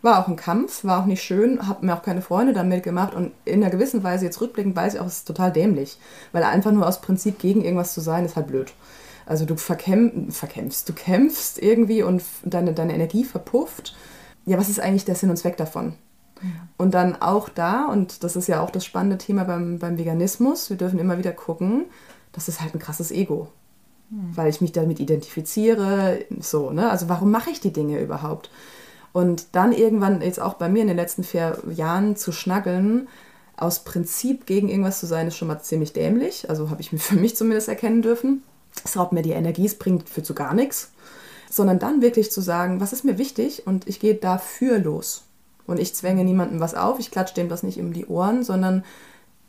War 0.00 0.18
auch 0.18 0.28
ein 0.28 0.36
Kampf, 0.36 0.82
war 0.82 1.02
auch 1.02 1.06
nicht 1.06 1.22
schön, 1.22 1.68
habe 1.68 1.84
mir 1.84 1.94
auch 1.94 2.02
keine 2.02 2.22
Freunde 2.22 2.54
damit 2.54 2.82
gemacht 2.82 3.12
und 3.12 3.32
in 3.44 3.62
einer 3.62 3.70
gewissen 3.70 4.02
Weise, 4.02 4.24
jetzt 4.24 4.40
rückblickend, 4.40 4.74
weiß 4.74 4.94
ich 4.94 5.00
auch, 5.00 5.06
es 5.06 5.18
ist 5.18 5.28
total 5.28 5.52
dämlich. 5.52 5.98
Weil 6.32 6.42
einfach 6.44 6.72
nur 6.72 6.86
aus 6.86 7.02
Prinzip 7.02 7.38
gegen 7.38 7.62
irgendwas 7.62 7.92
zu 7.92 8.00
sein, 8.00 8.24
ist 8.24 8.34
halt 8.34 8.46
blöd. 8.46 8.72
Also 9.26 9.44
du 9.44 9.56
verkämp 9.56 10.32
verkämpfst, 10.32 10.88
du 10.88 10.94
kämpfst 10.94 11.58
irgendwie 11.62 12.02
und 12.02 12.22
deine, 12.44 12.72
deine 12.72 12.94
Energie 12.94 13.24
verpufft. 13.24 13.94
Ja, 14.46 14.56
was 14.56 14.70
ist 14.70 14.80
eigentlich 14.80 15.04
der 15.04 15.16
Sinn 15.16 15.28
und 15.28 15.36
Zweck 15.36 15.58
davon? 15.58 15.94
Ja. 16.40 16.48
Und 16.78 16.94
dann 16.94 17.20
auch 17.20 17.50
da, 17.50 17.86
und 17.86 18.24
das 18.24 18.36
ist 18.36 18.46
ja 18.46 18.60
auch 18.60 18.70
das 18.70 18.86
spannende 18.86 19.18
Thema 19.18 19.44
beim, 19.44 19.80
beim 19.80 19.98
Veganismus, 19.98 20.70
wir 20.70 20.78
dürfen 20.78 20.98
immer 20.98 21.18
wieder 21.18 21.32
gucken, 21.32 21.86
das 22.36 22.48
ist 22.48 22.60
halt 22.60 22.74
ein 22.74 22.78
krasses 22.78 23.10
Ego. 23.10 23.48
Weil 24.36 24.48
ich 24.48 24.60
mich 24.60 24.70
damit 24.70 25.00
identifiziere, 25.00 26.20
so, 26.38 26.70
ne? 26.70 26.88
Also 26.90 27.08
warum 27.08 27.32
mache 27.32 27.50
ich 27.50 27.60
die 27.60 27.72
Dinge 27.72 28.00
überhaupt? 28.00 28.50
Und 29.12 29.46
dann 29.52 29.72
irgendwann, 29.72 30.20
jetzt 30.20 30.40
auch 30.40 30.54
bei 30.54 30.68
mir 30.68 30.82
in 30.82 30.88
den 30.88 30.96
letzten 30.96 31.24
vier 31.24 31.58
Jahren 31.74 32.14
zu 32.14 32.30
schnaggeln, 32.30 33.08
aus 33.56 33.82
Prinzip 33.82 34.46
gegen 34.46 34.68
irgendwas 34.68 35.00
zu 35.00 35.06
sein, 35.06 35.26
ist 35.26 35.36
schon 35.36 35.48
mal 35.48 35.60
ziemlich 35.60 35.92
dämlich. 35.92 36.48
Also 36.48 36.70
habe 36.70 36.82
ich 36.82 36.92
mir 36.92 36.98
für 37.00 37.16
mich 37.16 37.34
zumindest 37.36 37.68
erkennen 37.68 38.02
dürfen. 38.02 38.44
Es 38.84 38.96
raubt 38.96 39.12
mir 39.12 39.22
die 39.22 39.32
Energie, 39.32 39.66
es 39.66 39.78
bringt 39.78 40.08
für 40.08 40.22
zu 40.22 40.34
gar 40.34 40.54
nichts. 40.54 40.92
Sondern 41.50 41.78
dann 41.78 42.02
wirklich 42.02 42.30
zu 42.30 42.40
sagen, 42.40 42.80
was 42.80 42.92
ist 42.92 43.04
mir 43.04 43.18
wichtig 43.18 43.66
und 43.66 43.88
ich 43.88 43.98
gehe 43.98 44.14
dafür 44.14 44.78
los. 44.78 45.24
Und 45.66 45.80
ich 45.80 45.94
zwänge 45.94 46.22
niemandem 46.22 46.60
was 46.60 46.74
auf, 46.74 47.00
ich 47.00 47.10
klatsche 47.10 47.34
dem 47.34 47.48
das 47.48 47.62
nicht 47.64 47.80
um 47.80 47.92
die 47.92 48.06
Ohren, 48.06 48.44
sondern 48.44 48.84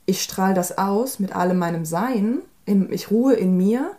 ich 0.06 0.23
strahle 0.23 0.56
das 0.56 0.78
aus 0.78 1.19
mit 1.19 1.36
allem 1.36 1.60
meinem 1.60 1.86
Sein. 1.86 2.39
Ich 2.67 3.12
ruhe 3.12 3.34
in 3.34 3.58
mir 3.58 3.91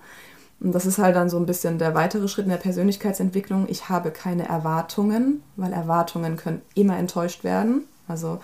und 0.60 0.72
das 0.72 0.86
ist 0.86 0.98
halt 0.98 1.16
dann 1.16 1.30
so 1.30 1.38
ein 1.38 1.46
bisschen 1.46 1.78
der 1.78 1.94
weitere 1.94 2.28
Schritt 2.28 2.44
in 2.44 2.50
der 2.50 2.58
Persönlichkeitsentwicklung. 2.58 3.66
Ich 3.68 3.88
habe 3.88 4.10
keine 4.10 4.48
Erwartungen, 4.48 5.42
weil 5.56 5.72
Erwartungen 5.72 6.36
können 6.36 6.62
immer 6.74 6.98
enttäuscht 6.98 7.44
werden. 7.44 7.84
Also 8.06 8.40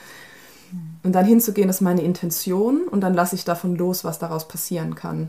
und 1.02 1.12
dann 1.12 1.24
hinzugehen, 1.24 1.68
ist 1.68 1.80
meine 1.80 2.02
Intention 2.02 2.88
und 2.88 3.00
dann 3.00 3.14
lasse 3.14 3.34
ich 3.34 3.44
davon 3.44 3.76
los, 3.76 4.04
was 4.04 4.18
daraus 4.18 4.48
passieren 4.48 4.94
kann. 4.94 5.28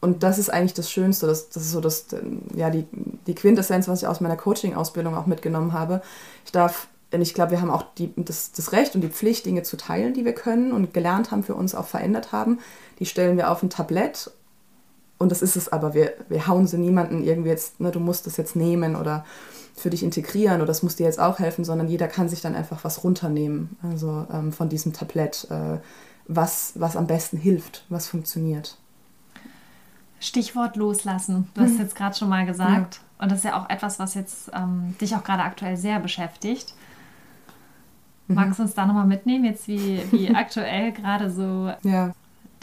Und 0.00 0.22
das 0.22 0.38
ist 0.38 0.52
eigentlich 0.52 0.74
das 0.74 0.90
Schönste, 0.90 1.26
das, 1.26 1.48
das 1.48 1.62
ist 1.62 1.70
so 1.70 1.80
das, 1.80 2.06
ja, 2.54 2.70
die, 2.70 2.86
die 3.26 3.34
Quintessenz, 3.34 3.88
was 3.88 4.02
ich 4.02 4.08
aus 4.08 4.20
meiner 4.20 4.36
Coaching-Ausbildung 4.36 5.14
auch 5.14 5.26
mitgenommen 5.26 5.72
habe. 5.72 6.02
Ich 6.44 6.52
darf, 6.52 6.88
denn 7.12 7.22
ich 7.22 7.34
glaube, 7.34 7.52
wir 7.52 7.60
haben 7.60 7.70
auch 7.70 7.84
die, 7.98 8.12
das, 8.16 8.52
das 8.52 8.72
Recht 8.72 8.94
und 8.94 9.02
die 9.02 9.08
Pflicht, 9.08 9.46
Dinge 9.46 9.62
zu 9.62 9.76
teilen, 9.76 10.14
die 10.14 10.24
wir 10.24 10.34
können 10.34 10.72
und 10.72 10.94
gelernt 10.94 11.30
haben, 11.30 11.42
für 11.42 11.54
uns 11.54 11.74
auch 11.74 11.86
verändert 11.86 12.32
haben. 12.32 12.58
Die 12.98 13.06
stellen 13.06 13.36
wir 13.36 13.50
auf 13.50 13.62
ein 13.62 13.70
Tablett 13.70 14.30
und 15.18 15.30
das 15.30 15.42
ist 15.42 15.56
es 15.56 15.70
aber. 15.70 15.94
Wir, 15.94 16.14
wir 16.28 16.46
hauen 16.48 16.66
sie 16.66 16.78
niemanden 16.78 17.22
irgendwie 17.22 17.50
jetzt, 17.50 17.80
ne, 17.80 17.90
du 17.90 18.00
musst 18.00 18.26
das 18.26 18.36
jetzt 18.36 18.56
nehmen 18.56 18.96
oder 18.96 19.24
für 19.76 19.90
dich 19.90 20.02
integrieren 20.02 20.56
oder 20.56 20.66
das 20.66 20.82
muss 20.82 20.96
dir 20.96 21.06
jetzt 21.06 21.20
auch 21.20 21.38
helfen, 21.38 21.64
sondern 21.64 21.88
jeder 21.88 22.08
kann 22.08 22.28
sich 22.28 22.40
dann 22.40 22.54
einfach 22.54 22.84
was 22.84 23.04
runternehmen, 23.04 23.76
also 23.82 24.26
ähm, 24.32 24.52
von 24.52 24.68
diesem 24.68 24.92
Tablett, 24.92 25.46
äh, 25.50 25.78
was, 26.28 26.72
was 26.74 26.96
am 26.96 27.06
besten 27.06 27.36
hilft, 27.36 27.84
was 27.88 28.08
funktioniert. 28.08 28.78
Stichwort 30.20 30.76
loslassen. 30.76 31.48
Du 31.54 31.62
hast 31.62 31.74
mhm. 31.74 31.80
jetzt 31.80 31.96
gerade 31.96 32.16
schon 32.16 32.28
mal 32.28 32.46
gesagt. 32.46 32.96
Ja. 32.96 33.22
Und 33.22 33.30
das 33.30 33.38
ist 33.38 33.44
ja 33.44 33.60
auch 33.60 33.68
etwas, 33.70 33.98
was 33.98 34.14
jetzt 34.14 34.50
ähm, 34.54 34.96
dich 35.00 35.14
auch 35.14 35.24
gerade 35.24 35.42
aktuell 35.42 35.76
sehr 35.76 36.00
beschäftigt. 36.00 36.74
Mhm. 38.28 38.34
Magst 38.34 38.58
du 38.58 38.62
uns 38.64 38.74
da 38.74 38.86
nochmal 38.86 39.06
mitnehmen, 39.06 39.44
jetzt 39.44 39.68
wie, 39.68 40.02
wie 40.10 40.30
aktuell 40.34 40.92
gerade 40.92 41.30
so 41.30 41.72
ja 41.82 42.12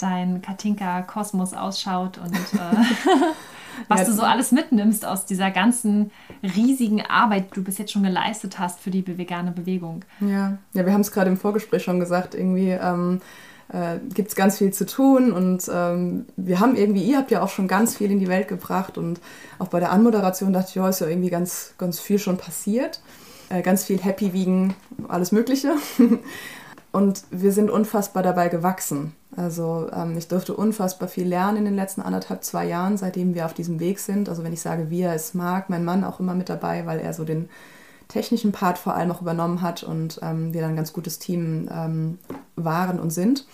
dein 0.02 0.42
Katinka-Kosmos 0.42 1.54
ausschaut 1.54 2.18
und 2.18 2.34
äh, 2.34 2.76
was 3.88 4.02
ja, 4.02 4.06
du 4.06 4.14
so 4.14 4.24
alles 4.24 4.52
mitnimmst 4.52 5.06
aus 5.06 5.26
dieser 5.26 5.52
ganzen 5.52 6.12
riesigen 6.44 7.02
Arbeit, 7.06 7.52
die 7.52 7.56
du 7.56 7.64
bis 7.64 7.78
jetzt 7.78 7.92
schon 7.92 8.04
geleistet 8.04 8.60
hast 8.60 8.80
für 8.80 8.92
die 8.92 9.06
vegane 9.18 9.52
Bewegung. 9.52 10.04
Ja, 10.20 10.58
ja 10.74 10.86
wir 10.86 10.94
haben 10.94 11.02
es 11.02 11.12
gerade 11.12 11.30
im 11.30 11.38
Vorgespräch 11.38 11.84
schon 11.84 12.00
gesagt, 12.00 12.36
irgendwie 12.36 12.72
ähm, 12.72 13.22
äh, 13.72 14.00
gibt 14.14 14.30
es 14.30 14.36
ganz 14.36 14.58
viel 14.58 14.74
zu 14.74 14.86
tun 14.86 15.32
und 15.32 15.70
ähm, 15.72 16.26
wir 16.36 16.60
haben 16.60 16.76
irgendwie, 16.76 17.04
ihr 17.04 17.18
habt 17.18 17.32
ja 17.32 17.42
auch 17.42 17.50
schon 17.50 17.68
ganz 17.68 17.96
viel 17.96 18.12
in 18.12 18.20
die 18.20 18.28
Welt 18.28 18.48
gebracht 18.48 18.98
und 18.98 19.22
auch 19.60 19.68
bei 19.68 19.80
der 19.80 19.92
Anmoderation 19.92 20.54
dachte 20.54 20.70
ich, 20.70 20.76
ja, 20.76 20.90
ist 20.90 21.02
ja 21.02 21.08
irgendwie 21.08 21.30
ganz, 21.30 21.74
ganz 21.78 22.00
viel 22.00 22.20
schon 22.20 22.38
passiert. 22.38 23.00
Äh, 23.50 23.62
ganz 23.62 23.84
viel 23.84 24.02
Happy 24.02 24.34
wiegen, 24.34 24.76
alles 25.08 25.32
Mögliche. 25.32 25.76
Und 26.92 27.24
wir 27.30 27.52
sind 27.52 27.70
unfassbar 27.70 28.24
dabei 28.24 28.50
gewachsen. 28.50 29.14
Also 29.36 29.90
ähm, 29.94 30.18
ich 30.18 30.28
durfte 30.28 30.56
unfassbar 30.56 31.08
viel 31.08 31.28
lernen 31.28 31.58
in 31.58 31.66
den 31.66 31.76
letzten 31.76 32.02
anderthalb, 32.02 32.44
zwei 32.44 32.66
Jahren, 32.66 32.98
seitdem 32.98 33.36
wir 33.36 33.46
auf 33.46 33.54
diesem 33.54 33.80
Weg 33.80 34.00
sind. 34.00 34.28
Also 34.28 34.44
wenn 34.44 34.54
ich 34.54 34.62
sage 34.62 34.90
wir, 34.90 35.14
ist 35.14 35.36
Marc, 35.36 35.70
mein 35.70 35.86
Mann 35.86 36.04
auch 36.04 36.20
immer 36.20 36.34
mit 36.34 36.50
dabei, 36.50 36.86
weil 36.86 37.00
er 37.00 37.14
so 37.14 37.26
den 37.26 37.50
technischen 38.08 38.52
Part 38.52 38.80
vor 38.80 38.96
allem 38.96 39.12
auch 39.12 39.22
übernommen 39.22 39.62
hat 39.62 39.84
und 39.84 40.20
ähm, 40.24 40.52
wir 40.54 40.62
dann 40.62 40.72
ein 40.72 40.76
ganz 40.76 40.94
gutes 40.94 41.20
Team 41.20 41.70
ähm, 41.72 42.18
waren 42.56 43.00
und 43.00 43.12
sind. 43.12 43.46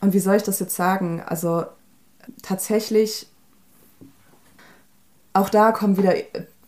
Und 0.00 0.12
wie 0.12 0.20
soll 0.20 0.36
ich 0.36 0.44
das 0.44 0.60
jetzt 0.60 0.76
sagen? 0.76 1.20
Also 1.26 1.64
tatsächlich, 2.42 3.28
auch 5.32 5.48
da 5.48 5.72
kommen 5.72 5.96
wieder 5.96 6.14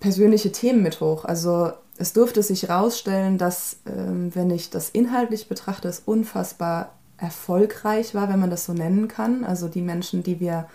persönliche 0.00 0.50
Themen 0.50 0.82
mit 0.82 1.00
hoch. 1.00 1.24
Also 1.24 1.72
es 1.96 2.12
durfte 2.12 2.42
sich 2.42 2.64
herausstellen, 2.64 3.38
dass, 3.38 3.78
ähm, 3.86 4.34
wenn 4.34 4.50
ich 4.50 4.70
das 4.70 4.90
inhaltlich 4.90 5.48
betrachte, 5.48 5.88
es 5.88 6.02
unfassbar 6.04 6.92
erfolgreich 7.16 8.14
war, 8.14 8.28
wenn 8.28 8.40
man 8.40 8.50
das 8.50 8.64
so 8.64 8.72
nennen 8.72 9.08
kann. 9.08 9.44
Also 9.44 9.68
die 9.68 9.82
Menschen, 9.82 10.22
die 10.22 10.40
wir 10.40 10.66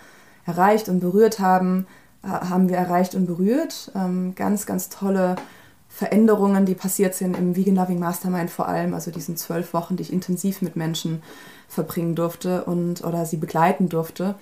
erreicht 0.45 0.89
und 0.89 0.99
berührt 1.01 1.39
haben, 1.39 1.85
haben 2.23 2.69
wir 2.69 2.77
erreicht 2.77 3.15
und 3.15 3.27
berührt. 3.27 3.91
Ähm, 3.95 4.33
ganz, 4.35 4.65
ganz 4.65 4.89
tolle 4.89 5.35
Veränderungen, 5.87 6.65
die 6.65 6.75
passiert 6.75 7.15
sind 7.15 7.37
im 7.37 7.55
Vegan 7.55 7.75
Loving 7.75 7.99
Mastermind 7.99 8.49
vor 8.49 8.67
allem, 8.67 8.93
also 8.93 9.11
diesen 9.11 9.37
zwölf 9.37 9.73
Wochen, 9.73 9.95
die 9.95 10.03
ich 10.03 10.13
intensiv 10.13 10.61
mit 10.61 10.75
Menschen 10.75 11.21
verbringen 11.67 12.15
durfte 12.15 12.63
und 12.65 13.03
oder 13.03 13.25
sie 13.25 13.37
begleiten 13.37 13.89
durfte 13.89 14.35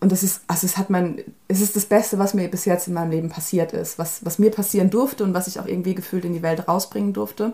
und 0.00 0.10
das 0.10 0.22
ist, 0.22 0.40
also 0.46 0.66
es 0.66 0.78
hat 0.78 0.88
mein, 0.88 1.22
es 1.46 1.60
ist 1.60 1.76
das 1.76 1.84
Beste, 1.84 2.18
was 2.18 2.32
mir 2.32 2.48
bis 2.48 2.64
jetzt 2.64 2.88
in 2.88 2.94
meinem 2.94 3.10
Leben 3.10 3.28
passiert 3.28 3.72
ist, 3.72 3.98
was, 3.98 4.24
was 4.24 4.38
mir 4.38 4.50
passieren 4.50 4.88
durfte 4.88 5.24
und 5.24 5.34
was 5.34 5.46
ich 5.46 5.60
auch 5.60 5.66
irgendwie 5.66 5.94
gefühlt 5.94 6.24
in 6.24 6.32
die 6.32 6.42
Welt 6.42 6.66
rausbringen 6.66 7.12
durfte. 7.12 7.52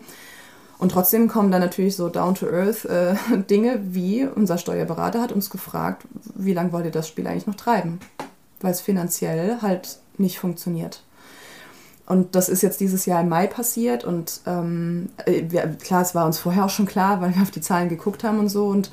Und 0.79 0.93
trotzdem 0.93 1.27
kommen 1.27 1.51
dann 1.51 1.63
natürlich 1.63 1.97
so 1.97 2.09
down-to-earth 2.09 2.85
äh, 2.85 3.15
Dinge 3.51 3.81
wie 3.83 4.25
unser 4.27 4.59
Steuerberater 4.59 5.21
hat 5.21 5.33
uns 5.33 5.51
gefragt, 5.51 6.07
wie 6.35 6.53
lange 6.53 6.73
wollt 6.73 6.85
ihr 6.85 6.91
das 6.93 7.09
Spiel 7.09 7.27
eigentlich 7.27 7.49
noch 7.49 7.57
treiben? 7.57 7.99
Weil 8.61 8.73
es 8.73 8.81
finanziell 8.81 9.63
halt 9.63 9.99
nicht 10.17 10.39
funktioniert. 10.39 11.03
Und 12.07 12.37
das 12.37 12.49
ist 12.49 12.63
jetzt 12.63 12.79
dieses 12.79 13.07
Jahr 13.07 13.23
im 13.23 13.29
Mai 13.29 13.49
passiert 13.49 14.05
und 14.05 14.41
ähm, 14.47 15.09
äh, 15.25 15.43
wir, 15.49 15.67
klar, 15.67 16.03
es 16.03 16.15
war 16.15 16.27
uns 16.27 16.39
vorher 16.39 16.65
auch 16.65 16.71
schon 16.71 16.87
klar, 16.87 17.21
weil 17.21 17.35
wir 17.35 17.43
auf 17.43 17.51
die 17.51 17.61
Zahlen 17.61 17.89
geguckt 17.89 18.23
haben 18.23 18.39
und 18.39 18.49
so 18.49 18.69
und 18.69 18.93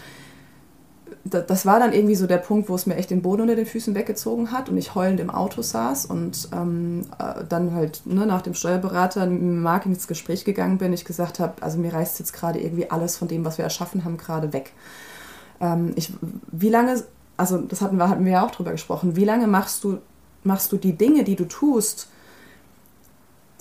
das 1.25 1.65
war 1.65 1.79
dann 1.79 1.93
irgendwie 1.93 2.15
so 2.15 2.27
der 2.27 2.37
Punkt, 2.37 2.67
wo 2.67 2.75
es 2.75 2.85
mir 2.85 2.95
echt 2.95 3.09
den 3.09 3.21
Boden 3.21 3.43
unter 3.43 3.55
den 3.55 3.65
Füßen 3.65 3.95
weggezogen 3.95 4.51
hat 4.51 4.67
und 4.67 4.77
ich 4.77 4.93
heulend 4.93 5.21
im 5.21 5.29
Auto 5.29 5.61
saß 5.61 6.07
und 6.07 6.49
ähm, 6.51 7.05
äh, 7.17 7.45
dann 7.47 7.73
halt 7.73 8.01
ne, 8.05 8.25
nach 8.25 8.41
dem 8.41 8.53
Steuerberater 8.53 9.25
mit 9.25 9.41
Marc 9.41 9.85
ins 9.85 10.07
Gespräch 10.07 10.43
gegangen 10.43 10.77
bin, 10.77 10.91
ich 10.91 11.05
gesagt 11.05 11.39
habe, 11.39 11.53
also 11.61 11.77
mir 11.77 11.93
reißt 11.93 12.19
jetzt 12.19 12.33
gerade 12.33 12.59
irgendwie 12.59 12.91
alles 12.91 13.15
von 13.15 13.29
dem, 13.29 13.45
was 13.45 13.57
wir 13.57 13.63
erschaffen 13.63 14.03
haben, 14.03 14.17
gerade 14.17 14.51
weg. 14.51 14.73
Ähm, 15.61 15.93
ich, 15.95 16.11
wie 16.51 16.69
lange, 16.69 17.01
also 17.37 17.57
das 17.59 17.79
hatten 17.79 17.95
wir, 17.95 18.09
hatten 18.09 18.25
wir 18.25 18.33
ja 18.33 18.45
auch 18.45 18.51
drüber 18.51 18.71
gesprochen, 18.71 19.15
wie 19.15 19.25
lange 19.25 19.47
machst 19.47 19.85
du, 19.85 19.99
machst 20.43 20.73
du 20.73 20.77
die 20.77 20.97
Dinge, 20.97 21.23
die 21.23 21.37
du 21.37 21.45
tust, 21.45 22.09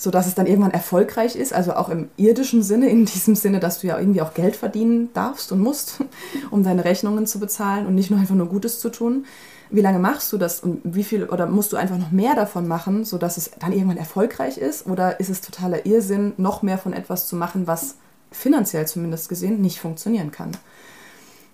sodass 0.02 0.26
es 0.26 0.34
dann 0.34 0.48
irgendwann 0.48 0.72
erfolgreich 0.72 1.36
ist, 1.36 1.52
also 1.52 1.74
auch 1.74 1.88
im 1.88 2.08
irdischen 2.16 2.64
Sinne, 2.64 2.88
in 2.88 3.04
diesem 3.04 3.36
Sinne, 3.36 3.60
dass 3.60 3.78
du 3.78 3.86
ja 3.86 4.00
irgendwie 4.00 4.20
auch 4.20 4.34
Geld 4.34 4.56
verdienen 4.56 5.10
darfst 5.14 5.52
und 5.52 5.60
musst, 5.60 6.02
um 6.50 6.64
deine 6.64 6.84
Rechnungen 6.84 7.24
zu 7.28 7.38
bezahlen 7.38 7.86
und 7.86 7.94
nicht 7.94 8.10
nur 8.10 8.18
einfach 8.18 8.34
nur 8.34 8.48
Gutes 8.48 8.80
zu 8.80 8.88
tun. 8.88 9.26
Wie 9.70 9.80
lange 9.80 10.00
machst 10.00 10.32
du 10.32 10.38
das 10.38 10.58
und 10.58 10.80
wie 10.82 11.04
viel 11.04 11.28
oder 11.28 11.46
musst 11.46 11.72
du 11.72 11.76
einfach 11.76 11.98
noch 11.98 12.10
mehr 12.10 12.34
davon 12.34 12.66
machen, 12.66 13.04
sodass 13.04 13.36
es 13.36 13.52
dann 13.60 13.72
irgendwann 13.72 13.96
erfolgreich 13.96 14.58
ist? 14.58 14.88
Oder 14.88 15.20
ist 15.20 15.30
es 15.30 15.40
totaler 15.40 15.86
Irrsinn, 15.86 16.32
noch 16.36 16.62
mehr 16.62 16.78
von 16.78 16.94
etwas 16.94 17.28
zu 17.28 17.36
machen, 17.36 17.68
was 17.68 17.94
finanziell 18.32 18.88
zumindest 18.88 19.28
gesehen 19.28 19.60
nicht 19.60 19.78
funktionieren 19.78 20.32
kann? 20.32 20.50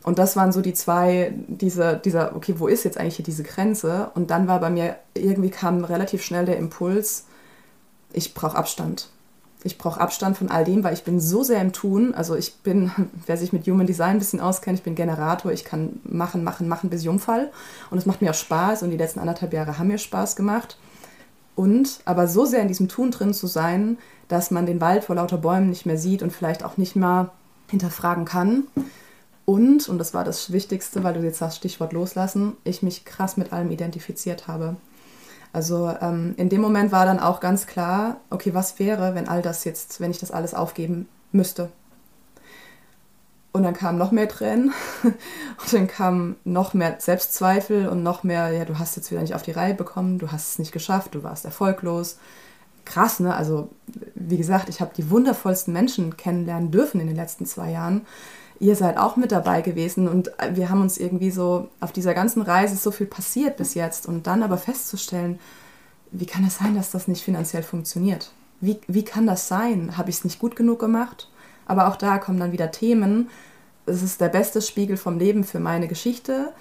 Und 0.05 0.19
das 0.19 0.37
waren 0.37 0.53
so 0.53 0.63
die 0.63 0.73
zwei, 0.73 1.35
diese, 1.49 2.01
dieser, 2.03 2.35
okay, 2.35 2.55
wo 2.57 2.67
ist 2.67 2.85
jetzt 2.85 2.97
eigentlich 2.97 3.17
hier 3.17 3.27
diese 3.27 3.43
Grenze? 3.43 4.11
Und 4.15 4.31
dann 4.31 4.49
war 4.49 4.59
bei 4.59 4.71
mir, 4.71 4.97
irgendwie 5.13 5.51
kam 5.51 5.85
relativ 5.85 6.23
schnell 6.23 6.47
der 6.47 6.57
Impuls, 6.57 7.25
ich 8.13 8.35
brauche 8.35 8.57
Abstand. 8.57 9.09
Ich 9.65 9.77
brauche 9.77 10.01
Abstand 10.01 10.37
von 10.37 10.51
all 10.51 10.65
dem, 10.65 10.85
weil 10.85 10.95
ich 10.95 11.03
bin 11.03 11.19
so 11.19 11.43
sehr 11.43 11.61
im 11.61 11.73
Tun. 11.73 12.15
Also 12.15 12.37
ich 12.37 12.57
bin, 12.57 12.93
wer 13.27 13.37
sich 13.37 13.53
mit 13.53 13.67
Human 13.67 13.87
Design 13.87 14.17
ein 14.17 14.19
bisschen 14.19 14.41
auskennt, 14.41 14.79
ich 14.79 14.85
bin 14.85 14.95
Generator, 14.95 15.53
ich 15.53 15.65
kann 15.65 16.01
machen, 16.05 16.45
machen, 16.45 16.69
machen 16.69 16.91
bis 16.91 17.05
Jungfall. 17.05 17.51
Und 17.91 17.99
es 17.99 18.07
macht 18.07 18.23
mir 18.23 18.31
auch 18.31 18.35
Spaß 18.35 18.83
und 18.83 18.91
die 18.91 18.97
letzten 18.97 19.21
anderthalb 19.21 19.53
Jahre 19.53 19.79
haben 19.79 19.89
mir 19.89 19.99
Spaß 19.99 20.37
gemacht. 20.37 20.79
Und 21.57 22.01
aber 22.05 22.29
so 22.29 22.45
sehr 22.45 22.63
in 22.63 22.69
diesem 22.69 22.89
Tun 22.89 23.11
drin 23.11 23.35
zu 23.35 23.49
sein, 23.49 23.99
dass 24.29 24.51
man 24.51 24.67
den 24.67 24.81
Wald 24.81 25.05
vor 25.05 25.17
lauter 25.17 25.39
Bäumen 25.39 25.71
nicht 25.71 25.87
mehr 25.87 25.99
sieht 25.99 26.23
und 26.23 26.33
vielleicht 26.33 26.63
auch 26.65 26.77
nicht 26.77 26.95
mal 26.95 27.31
hinterfragen 27.69 28.25
kann, 28.25 28.65
Und, 29.49 29.89
und 29.89 29.97
das 29.97 30.13
war 30.13 30.25
das 30.25 30.53
Wichtigste, 30.53 31.05
weil 31.05 31.15
du 31.15 31.21
jetzt 31.21 31.39
sagst, 31.39 31.57
Stichwort 31.57 31.95
loslassen, 31.95 32.59
ich 32.65 32.83
mich 32.83 33.07
krass 33.07 33.39
mit 33.39 33.51
allem 33.51 33.71
identifiziert 33.71 34.47
habe. 34.47 34.77
Also 35.53 35.95
ähm, 36.01 36.35
in 36.37 36.49
dem 36.49 36.61
Moment 36.61 36.93
war 36.93 37.07
dann 37.07 37.21
auch 37.21 37.41
ganz 37.41 37.67
klar, 37.67 38.19
okay, 38.31 38.55
was 38.55 38.79
wäre, 38.79 39.15
wenn 39.15 39.29
all 39.29 39.43
das 39.43 39.65
jetzt, 39.65 40.01
wenn 40.01 40.11
ich 40.11 40.19
das 40.19 40.31
alles 40.31 40.55
aufgeben 40.55 41.09
müsste? 41.33 41.71
Und 43.51 43.63
dann 43.63 43.75
kamen 43.75 43.99
noch 43.99 44.13
mehr 44.13 44.29
Tränen 44.29 44.73
und 45.03 45.73
dann 45.73 45.89
kamen 45.89 46.37
noch 46.45 46.75
mehr 46.75 46.97
Selbstzweifel 46.99 47.89
und 47.89 48.03
noch 48.03 48.23
mehr, 48.23 48.53
ja, 48.53 48.65
du 48.65 48.79
hast 48.79 48.97
jetzt 48.97 49.11
wieder 49.11 49.23
nicht 49.23 49.35
auf 49.35 49.43
die 49.43 49.53
Reihe 49.53 49.75
bekommen, 49.75 50.19
du 50.19 50.31
hast 50.31 50.53
es 50.53 50.59
nicht 50.59 50.73
geschafft, 50.73 51.15
du 51.15 51.23
warst 51.23 51.45
erfolglos. 51.45 52.19
Krass, 52.85 53.21
ne? 53.21 53.35
Also, 53.35 53.71
wie 54.15 54.37
gesagt, 54.37 54.69
ich 54.69 54.81
habe 54.81 54.93
die 54.97 55.11
wundervollsten 55.11 55.73
Menschen 55.73 56.17
kennenlernen 56.17 56.71
dürfen 56.71 57.01
in 57.01 57.07
den 57.07 57.17
letzten 57.17 57.47
zwei 57.47 57.71
Jahren. 57.71 58.07
Ihr 58.61 58.75
seid 58.75 58.97
auch 58.97 59.17
mit 59.17 59.31
dabei 59.31 59.63
gewesen 59.63 60.09
und 60.09 60.33
wir 60.53 60.69
haben 60.69 60.83
uns 60.83 60.99
irgendwie 60.99 61.31
so 61.31 61.69
auf 61.81 61.93
dieser 61.93 62.13
ganzen 62.15 62.43
Reise 62.43 62.77
so 62.77 62.91
viel 62.91 63.07
passiert 63.07 63.57
bis 63.57 63.75
jetzt 63.75 64.07
und 64.07 64.27
dann 64.27 64.43
aber 64.43 64.57
festzustellen, 64.57 65.39
wie 66.11 66.27
kann 66.27 66.45
es 66.45 66.59
sein, 66.59 66.75
dass 66.75 66.91
das 66.91 67.07
nicht 67.07 67.23
finanziell 67.23 67.63
funktioniert? 67.63 68.33
Wie, 68.61 68.81
wie 68.89 69.05
kann 69.05 69.27
das 69.27 69.47
sein? 69.47 69.97
Habe 69.97 70.11
ich 70.11 70.17
es 70.17 70.25
nicht 70.25 70.41
gut 70.41 70.57
genug 70.57 70.81
gemacht? 70.81 71.29
Aber 71.67 71.89
auch 71.89 71.97
da 71.97 72.19
kommen 72.19 72.41
dann 72.41 72.53
wieder 72.53 72.73
Themen. 72.73 73.29
Es 73.87 74.03
ist 74.03 74.21
der 74.21 74.29
beste 74.29 74.61
Spiegel 74.61 74.97
vom 74.97 75.19
Leben 75.19 75.45
für 75.45 75.61
meine 75.61 75.87
Geschichte. 75.87 76.53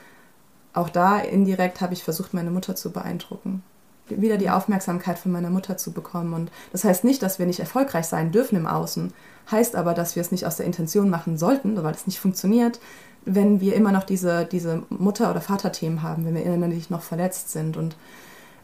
Auch 0.74 0.89
da 0.89 1.18
indirekt 1.18 1.82
habe 1.82 1.93
ich 1.93 2.04
versucht, 2.04 2.34
meine 2.34 2.52
Mutter 2.52 2.76
zu 2.76 2.91
beeindrucken. 2.91 3.64
Wieder 4.10 4.38
die 4.38 4.50
Aufmerksamkeit 4.50 5.18
von 5.18 5.32
meiner 5.32 5.50
Mutter 5.50 5.78
zu 5.78 5.91
bekommen. 5.91 6.34
Und 6.34 6.52
das 6.72 6.84
heißt 6.84 7.04
nicht, 7.04 7.24
dass 7.24 7.39
wir 7.39 7.45
nicht 7.45 7.60
erfolgreich 7.60 8.06
sein 8.06 8.32
dürfen 8.32 8.58
im 8.58 8.68
Außen. 8.68 9.12
Heißt 9.50 9.76
aber, 9.76 9.93
dass 9.93 10.16
wir 10.16 10.22
es 10.22 10.32
nicht 10.32 10.45
aus 10.45 10.58
der 10.58 10.66
Intention 10.66 11.10
machen 11.10 11.38
sollten, 11.38 11.82
weil 11.84 11.93
es 11.93 12.08
nicht 12.08 12.20
funktioniert, 12.20 12.80
wenn 13.26 13.62
wir 13.62 13.76
immer 13.76 13.91
noch 13.91 14.04
diese, 14.04 14.45
diese 14.45 14.84
Mutter- 14.89 15.30
oder 15.30 15.41
Vaterthemen 15.41 16.02
haben, 16.02 16.26
wenn 16.26 16.36
wir 16.36 16.43
innerlich 16.43 16.89
noch 16.89 17.02
verletzt 17.02 17.52
sind. 17.52 17.78
Und 17.78 17.95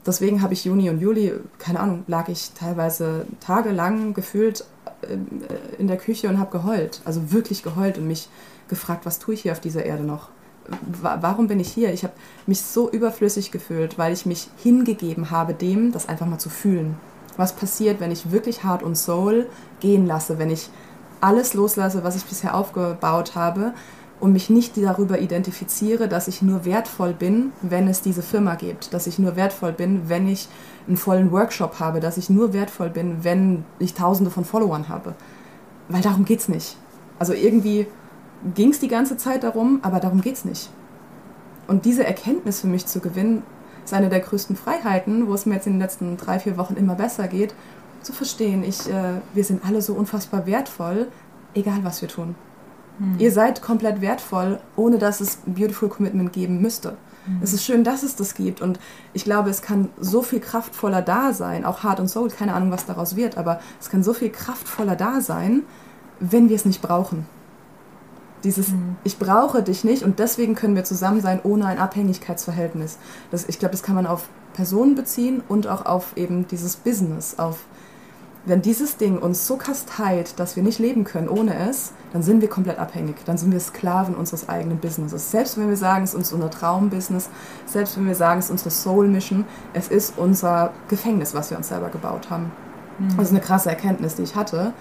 deswegen 0.05 0.41
habe 0.41 0.53
ich 0.53 0.65
Juni 0.65 0.89
und 0.89 0.99
Juli, 0.99 1.33
keine 1.57 1.79
Ahnung, 1.79 2.03
lag 2.07 2.29
ich 2.29 2.51
teilweise 2.51 3.25
tagelang 3.39 4.13
gefühlt 4.13 4.65
äh, 5.01 5.17
in 5.77 5.87
der 5.87 5.97
Küche 5.97 6.29
und 6.29 6.39
habe 6.39 6.51
geheult. 6.51 7.01
Also 7.05 7.31
wirklich 7.31 7.63
geheult 7.63 7.97
und 7.97 8.07
mich 8.07 8.29
gefragt, 8.69 9.05
was 9.05 9.19
tue 9.19 9.33
ich 9.33 9.41
hier 9.41 9.51
auf 9.51 9.59
dieser 9.59 9.85
Erde 9.85 10.03
noch? 10.03 10.29
Warum 11.01 11.49
bin 11.49 11.59
ich 11.59 11.69
hier? 11.69 11.93
Ich 11.93 12.03
habe 12.03 12.13
mich 12.47 12.61
so 12.61 12.89
überflüssig 12.89 13.51
gefühlt, 13.51 13.97
weil 13.97 14.13
ich 14.13 14.25
mich 14.25 14.47
hingegeben 14.57 15.29
habe, 15.29 15.53
dem 15.53 15.91
das 15.91 16.07
einfach 16.07 16.25
mal 16.25 16.39
zu 16.39 16.49
fühlen. 16.49 16.95
Was 17.35 17.53
passiert, 17.53 17.99
wenn 17.99 18.11
ich 18.11 18.31
wirklich 18.31 18.63
Heart 18.63 18.81
und 18.81 18.95
Soul 18.95 19.47
gehen 19.83 20.07
lasse, 20.07 20.39
wenn 20.39 20.49
ich 20.49 20.69
alles 21.21 21.53
loslasse, 21.53 22.03
was 22.03 22.15
ich 22.15 22.23
bisher 22.23 22.55
aufgebaut 22.55 23.35
habe 23.35 23.73
und 24.19 24.33
mich 24.33 24.49
nicht 24.49 24.77
darüber 24.77 25.19
identifiziere, 25.19 26.07
dass 26.07 26.27
ich 26.27 26.41
nur 26.41 26.65
wertvoll 26.65 27.13
bin, 27.13 27.51
wenn 27.61 27.87
es 27.87 28.01
diese 28.01 28.21
Firma 28.21 28.55
gibt, 28.55 28.93
dass 28.93 29.05
ich 29.05 29.19
nur 29.19 29.35
wertvoll 29.35 29.73
bin, 29.73 30.09
wenn 30.09 30.27
ich 30.27 30.47
einen 30.87 30.97
vollen 30.97 31.31
Workshop 31.31 31.79
habe, 31.79 31.99
dass 31.99 32.17
ich 32.17 32.29
nur 32.29 32.53
wertvoll 32.53 32.89
bin, 32.89 33.23
wenn 33.23 33.65
ich 33.79 33.93
tausende 33.93 34.31
von 34.31 34.45
Followern 34.45 34.89
habe. 34.89 35.13
Weil 35.89 36.01
darum 36.01 36.25
geht 36.25 36.39
es 36.39 36.49
nicht. 36.49 36.77
Also 37.19 37.33
irgendwie 37.33 37.87
ging 38.55 38.71
es 38.71 38.79
die 38.79 38.87
ganze 38.87 39.17
Zeit 39.17 39.43
darum, 39.43 39.79
aber 39.83 39.99
darum 39.99 40.21
geht 40.21 40.35
es 40.35 40.45
nicht. 40.45 40.69
Und 41.67 41.85
diese 41.85 42.05
Erkenntnis 42.05 42.61
für 42.61 42.67
mich 42.67 42.85
zu 42.85 42.99
gewinnen, 42.99 43.43
ist 43.83 43.93
eine 43.93 44.09
der 44.09 44.21
größten 44.21 44.55
Freiheiten, 44.55 45.27
wo 45.27 45.33
es 45.33 45.45
mir 45.45 45.55
jetzt 45.55 45.67
in 45.67 45.73
den 45.73 45.81
letzten 45.81 46.15
drei, 46.17 46.39
vier 46.39 46.57
Wochen 46.57 46.75
immer 46.75 46.95
besser 46.95 47.27
geht, 47.27 47.53
zu 48.03 48.13
verstehen, 48.13 48.63
ich, 48.63 48.89
äh, 48.89 49.21
wir 49.33 49.43
sind 49.43 49.65
alle 49.65 49.81
so 49.81 49.93
unfassbar 49.93 50.45
wertvoll, 50.45 51.07
egal 51.53 51.83
was 51.83 52.01
wir 52.01 52.09
tun. 52.09 52.35
Hm. 52.99 53.15
Ihr 53.17 53.31
seid 53.31 53.61
komplett 53.61 54.01
wertvoll, 54.01 54.59
ohne 54.75 54.97
dass 54.99 55.21
es 55.21 55.39
ein 55.47 55.55
Beautiful 55.55 55.89
Commitment 55.89 56.33
geben 56.33 56.61
müsste. 56.61 56.97
Es 57.41 57.53
ist 57.53 57.63
schön, 57.63 57.85
dass 57.85 58.03
es 58.03 58.17
das 58.17 58.35
gibt 58.35 58.61
und 58.61 58.79
ich 59.13 59.23
glaube, 59.23 59.49
es 59.49 59.61
kann 59.61 59.89
so 59.97 60.21
viel 60.21 60.41
kraftvoller 60.41 61.01
da 61.01 61.31
sein, 61.31 61.63
auch 61.63 61.83
Heart 61.83 62.01
und 62.01 62.09
Soul, 62.09 62.29
keine 62.29 62.53
Ahnung, 62.53 62.71
was 62.71 62.85
daraus 62.85 63.15
wird, 63.15 63.37
aber 63.37 63.61
es 63.79 63.89
kann 63.89 64.03
so 64.03 64.13
viel 64.13 64.29
kraftvoller 64.29 64.97
da 64.97 65.21
sein, 65.21 65.63
wenn 66.19 66.49
wir 66.49 66.55
es 66.57 66.65
nicht 66.65 66.81
brauchen. 66.81 67.25
Dieses 68.43 68.69
mhm. 68.69 68.97
Ich 69.05 69.19
brauche 69.19 69.63
dich 69.63 69.85
nicht 69.85 70.03
und 70.03 70.19
deswegen 70.19 70.53
können 70.53 70.75
wir 70.75 70.83
zusammen 70.83 71.21
sein 71.21 71.39
ohne 71.43 71.65
ein 71.65 71.77
Abhängigkeitsverhältnis. 71.77 72.97
Das, 73.31 73.47
ich 73.47 73.57
glaube, 73.57 73.71
das 73.71 73.83
kann 73.83 73.95
man 73.95 74.05
auf 74.05 74.27
Personen 74.53 74.95
beziehen 74.95 75.41
und 75.47 75.67
auch 75.67 75.85
auf 75.85 76.17
eben 76.17 76.45
dieses 76.49 76.75
Business, 76.75 77.39
auf 77.39 77.63
wenn 78.45 78.61
dieses 78.61 78.97
Ding 78.97 79.19
uns 79.19 79.47
so 79.47 79.55
kasteit, 79.55 80.37
dass 80.37 80.55
wir 80.55 80.63
nicht 80.63 80.79
leben 80.79 81.05
können 81.05 81.29
ohne 81.29 81.69
es, 81.69 81.93
dann 82.11 82.23
sind 82.23 82.41
wir 82.41 82.49
komplett 82.49 82.77
abhängig. 82.77 83.15
Dann 83.25 83.37
sind 83.37 83.51
wir 83.51 83.59
Sklaven 83.59 84.15
unseres 84.15 84.49
eigenen 84.49 84.79
Businesses. 84.79 85.31
Selbst 85.31 85.57
wenn 85.57 85.69
wir 85.69 85.77
sagen, 85.77 86.03
es 86.03 86.13
ist 86.13 86.33
unser 86.33 86.49
Traumbusiness, 86.49 87.29
selbst 87.65 87.95
wenn 87.97 88.05
wir 88.05 88.15
sagen, 88.15 88.39
es 88.39 88.45
ist 88.45 88.51
unsere 88.51 88.71
Soul-Mission, 88.71 89.45
es 89.73 89.87
ist 89.87 90.17
unser 90.17 90.73
Gefängnis, 90.89 91.33
was 91.33 91.51
wir 91.51 91.57
uns 91.57 91.69
selber 91.69 91.89
gebaut 91.89 92.29
haben. 92.29 92.51
Mhm. 92.99 93.15
Das 93.15 93.27
ist 93.27 93.31
eine 93.31 93.39
krasse 93.39 93.69
Erkenntnis, 93.69 94.15
die 94.15 94.23
ich 94.23 94.35
hatte. 94.35 94.73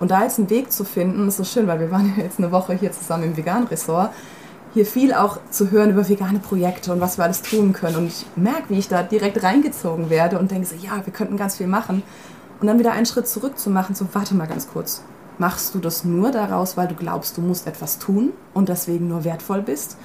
Und 0.00 0.10
da 0.10 0.22
jetzt 0.22 0.38
einen 0.38 0.48
Weg 0.48 0.72
zu 0.72 0.84
finden, 0.84 1.28
ist 1.28 1.36
so 1.36 1.44
schön, 1.44 1.66
weil 1.66 1.78
wir 1.78 1.90
waren 1.90 2.14
ja 2.16 2.22
jetzt 2.22 2.38
eine 2.38 2.50
Woche 2.50 2.72
hier 2.72 2.90
zusammen 2.90 3.24
im 3.24 3.36
Vegan-Ressort, 3.36 4.10
hier 4.72 4.86
viel 4.86 5.12
auch 5.12 5.38
zu 5.50 5.70
hören 5.70 5.90
über 5.90 6.08
vegane 6.08 6.38
Projekte 6.38 6.92
und 6.92 7.00
was 7.00 7.18
wir 7.18 7.24
alles 7.24 7.42
tun 7.42 7.72
können. 7.72 7.96
Und 7.96 8.06
ich 8.06 8.24
merke, 8.36 8.70
wie 8.70 8.78
ich 8.78 8.88
da 8.88 9.02
direkt 9.02 9.42
reingezogen 9.42 10.10
werde 10.10 10.38
und 10.38 10.50
denke 10.50 10.66
so, 10.66 10.76
ja, 10.76 11.04
wir 11.04 11.12
könnten 11.12 11.36
ganz 11.36 11.56
viel 11.56 11.66
machen. 11.66 12.02
Und 12.60 12.66
dann 12.66 12.78
wieder 12.78 12.92
einen 12.92 13.06
Schritt 13.06 13.26
zurück 13.26 13.58
zu 13.58 13.70
machen, 13.70 13.94
so 13.94 14.06
warte 14.12 14.34
mal 14.34 14.46
ganz 14.46 14.68
kurz. 14.68 15.02
Machst 15.38 15.74
du 15.74 15.78
das 15.78 16.04
nur 16.04 16.30
daraus, 16.30 16.76
weil 16.76 16.88
du 16.88 16.94
glaubst, 16.94 17.38
du 17.38 17.40
musst 17.40 17.66
etwas 17.66 17.98
tun 17.98 18.32
und 18.52 18.68
deswegen 18.68 19.08
nur 19.08 19.24
wertvoll 19.24 19.62
bist? 19.62 19.96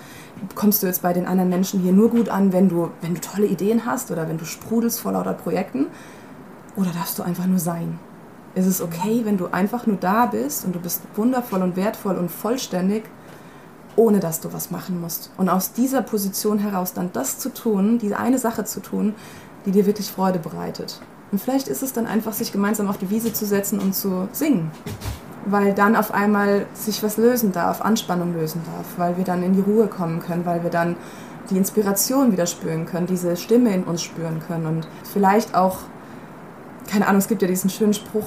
Kommst 0.55 0.81
du 0.81 0.87
jetzt 0.87 1.01
bei 1.01 1.11
den 1.11 1.25
anderen 1.25 1.49
Menschen 1.49 1.81
hier 1.81 1.91
nur 1.91 2.09
gut 2.09 2.29
an, 2.29 2.53
wenn 2.53 2.69
du, 2.69 2.91
wenn 3.01 3.15
du 3.15 3.21
tolle 3.21 3.47
Ideen 3.47 3.85
hast 3.85 4.11
oder 4.11 4.29
wenn 4.29 4.37
du 4.37 4.45
sprudelst 4.45 5.01
vor 5.01 5.11
lauter 5.11 5.33
Projekten? 5.33 5.87
Oder 6.77 6.91
darfst 6.91 7.19
du 7.19 7.23
einfach 7.23 7.45
nur 7.45 7.59
sein? 7.59 7.99
Ist 8.53 8.67
es 8.67 8.81
okay, 8.81 9.21
wenn 9.25 9.37
du 9.37 9.47
einfach 9.47 9.85
nur 9.85 9.97
da 9.97 10.25
bist 10.25 10.63
und 10.63 10.73
du 10.73 10.79
bist 10.79 11.01
wundervoll 11.15 11.61
und 11.61 11.75
wertvoll 11.75 12.15
und 12.15 12.31
vollständig, 12.31 13.03
ohne 13.97 14.21
dass 14.21 14.39
du 14.39 14.53
was 14.53 14.71
machen 14.71 15.01
musst? 15.01 15.31
Und 15.35 15.49
aus 15.49 15.73
dieser 15.73 16.01
Position 16.01 16.59
heraus 16.59 16.93
dann 16.93 17.11
das 17.11 17.39
zu 17.39 17.49
tun, 17.49 17.97
diese 17.97 18.17
eine 18.17 18.37
Sache 18.37 18.63
zu 18.63 18.79
tun, 18.79 19.13
die 19.65 19.71
dir 19.71 19.85
wirklich 19.85 20.09
Freude 20.09 20.39
bereitet. 20.39 21.01
Und 21.31 21.41
vielleicht 21.41 21.67
ist 21.67 21.83
es 21.83 21.93
dann 21.93 22.05
einfach, 22.05 22.33
sich 22.33 22.51
gemeinsam 22.51 22.87
auf 22.87 22.97
die 22.97 23.09
Wiese 23.09 23.33
zu 23.33 23.45
setzen 23.45 23.79
und 23.79 23.93
zu 23.93 24.27
singen. 24.31 24.71
Weil 25.45 25.73
dann 25.73 25.95
auf 25.95 26.13
einmal 26.13 26.65
sich 26.73 27.03
was 27.03 27.17
lösen 27.17 27.51
darf, 27.51 27.81
Anspannung 27.81 28.33
lösen 28.33 28.61
darf, 28.65 28.85
weil 28.97 29.17
wir 29.17 29.23
dann 29.23 29.43
in 29.43 29.53
die 29.53 29.61
Ruhe 29.61 29.87
kommen 29.87 30.19
können, 30.19 30.45
weil 30.45 30.63
wir 30.63 30.69
dann 30.69 30.95
die 31.49 31.57
Inspiration 31.57 32.31
wieder 32.31 32.45
spüren 32.47 32.85
können, 32.85 33.07
diese 33.07 33.37
Stimme 33.37 33.73
in 33.73 33.83
uns 33.83 34.01
spüren 34.01 34.41
können 34.47 34.65
und 34.65 34.87
vielleicht 35.13 35.55
auch, 35.55 35.77
keine 36.89 37.07
Ahnung, 37.07 37.19
es 37.19 37.27
gibt 37.27 37.41
ja 37.41 37.47
diesen 37.47 37.69
schönen 37.69 37.93
Spruch, 37.93 38.25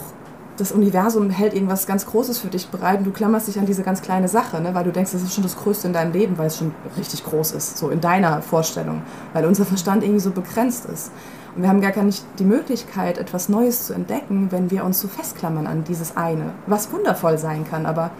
das 0.57 0.72
Universum 0.72 1.30
hält 1.30 1.55
irgendwas 1.55 1.86
ganz 1.86 2.05
Großes 2.07 2.38
für 2.38 2.49
dich 2.49 2.68
bereit 2.68 2.99
und 2.99 3.05
du 3.05 3.12
klammerst 3.12 3.46
dich 3.46 3.59
an 3.59 3.66
diese 3.66 3.84
ganz 3.84 4.03
kleine 4.03 4.28
Sache, 4.28 4.61
ne? 4.61 4.74
weil 4.74 4.84
du 4.84 4.92
denkst, 4.92 5.12
das 5.12 5.22
ist 5.22 5.34
schon 5.34 5.44
das 5.44 5.57
Größte 5.57 5.86
in 5.86 5.92
deinem 5.92 6.12
Leben, 6.12 6.36
weil 6.36 6.49
es 6.49 6.59
schon 6.59 6.74
richtig 6.96 7.24
groß 7.24 7.53
ist, 7.53 7.78
so 7.78 7.90
in 7.90 8.01
deiner 8.01 8.42
Vorstellung, 8.42 9.03
weil 9.32 9.44
unser 9.46 9.64
Verstand 9.64 10.03
irgendwie 10.03 10.20
so 10.20 10.32
begrenzt 10.32 10.86
ist. 10.86 11.12
Wir 11.59 11.68
haben 11.68 11.80
gar 11.80 12.02
nicht 12.02 12.24
die 12.38 12.44
Möglichkeit, 12.44 13.18
etwas 13.18 13.48
Neues 13.48 13.86
zu 13.86 13.92
entdecken, 13.92 14.52
wenn 14.52 14.70
wir 14.70 14.84
uns 14.84 15.00
so 15.00 15.09
festklammern 15.09 15.66
an 15.66 15.82
dieses 15.82 16.16
eine, 16.16 16.52
was 16.66 16.92
wundervoll 16.92 17.36
sein 17.36 17.68
kann, 17.68 17.84
aber 17.84 18.12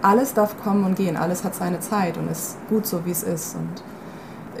alles 0.00 0.32
darf 0.32 0.62
kommen 0.62 0.84
und 0.84 0.96
gehen, 0.96 1.16
alles 1.16 1.44
hat 1.44 1.54
seine 1.54 1.80
Zeit 1.80 2.16
und 2.16 2.30
ist 2.30 2.56
gut 2.68 2.86
so, 2.86 3.04
wie 3.04 3.10
es 3.10 3.22
ist. 3.22 3.56
Und 3.56 3.82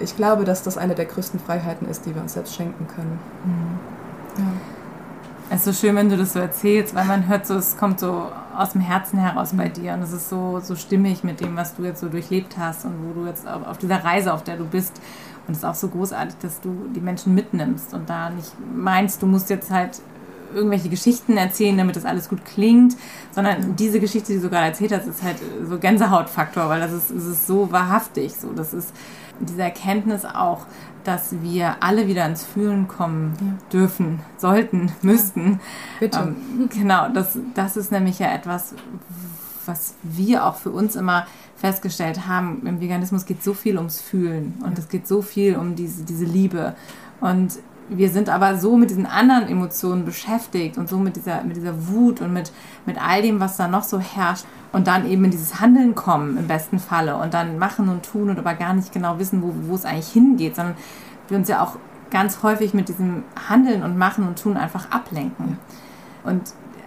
ich 0.02 0.14
glaube, 0.14 0.44
dass 0.44 0.62
das 0.62 0.76
eine 0.76 0.94
der 0.94 1.06
größten 1.06 1.40
Freiheiten 1.40 1.88
ist, 1.88 2.04
die 2.04 2.14
wir 2.14 2.20
uns 2.20 2.34
selbst 2.34 2.54
schenken 2.54 2.86
können. 2.86 3.18
Mhm. 3.44 4.44
Ja. 4.44 4.52
Es 5.48 5.58
ist 5.58 5.64
so 5.64 5.86
schön, 5.86 5.94
wenn 5.94 6.08
du 6.08 6.16
das 6.16 6.32
so 6.32 6.40
erzählst, 6.40 6.94
weil 6.94 7.04
man 7.04 7.28
hört 7.28 7.46
so, 7.46 7.54
es 7.54 7.76
kommt 7.76 8.00
so 8.00 8.26
aus 8.56 8.70
dem 8.72 8.80
Herzen 8.80 9.20
heraus 9.20 9.50
bei 9.52 9.68
dir 9.68 9.94
und 9.94 10.02
es 10.02 10.12
ist 10.12 10.28
so, 10.28 10.58
so 10.60 10.74
stimmig 10.74 11.22
mit 11.22 11.40
dem, 11.40 11.56
was 11.56 11.76
du 11.76 11.84
jetzt 11.84 12.00
so 12.00 12.08
durchlebt 12.08 12.58
hast 12.58 12.84
und 12.84 12.94
wo 13.06 13.20
du 13.20 13.26
jetzt 13.28 13.46
auf, 13.46 13.64
auf 13.64 13.78
dieser 13.78 14.02
Reise, 14.02 14.34
auf 14.34 14.42
der 14.42 14.56
du 14.56 14.64
bist. 14.64 15.00
Und 15.46 15.52
es 15.52 15.58
ist 15.58 15.64
auch 15.64 15.74
so 15.74 15.88
großartig, 15.88 16.36
dass 16.42 16.60
du 16.60 16.88
die 16.94 17.00
Menschen 17.00 17.34
mitnimmst 17.34 17.94
und 17.94 18.10
da 18.10 18.30
nicht 18.30 18.52
meinst, 18.74 19.22
du 19.22 19.26
musst 19.26 19.48
jetzt 19.50 19.70
halt 19.70 20.00
irgendwelche 20.54 20.88
Geschichten 20.88 21.36
erzählen, 21.36 21.76
damit 21.76 21.96
das 21.96 22.04
alles 22.04 22.28
gut 22.28 22.44
klingt, 22.44 22.96
sondern 23.32 23.76
diese 23.76 24.00
Geschichte, 24.00 24.32
die 24.32 24.40
du 24.40 24.48
gerade 24.48 24.66
erzählt 24.66 24.92
hast, 24.92 25.06
ist 25.06 25.22
halt 25.22 25.36
so 25.68 25.78
Gänsehautfaktor, 25.78 26.68
weil 26.68 26.80
das 26.80 26.92
ist, 26.92 27.10
das 27.10 27.24
ist 27.24 27.46
so 27.46 27.70
wahrhaftig. 27.72 28.34
So, 28.34 28.52
das 28.52 28.72
ist 28.72 28.92
diese 29.40 29.62
Erkenntnis 29.62 30.24
auch, 30.24 30.66
dass 31.04 31.40
wir 31.42 31.76
alle 31.80 32.08
wieder 32.08 32.26
ins 32.26 32.44
Fühlen 32.44 32.88
kommen 32.88 33.34
ja. 33.40 33.46
dürfen, 33.72 34.20
sollten, 34.38 34.92
müssten. 35.02 35.60
Bitte. 36.00 36.18
Ähm, 36.18 36.68
genau, 36.72 37.08
das, 37.10 37.38
das 37.54 37.76
ist 37.76 37.92
nämlich 37.92 38.18
ja 38.18 38.32
etwas, 38.32 38.74
was 39.66 39.94
wir 40.02 40.44
auch 40.44 40.56
für 40.56 40.70
uns 40.70 40.96
immer 40.96 41.26
festgestellt 41.56 42.26
haben. 42.26 42.66
Im 42.66 42.80
Veganismus 42.80 43.26
geht 43.26 43.42
so 43.42 43.54
viel 43.54 43.76
ums 43.78 44.00
Fühlen 44.00 44.54
und 44.62 44.72
ja. 44.72 44.78
es 44.78 44.88
geht 44.88 45.06
so 45.08 45.22
viel 45.22 45.56
um 45.56 45.74
diese, 45.74 46.04
diese 46.04 46.24
Liebe. 46.24 46.74
Und 47.20 47.58
wir 47.88 48.10
sind 48.10 48.28
aber 48.28 48.58
so 48.58 48.76
mit 48.76 48.90
diesen 48.90 49.06
anderen 49.06 49.48
Emotionen 49.48 50.04
beschäftigt 50.04 50.76
und 50.76 50.88
so 50.88 50.98
mit 50.98 51.16
dieser, 51.16 51.44
mit 51.44 51.56
dieser 51.56 51.88
Wut 51.88 52.20
und 52.20 52.32
mit, 52.32 52.52
mit 52.84 53.00
all 53.00 53.22
dem, 53.22 53.40
was 53.40 53.56
da 53.56 53.68
noch 53.68 53.84
so 53.84 53.98
herrscht. 53.98 54.44
Und 54.72 54.86
dann 54.86 55.08
eben 55.08 55.24
in 55.24 55.30
dieses 55.30 55.60
Handeln 55.60 55.94
kommen 55.94 56.36
im 56.36 56.48
besten 56.48 56.78
Falle 56.78 57.16
und 57.16 57.32
dann 57.32 57.58
machen 57.58 57.88
und 57.88 58.04
tun 58.04 58.28
und 58.28 58.38
aber 58.38 58.54
gar 58.54 58.74
nicht 58.74 58.92
genau 58.92 59.18
wissen, 59.18 59.42
wo, 59.42 59.54
wo 59.68 59.74
es 59.74 59.84
eigentlich 59.84 60.08
hingeht, 60.08 60.56
sondern 60.56 60.76
wir 61.28 61.38
uns 61.38 61.48
ja 61.48 61.62
auch 61.62 61.78
ganz 62.10 62.42
häufig 62.42 62.74
mit 62.74 62.88
diesem 62.88 63.22
Handeln 63.48 63.82
und 63.82 63.96
Machen 63.96 64.26
und 64.26 64.40
Tun 64.40 64.56
einfach 64.56 64.90
ablenken. 64.90 65.58
Und 66.24 66.42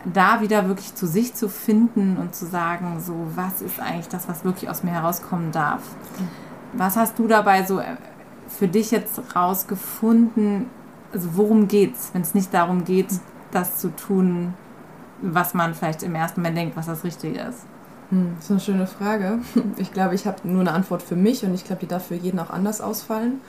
da 0.06 0.42
wieder 0.42 0.68
wirklich 0.68 0.96
zu 0.96 1.08
sich 1.08 1.34
zu 1.34 1.50
finden 1.50 2.18
und 2.18 2.34
zu 2.34 2.46
sagen, 2.46 3.00
so, 3.00 3.16
was 3.36 3.62
ist 3.62 3.80
eigentlich 3.80 4.08
das, 4.08 4.30
was 4.30 4.44
wirklich 4.44 4.70
aus 4.70 4.84
mir 4.84 4.92
herauskommen 4.92 5.52
darf? 5.52 5.82
Was 6.74 6.96
hast 6.96 7.20
du 7.20 7.28
dabei 7.28 7.64
so 7.64 7.80
äh, 7.80 7.98
für 8.48 8.68
dich 8.68 8.92
jetzt 8.92 9.22
rausgefunden? 9.36 10.68
Also 11.14 11.30
worum 11.34 11.68
geht's, 11.68 12.12
wenn 12.14 12.22
es 12.22 12.34
nicht 12.34 12.54
darum 12.54 12.86
geht, 12.86 13.08
das 13.52 13.80
zu 13.80 13.96
tun, 13.96 14.54
was 15.22 15.54
man 15.54 15.74
vielleicht 15.74 16.04
im 16.04 16.16
ersten 16.16 16.42
Moment 16.42 16.58
denkt, 16.58 16.78
was 16.78 16.86
das 16.86 17.04
Richtige 17.04 17.40
ist? 17.40 17.66
Hm, 18.10 18.34
das 18.36 18.46
ist 18.46 18.52
eine 18.52 18.60
schöne 18.60 18.88
Frage. 18.88 19.40
Ich 19.78 19.92
glaube, 19.92 20.16
ich 20.16 20.26
habe 20.26 20.38
nur 20.44 20.62
eine 20.62 20.72
Antwort 20.72 21.02
für 21.02 21.16
mich 21.16 21.44
und 21.44 21.54
ich 21.54 21.66
glaube, 21.66 21.82
die 21.82 21.88
darf 21.88 22.08
für 22.08 22.16
jeden 22.16 22.40
auch 22.40 22.50
anders 22.50 22.82
ausfallen 22.82 23.42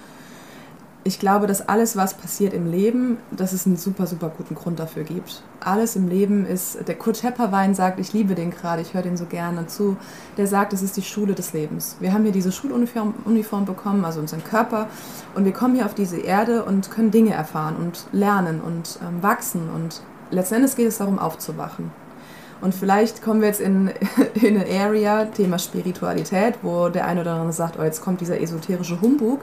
ich 1.02 1.18
glaube, 1.18 1.46
dass 1.46 1.66
alles, 1.66 1.96
was 1.96 2.14
passiert 2.14 2.52
im 2.52 2.70
Leben, 2.70 3.16
dass 3.30 3.52
es 3.52 3.66
einen 3.66 3.76
super, 3.76 4.06
super 4.06 4.30
guten 4.36 4.54
Grund 4.54 4.78
dafür 4.78 5.04
gibt. 5.04 5.42
Alles 5.60 5.96
im 5.96 6.08
Leben 6.08 6.44
ist, 6.44 6.86
der 6.86 6.94
Kurt 6.94 7.22
Hepperwein 7.22 7.74
sagt, 7.74 7.98
ich 7.98 8.12
liebe 8.12 8.34
den 8.34 8.50
gerade, 8.50 8.82
ich 8.82 8.92
höre 8.92 9.02
den 9.02 9.16
so 9.16 9.24
gerne 9.24 9.66
zu, 9.66 9.96
der 10.36 10.46
sagt, 10.46 10.74
es 10.74 10.82
ist 10.82 10.98
die 10.98 11.02
Schule 11.02 11.34
des 11.34 11.54
Lebens. 11.54 11.96
Wir 12.00 12.12
haben 12.12 12.24
hier 12.24 12.32
diese 12.32 12.52
Schuluniform 12.52 13.14
Uniform 13.24 13.64
bekommen, 13.64 14.04
also 14.04 14.20
unseren 14.20 14.44
Körper, 14.44 14.88
und 15.34 15.46
wir 15.46 15.52
kommen 15.52 15.74
hier 15.74 15.86
auf 15.86 15.94
diese 15.94 16.18
Erde 16.18 16.64
und 16.64 16.90
können 16.90 17.10
Dinge 17.10 17.32
erfahren 17.32 17.76
und 17.76 18.06
lernen 18.12 18.60
und 18.60 18.98
ähm, 19.02 19.22
wachsen. 19.22 19.70
Und 19.74 20.02
letztendlich 20.30 20.76
geht 20.76 20.88
es 20.88 20.98
darum, 20.98 21.18
aufzuwachen. 21.18 21.90
Und 22.60 22.74
vielleicht 22.74 23.22
kommen 23.22 23.40
wir 23.40 23.48
jetzt 23.48 23.60
in, 23.62 23.90
in 24.34 24.60
eine 24.60 24.66
Area, 24.84 25.24
Thema 25.24 25.58
Spiritualität, 25.58 26.56
wo 26.60 26.90
der 26.90 27.06
eine 27.06 27.22
oder 27.22 27.32
andere 27.32 27.54
sagt, 27.54 27.78
oh, 27.78 27.82
jetzt 27.82 28.02
kommt 28.02 28.20
dieser 28.20 28.38
esoterische 28.38 29.00
Humbug. 29.00 29.40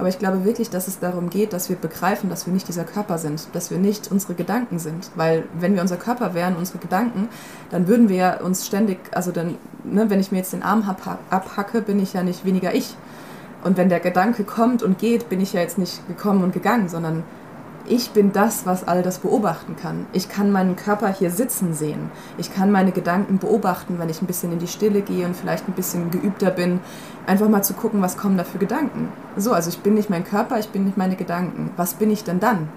Aber 0.00 0.08
ich 0.08 0.18
glaube 0.18 0.46
wirklich, 0.46 0.70
dass 0.70 0.88
es 0.88 0.98
darum 0.98 1.28
geht, 1.28 1.52
dass 1.52 1.68
wir 1.68 1.76
begreifen, 1.76 2.30
dass 2.30 2.46
wir 2.46 2.54
nicht 2.54 2.66
dieser 2.66 2.84
Körper 2.84 3.18
sind, 3.18 3.48
dass 3.52 3.70
wir 3.70 3.76
nicht 3.76 4.10
unsere 4.10 4.32
Gedanken 4.32 4.78
sind. 4.78 5.10
Weil 5.14 5.44
wenn 5.58 5.74
wir 5.74 5.82
unser 5.82 5.98
Körper 5.98 6.32
wären, 6.32 6.56
unsere 6.56 6.78
Gedanken, 6.78 7.28
dann 7.70 7.86
würden 7.86 8.08
wir 8.08 8.40
uns 8.42 8.66
ständig, 8.66 8.98
also 9.12 9.30
dann, 9.30 9.58
ne, 9.84 10.08
wenn 10.08 10.18
ich 10.18 10.32
mir 10.32 10.38
jetzt 10.38 10.54
den 10.54 10.62
Arm 10.62 10.88
abhacke, 11.28 11.82
bin 11.82 12.00
ich 12.00 12.14
ja 12.14 12.22
nicht 12.22 12.46
weniger 12.46 12.74
ich. 12.74 12.96
Und 13.62 13.76
wenn 13.76 13.90
der 13.90 14.00
Gedanke 14.00 14.44
kommt 14.44 14.82
und 14.82 14.96
geht, 14.98 15.28
bin 15.28 15.38
ich 15.38 15.52
ja 15.52 15.60
jetzt 15.60 15.76
nicht 15.76 16.08
gekommen 16.08 16.42
und 16.44 16.54
gegangen, 16.54 16.88
sondern 16.88 17.22
ich 17.86 18.10
bin 18.10 18.32
das, 18.32 18.66
was 18.66 18.86
all 18.86 19.02
das 19.02 19.18
beobachten 19.18 19.76
kann. 19.76 20.06
Ich 20.12 20.28
kann 20.28 20.52
meinen 20.52 20.76
Körper 20.76 21.08
hier 21.08 21.30
sitzen 21.30 21.74
sehen. 21.74 22.10
Ich 22.38 22.52
kann 22.54 22.70
meine 22.70 22.92
Gedanken 22.92 23.38
beobachten, 23.38 23.98
wenn 23.98 24.08
ich 24.08 24.22
ein 24.22 24.26
bisschen 24.26 24.52
in 24.52 24.58
die 24.58 24.66
Stille 24.66 25.02
gehe 25.02 25.26
und 25.26 25.36
vielleicht 25.36 25.68
ein 25.68 25.72
bisschen 25.72 26.10
geübter 26.10 26.50
bin, 26.50 26.80
einfach 27.26 27.48
mal 27.48 27.62
zu 27.62 27.74
gucken, 27.74 28.02
was 28.02 28.16
kommen 28.16 28.36
da 28.36 28.44
für 28.44 28.58
Gedanken. 28.58 29.08
So, 29.36 29.52
also 29.52 29.70
ich 29.70 29.80
bin 29.80 29.94
nicht 29.94 30.10
mein 30.10 30.24
Körper, 30.24 30.58
ich 30.58 30.68
bin 30.68 30.84
nicht 30.84 30.96
meine 30.96 31.16
Gedanken. 31.16 31.70
Was 31.76 31.94
bin 31.94 32.10
ich 32.10 32.24
denn 32.24 32.40
dann? 32.40 32.68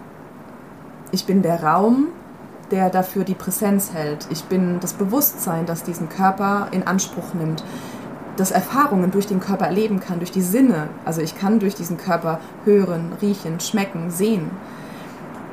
Ich 1.11 1.25
bin 1.25 1.41
der 1.41 1.63
Raum, 1.63 2.07
der 2.71 2.89
dafür 2.89 3.23
die 3.23 3.35
Präsenz 3.35 3.93
hält. 3.93 4.27
Ich 4.31 4.45
bin 4.45 4.79
das 4.79 4.93
Bewusstsein, 4.93 5.65
das 5.65 5.83
diesen 5.83 6.09
Körper 6.09 6.69
in 6.71 6.87
Anspruch 6.87 7.33
nimmt 7.33 7.63
das 8.37 8.51
Erfahrungen 8.51 9.11
durch 9.11 9.27
den 9.27 9.39
Körper 9.39 9.65
erleben 9.65 9.99
kann, 9.99 10.19
durch 10.19 10.31
die 10.31 10.41
Sinne. 10.41 10.89
Also 11.05 11.21
ich 11.21 11.37
kann 11.37 11.59
durch 11.59 11.75
diesen 11.75 11.97
Körper 11.97 12.39
hören, 12.65 13.13
riechen, 13.21 13.59
schmecken, 13.59 14.09
sehen. 14.09 14.49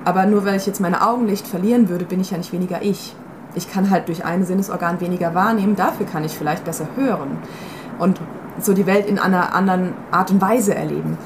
Aber 0.05 0.27
nur 0.27 0.45
weil 0.45 0.57
ich 0.57 0.67
jetzt 0.67 0.81
meine 0.81 1.07
Augenlicht 1.07 1.47
verlieren 1.47 1.89
würde, 1.89 2.05
bin 2.05 2.21
ich 2.21 2.31
ja 2.31 2.39
nicht 2.39 2.53
weniger 2.53 2.83
ich. 2.83 3.15
Ich 3.55 3.71
kann 3.71 3.91
halt 3.91 4.09
durch 4.09 4.25
ein 4.25 4.45
Sinnesorgan 4.45 5.01
weniger 5.01 5.35
wahrnehmen, 5.35 5.77
dafür 5.77 6.07
kann 6.07 6.25
ich 6.25 6.33
vielleicht 6.33 6.65
besser 6.65 6.87
hören 6.97 7.39
und 7.99 8.21
so 8.61 8.73
die 8.73 8.87
Welt 8.87 9.07
in 9.07 9.19
einer 9.19 9.55
anderen 9.55 9.93
Art 10.11 10.31
und 10.31 10.41
Weise 10.41 10.75
erleben. 10.75 11.19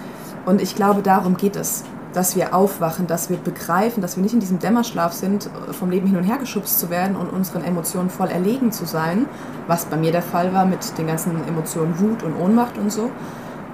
Und 0.47 0.61
ich 0.61 0.75
glaube, 0.75 1.03
darum 1.03 1.37
geht 1.37 1.57
es, 1.57 1.85
dass 2.13 2.37
wir 2.37 2.55
aufwachen, 2.55 3.07
dass 3.07 3.29
wir 3.29 3.37
begreifen, 3.37 4.01
dass 4.01 4.17
wir 4.17 4.23
nicht 4.23 4.35
in 4.35 4.41
diesem 4.41 4.59
Dämmerschlaf 4.59 5.13
sind, 5.13 5.51
vom 5.73 5.91
Leben 5.91 6.07
hin 6.07 6.17
und 6.17 6.25
her 6.25 6.39
geschubst 6.39 6.79
zu 6.79 6.89
werden 6.89 7.17
und 7.17 7.31
unseren 7.31 7.65
Emotionen 7.65 8.09
voll 8.09 8.29
erlegen 8.29 8.73
zu 8.73 8.87
sein, 8.87 9.27
was 9.67 9.87
bei 9.87 9.97
mir 9.97 10.13
der 10.13 10.23
Fall 10.23 10.53
war 10.53 10.65
mit 10.65 10.97
den 10.97 11.07
ganzen 11.07 11.33
Emotionen 11.49 11.99
Wut 11.99 12.23
und 12.23 12.37
Ohnmacht 12.41 12.79
und 12.79 12.93
so, 12.93 13.11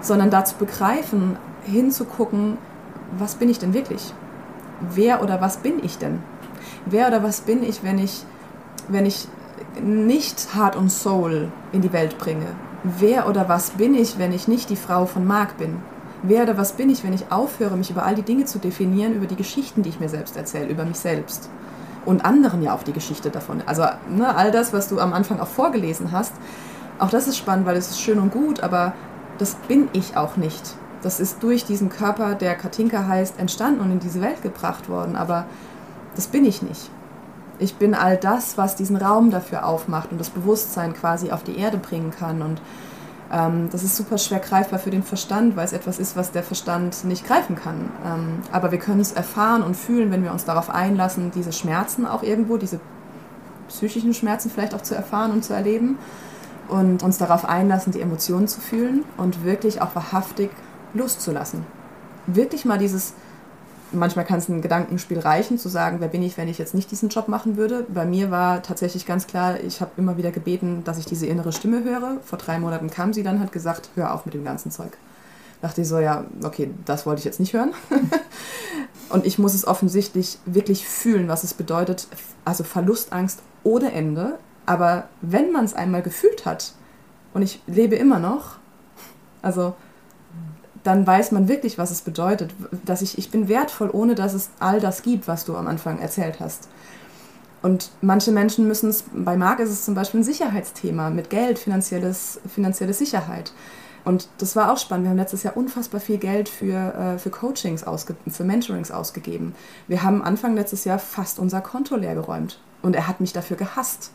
sondern 0.01 0.31
da 0.31 0.45
zu 0.45 0.57
begreifen, 0.57 1.37
hinzugucken, 1.65 2.57
was 3.19 3.35
bin 3.35 3.51
ich 3.51 3.59
denn 3.59 3.75
wirklich? 3.75 4.15
Wer 4.95 5.23
oder 5.23 5.41
was 5.41 5.59
bin 5.59 5.83
ich 5.83 5.99
denn? 5.99 6.21
Wer 6.87 7.09
oder 7.09 7.23
was 7.23 7.43
bin 7.43 7.63
ich, 7.63 7.83
wenn 7.83 7.99
ich, 7.99 8.25
wenn 8.89 9.07
ich 9.07 9.29
nicht 9.83 10.55
Heart 10.55 10.77
und 10.77 10.91
Soul 10.91 11.51
in 11.73 11.83
die 11.83 11.93
Welt 11.93 12.19
bringe? 12.19 12.47
Wer 12.83 13.29
oder 13.29 13.49
was 13.49 13.71
bin 13.71 13.95
ich, 13.95 14.19
wenn 14.19 14.33
ich 14.33 14.49
nicht 14.49 14.71
die 14.71 14.77
Frau 14.77 15.07
von 15.07 15.27
Mark 15.27 15.59
bin? 15.59 15.77
Wer 16.23 16.43
oder 16.43 16.57
was 16.57 16.73
bin 16.73 16.91
ich, 16.91 17.05
wenn 17.05 17.13
ich 17.13 17.31
aufhöre, 17.31 17.77
mich 17.77 17.91
über 17.91 18.05
all 18.05 18.15
die 18.15 18.23
Dinge 18.23 18.45
zu 18.45 18.59
definieren, 18.59 19.15
über 19.15 19.27
die 19.27 19.37
Geschichten, 19.37 19.83
die 19.83 19.91
ich 19.91 20.01
mir 20.01 20.09
selbst 20.09 20.37
erzähle, 20.37 20.69
über 20.69 20.85
mich 20.85 20.99
selbst? 20.99 21.51
Und 22.05 22.25
anderen 22.25 22.63
ja 22.63 22.75
auch 22.75 22.83
die 22.83 22.93
Geschichte 22.93 23.31
davon. 23.31 23.63
Also 23.67 23.85
ne, 24.09 24.35
all 24.35 24.51
das, 24.51 24.73
was 24.73 24.89
du 24.89 25.01
am 25.01 25.13
Anfang 25.13 25.41
auch 25.41 25.49
vorgelesen 25.49 26.13
hast, 26.13 26.33
auch 26.99 27.11
das 27.11 27.29
ist 27.29 27.39
spannend, 27.39 27.67
weil 27.67 27.77
es 27.77 27.91
ist 27.91 28.01
schön 28.01 28.19
und 28.19 28.33
gut, 28.33 28.63
aber 28.63 28.95
das 29.39 29.55
bin 29.55 29.89
ich 29.93 30.17
auch 30.17 30.37
nicht. 30.37 30.75
Das 31.03 31.21
ist 31.21 31.43
durch 31.43 31.65
diesen 31.65 31.89
Körper, 31.89 32.35
der 32.35 32.55
Katinka 32.55 33.07
heißt, 33.07 33.39
entstanden 33.39 33.81
und 33.81 33.91
in 33.91 34.01
diese 34.01 34.21
Welt 34.21 34.43
gebracht 34.43 34.89
worden. 34.89 35.17
Aber 35.17 35.47
das 36.15 36.27
bin 36.27 36.45
ich 36.45 36.63
nicht. 36.63 36.91
Ich 37.59 37.77
bin 37.77 37.95
all 37.95 38.17
das, 38.17 38.57
was 38.59 38.77
diesen 38.77 38.97
Raum 38.97 39.31
dafür 39.31 39.67
aufmacht 39.67 40.13
und 40.13 40.19
das 40.19 40.31
Bewusstsein 40.31 40.95
quasi 40.95 41.31
auf 41.31 41.43
die 41.43 41.59
Erde 41.59 41.77
bringen 41.77 42.11
kann. 42.11 42.43
Und 42.43 42.61
ähm, 43.33 43.69
das 43.71 43.83
ist 43.83 43.97
super 43.97 44.19
schwer 44.19 44.41
greifbar 44.41 44.79
für 44.79 44.91
den 44.91 45.03
Verstand, 45.03 45.57
weil 45.57 45.67
es 45.67 45.73
etwas 45.73 45.99
ist, 45.99 46.17
was 46.17 46.33
der 46.33 46.43
Verstand 46.43 47.05
nicht 47.05 47.27
greifen 47.27 47.57
kann. 47.57 47.91
Ähm, 48.05 48.39
aber 48.51 48.73
wir 48.73 48.79
können 48.79 49.01
es 49.01 49.13
erfahren 49.13 49.63
und 49.63 49.77
fühlen, 49.77 50.11
wenn 50.11 50.25
wir 50.25 50.33
uns 50.33 50.45
darauf 50.45 50.71
einlassen, 50.71 51.31
diese 51.35 51.53
Schmerzen 51.53 52.07
auch 52.07 52.23
irgendwo, 52.23 52.57
diese 52.57 52.81
psychischen 53.69 54.15
Schmerzen 54.15 54.51
vielleicht 54.51 54.75
auch 54.75 54.83
zu 54.83 54.95
erfahren 54.95 55.31
und 55.31 55.45
zu 55.45 55.55
erleben 55.55 55.99
und 56.69 57.03
uns 57.03 57.19
darauf 57.19 57.45
einlassen, 57.45 57.93
die 57.93 58.01
Emotionen 58.01 58.49
zu 58.49 58.61
fühlen 58.61 59.05
und 59.17 59.45
wirklich 59.45 59.81
auch 59.81 59.95
wahrhaftig 59.95 60.51
loszulassen. 60.95 61.65
Wirklich 62.27 62.65
mal 62.65 62.79
dieses, 62.79 63.15
manchmal 63.93 64.25
kann 64.25 64.39
es 64.39 64.49
ein 64.49 64.63
Gedankenspiel 64.63 65.19
reichen, 65.19 65.59
zu 65.59 65.69
sagen, 65.69 65.97
wer 66.01 66.09
bin 66.09 66.23
ich, 66.23 66.37
wenn 66.37 66.49
ich 66.49 66.59
jetzt 66.59 66.75
nicht 66.75 66.91
diesen 66.91 67.09
Job 67.09 67.29
machen 67.29 67.57
würde. 67.57 67.87
Bei 67.89 68.05
mir 68.05 68.31
war 68.31 68.63
tatsächlich 68.63 69.07
ganz 69.07 69.27
klar, 69.27 69.61
ich 69.61 69.81
habe 69.81 69.93
immer 69.97 70.17
wieder 70.17 70.31
gebeten, 70.31 70.83
dass 70.85 70.99
ich 70.99 71.07
diese 71.07 71.27
innere 71.27 71.53
Stimme 71.53 71.83
höre. 71.85 72.19
Vor 72.25 72.39
drei 72.39 72.59
Monaten 72.59 72.91
kam 72.91 73.13
sie 73.13 73.23
dann, 73.23 73.41
hat 73.41 73.53
gesagt, 73.53 73.91
hör 73.95 74.15
auf 74.15 74.25
mit 74.25 74.35
dem 74.35 74.45
ganzen 74.45 74.71
Zeug. 74.71 74.97
Dachte 75.63 75.83
ich 75.83 75.89
so, 75.89 75.99
ja, 75.99 76.25
okay, 76.43 76.71
das 76.87 77.05
wollte 77.05 77.19
ich 77.19 77.25
jetzt 77.25 77.41
nicht 77.41 77.53
hören. 77.53 77.73
Und 79.11 79.27
ich 79.27 79.39
muss 79.39 79.55
es 79.55 79.67
offensichtlich 79.67 80.39
wirklich 80.47 80.87
fühlen, 80.87 81.29
was 81.29 81.45
es 81.45 81.53
bedeutet, 81.53 82.07
also 82.45 82.65
Verlustangst 82.65 83.41
ohne 83.65 83.93
Ende. 83.93 84.39
Aber 84.67 85.09
wenn 85.21 85.53
man 85.53 85.65
es 85.65 85.75
einmal 85.75 86.03
gefühlt 86.03 86.47
hat, 86.47 86.75
und 87.33 87.43
ich 87.43 87.63
lebe 87.67 87.97
immer 87.97 88.19
noch, 88.19 88.57
also 89.43 89.75
dann 90.83 91.07
weiß 91.07 91.33
man 91.33 91.49
wirklich, 91.49 91.79
was 91.79 91.91
es 91.91 92.03
bedeutet, 92.03 92.55
dass 92.85 93.03
ich, 93.03 93.19
ich 93.19 93.31
bin 93.31 93.49
wertvoll, 93.49 93.91
ohne 93.93 94.15
dass 94.15 94.35
es 94.35 94.51
all 94.61 94.81
das 94.81 95.03
gibt, 95.03 95.29
was 95.29 95.45
du 95.45 95.57
am 95.57 95.67
Anfang 95.67 95.99
erzählt 95.99 96.41
hast. 96.41 96.69
Und 97.63 97.91
manche 98.01 98.33
Menschen 98.33 98.67
müssen 98.67 98.89
es, 98.89 99.05
bei 99.13 99.37
Marc 99.37 99.61
ist 99.61 99.71
es 99.71 99.85
zum 99.85 99.95
Beispiel 99.95 100.21
ein 100.21 100.25
Sicherheitsthema 100.25 101.11
mit 101.11 101.29
Geld, 101.29 101.59
finanzielles, 101.59 102.41
finanzielle 102.49 102.95
Sicherheit. 102.95 103.53
Und 104.05 104.29
das 104.39 104.57
war 104.57 104.73
auch 104.73 104.79
spannend. 104.79 105.05
Wir 105.05 105.11
haben 105.11 105.19
letztes 105.19 105.43
Jahr 105.43 105.59
unfassbar 105.59 106.01
viel 106.01 106.17
Geld 106.17 106.49
für, 106.49 106.95
äh, 106.95 107.19
für 107.19 107.29
Coachings, 107.29 107.85
ausge 107.85 108.17
für 108.29 108.45
Mentorings 108.45 108.91
ausgegeben. 108.91 109.55
Wir 109.89 110.03
haben 110.03 110.23
Anfang 110.23 110.55
letztes 110.55 110.85
Jahr 110.85 110.99
fast 110.99 111.39
unser 111.39 111.61
Konto 111.61 111.97
leergeräumt. 111.97 112.61
Und 112.81 112.97
er 112.97 113.07
hat 113.07 113.21
mich 113.21 113.35
dafür 113.35 113.59
gehasst. 113.59 114.13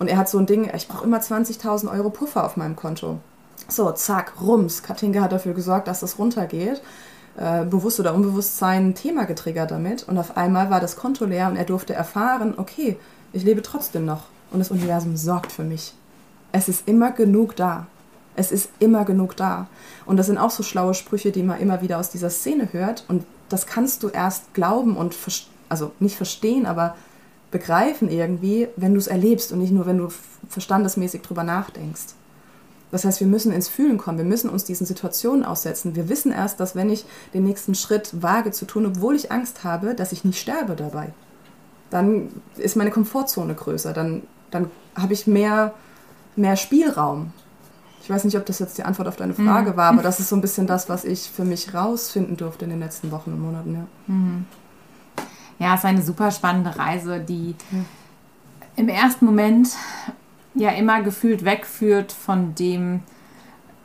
Und 0.00 0.08
er 0.08 0.16
hat 0.16 0.28
so 0.28 0.38
ein 0.38 0.46
Ding, 0.46 0.68
ich 0.74 0.88
brauche 0.88 1.04
immer 1.04 1.20
20.000 1.20 1.92
Euro 1.92 2.10
Puffer 2.10 2.44
auf 2.44 2.56
meinem 2.56 2.74
Konto. 2.74 3.20
So, 3.70 3.90
zack, 3.92 4.32
rums. 4.40 4.82
Katinka 4.82 5.20
hat 5.20 5.32
dafür 5.32 5.54
gesorgt, 5.54 5.88
dass 5.88 6.00
das 6.00 6.18
runtergeht. 6.18 6.82
Äh, 7.36 7.64
bewusst 7.64 8.00
oder 8.00 8.14
unbewusst 8.14 8.58
sein 8.58 8.94
Thema 8.94 9.24
getriggert 9.24 9.70
damit. 9.70 10.02
Und 10.08 10.18
auf 10.18 10.36
einmal 10.36 10.70
war 10.70 10.80
das 10.80 10.96
Konto 10.96 11.24
leer 11.24 11.48
und 11.48 11.56
er 11.56 11.64
durfte 11.64 11.94
erfahren, 11.94 12.54
okay, 12.56 12.98
ich 13.32 13.44
lebe 13.44 13.62
trotzdem 13.62 14.04
noch. 14.04 14.24
Und 14.50 14.58
das 14.58 14.70
Universum 14.72 15.16
sorgt 15.16 15.52
für 15.52 15.62
mich. 15.62 15.94
Es 16.50 16.68
ist 16.68 16.88
immer 16.88 17.12
genug 17.12 17.54
da. 17.54 17.86
Es 18.34 18.50
ist 18.50 18.70
immer 18.80 19.04
genug 19.04 19.36
da. 19.36 19.68
Und 20.06 20.16
das 20.16 20.26
sind 20.26 20.38
auch 20.38 20.50
so 20.50 20.62
schlaue 20.62 20.94
Sprüche, 20.94 21.30
die 21.30 21.44
man 21.44 21.60
immer 21.60 21.82
wieder 21.82 21.98
aus 21.98 22.10
dieser 22.10 22.30
Szene 22.30 22.72
hört. 22.72 23.04
Und 23.06 23.24
das 23.48 23.66
kannst 23.66 24.02
du 24.02 24.08
erst 24.08 24.52
glauben 24.54 24.96
und, 24.96 25.16
also 25.68 25.92
nicht 26.00 26.16
verstehen, 26.16 26.66
aber 26.66 26.96
begreifen 27.52 28.10
irgendwie, 28.10 28.68
wenn 28.76 28.94
du 28.94 28.98
es 28.98 29.06
erlebst 29.06 29.52
und 29.52 29.60
nicht 29.60 29.72
nur, 29.72 29.86
wenn 29.86 29.98
du 29.98 30.08
verstandesmäßig 30.48 31.22
drüber 31.22 31.44
nachdenkst. 31.44 32.14
Das 32.90 33.04
heißt, 33.04 33.20
wir 33.20 33.26
müssen 33.26 33.52
ins 33.52 33.68
Fühlen 33.68 33.98
kommen, 33.98 34.18
wir 34.18 34.24
müssen 34.24 34.50
uns 34.50 34.64
diesen 34.64 34.86
Situationen 34.86 35.44
aussetzen. 35.44 35.94
Wir 35.94 36.08
wissen 36.08 36.32
erst, 36.32 36.58
dass 36.58 36.74
wenn 36.74 36.90
ich 36.90 37.04
den 37.34 37.44
nächsten 37.44 37.74
Schritt 37.74 38.22
wage 38.22 38.50
zu 38.50 38.64
tun, 38.64 38.86
obwohl 38.86 39.14
ich 39.14 39.30
Angst 39.30 39.62
habe, 39.64 39.94
dass 39.94 40.12
ich 40.12 40.24
nicht 40.24 40.40
sterbe 40.40 40.74
dabei. 40.74 41.12
Dann 41.90 42.28
ist 42.56 42.76
meine 42.76 42.90
Komfortzone 42.90 43.54
größer, 43.54 43.92
dann, 43.92 44.22
dann 44.50 44.70
habe 44.96 45.12
ich 45.12 45.26
mehr, 45.26 45.74
mehr 46.36 46.56
Spielraum. 46.56 47.32
Ich 48.02 48.10
weiß 48.10 48.24
nicht, 48.24 48.36
ob 48.36 48.46
das 48.46 48.58
jetzt 48.58 48.78
die 48.78 48.82
Antwort 48.82 49.08
auf 49.08 49.16
deine 49.16 49.34
Frage 49.34 49.72
mhm. 49.72 49.76
war, 49.76 49.92
aber 49.92 50.02
das 50.02 50.18
ist 50.20 50.28
so 50.28 50.36
ein 50.36 50.40
bisschen 50.40 50.66
das, 50.66 50.88
was 50.88 51.04
ich 51.04 51.30
für 51.30 51.44
mich 51.44 51.74
rausfinden 51.74 52.36
durfte 52.36 52.64
in 52.64 52.70
den 52.70 52.80
letzten 52.80 53.10
Wochen 53.10 53.32
und 53.32 53.40
Monaten. 53.40 53.74
Ja, 53.74 53.86
mhm. 54.06 54.46
ja 55.58 55.74
es 55.74 55.80
ist 55.80 55.84
eine 55.84 56.02
super 56.02 56.30
spannende 56.30 56.76
Reise, 56.76 57.20
die 57.20 57.54
ja. 57.70 57.78
im 58.76 58.88
ersten 58.88 59.26
Moment 59.26 59.68
ja 60.60 60.70
immer 60.70 61.02
gefühlt 61.02 61.44
wegführt 61.44 62.12
von 62.12 62.54
dem, 62.54 63.02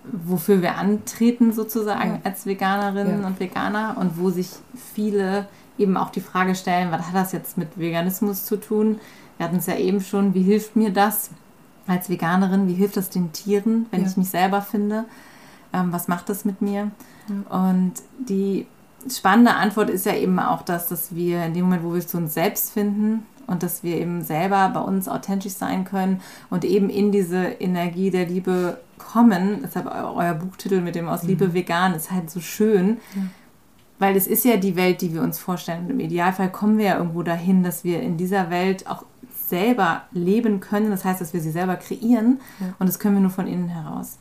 wofür 0.03 0.61
wir 0.61 0.75
antreten 0.75 1.51
sozusagen 1.51 2.15
ja. 2.15 2.19
als 2.23 2.45
Veganerinnen 2.45 3.21
ja. 3.21 3.27
und 3.27 3.39
Veganer 3.39 3.97
und 3.99 4.19
wo 4.19 4.29
sich 4.29 4.49
viele 4.93 5.47
eben 5.77 5.97
auch 5.97 6.09
die 6.09 6.21
Frage 6.21 6.55
stellen, 6.55 6.91
was 6.91 7.07
hat 7.07 7.15
das 7.15 7.31
jetzt 7.31 7.57
mit 7.57 7.77
Veganismus 7.77 8.45
zu 8.45 8.57
tun? 8.57 8.99
Wir 9.37 9.47
hatten 9.47 9.57
es 9.57 9.65
ja 9.65 9.75
eben 9.75 10.01
schon, 10.01 10.33
wie 10.33 10.43
hilft 10.43 10.75
mir 10.75 10.91
das 10.91 11.31
als 11.87 12.09
Veganerin? 12.09 12.67
Wie 12.67 12.73
hilft 12.73 12.97
das 12.97 13.09
den 13.09 13.31
Tieren, 13.31 13.87
wenn 13.91 14.01
ja. 14.01 14.07
ich 14.07 14.17
mich 14.17 14.29
selber 14.29 14.61
finde? 14.61 15.05
Ähm, 15.73 15.91
was 15.91 16.07
macht 16.07 16.29
das 16.29 16.45
mit 16.45 16.61
mir? 16.61 16.91
Und 17.49 17.93
die 18.19 18.67
spannende 19.09 19.55
Antwort 19.55 19.89
ist 19.89 20.05
ja 20.05 20.15
eben 20.15 20.39
auch 20.39 20.61
das, 20.61 20.87
dass 20.87 21.13
wir 21.15 21.45
in 21.45 21.53
dem 21.53 21.65
Moment, 21.65 21.83
wo 21.83 21.93
wir 21.93 22.05
zu 22.05 22.17
uns 22.17 22.33
selbst 22.33 22.71
finden, 22.71 23.25
und 23.47 23.63
dass 23.63 23.83
wir 23.83 23.97
eben 23.97 24.21
selber 24.21 24.69
bei 24.69 24.79
uns 24.79 25.07
authentisch 25.07 25.53
sein 25.53 25.85
können 25.85 26.21
und 26.49 26.65
eben 26.65 26.89
in 26.89 27.11
diese 27.11 27.43
Energie 27.43 28.09
der 28.09 28.27
Liebe 28.27 28.79
kommen. 28.97 29.59
Deshalb 29.63 29.87
euer 29.87 30.33
Buchtitel 30.33 30.81
mit 30.81 30.95
dem 30.95 31.07
Aus 31.07 31.23
mhm. 31.23 31.29
Liebe 31.29 31.53
vegan 31.53 31.93
ist 31.93 32.11
halt 32.11 32.29
so 32.29 32.39
schön. 32.39 32.97
Ja. 33.15 33.21
Weil 33.97 34.17
es 34.17 34.27
ist 34.27 34.43
ja 34.43 34.57
die 34.57 34.75
Welt, 34.75 35.01
die 35.01 35.13
wir 35.13 35.21
uns 35.21 35.39
vorstellen. 35.39 35.85
Und 35.85 35.91
Im 35.91 35.99
Idealfall 36.01 36.51
kommen 36.51 36.77
wir 36.77 36.85
ja 36.85 36.97
irgendwo 36.97 37.23
dahin, 37.23 37.63
dass 37.63 37.85
wir 37.85 38.01
in 38.01 38.17
dieser 38.17 38.49
Welt 38.49 38.87
auch 38.87 39.05
selber 39.47 40.01
leben 40.11 40.59
können. 40.59 40.89
Das 40.89 41.05
heißt, 41.05 41.21
dass 41.21 41.33
wir 41.33 41.39
sie 41.39 41.51
selber 41.51 41.77
kreieren. 41.77 42.41
Ja. 42.59 42.73
Und 42.79 42.87
das 42.87 42.99
können 42.99 43.15
wir 43.15 43.21
nur 43.21 43.31
von 43.31 43.47
innen 43.47 43.69
heraus. 43.69 44.17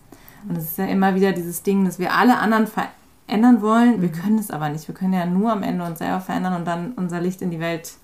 Und 0.49 0.57
es 0.59 0.64
ist 0.64 0.79
ja 0.79 0.87
immer 0.87 1.14
wieder 1.14 1.33
dieses 1.33 1.62
Ding, 1.62 1.85
dass 1.85 1.99
wir 1.99 2.12
alle 2.12 2.39
anderen 2.39 2.68
verändern 2.68 3.62
wollen. 3.62 4.01
Wir 4.01 4.11
mhm. 4.11 4.12
können 4.12 4.39
es 4.39 4.51
aber 4.51 4.68
nicht. 4.68 4.87
Wir 4.87 4.95
können 4.95 5.14
ja 5.14 5.27
nur 5.27 5.51
am 5.51 5.62
Ende 5.62 5.85
uns 5.85 5.99
selber 5.99 6.20
verändern 6.20 6.55
und 6.55 6.66
dann 6.66 6.93
unser 6.93 7.20
Licht 7.20 7.43
in 7.43 7.51
die 7.51 7.61
Welt 7.61 7.95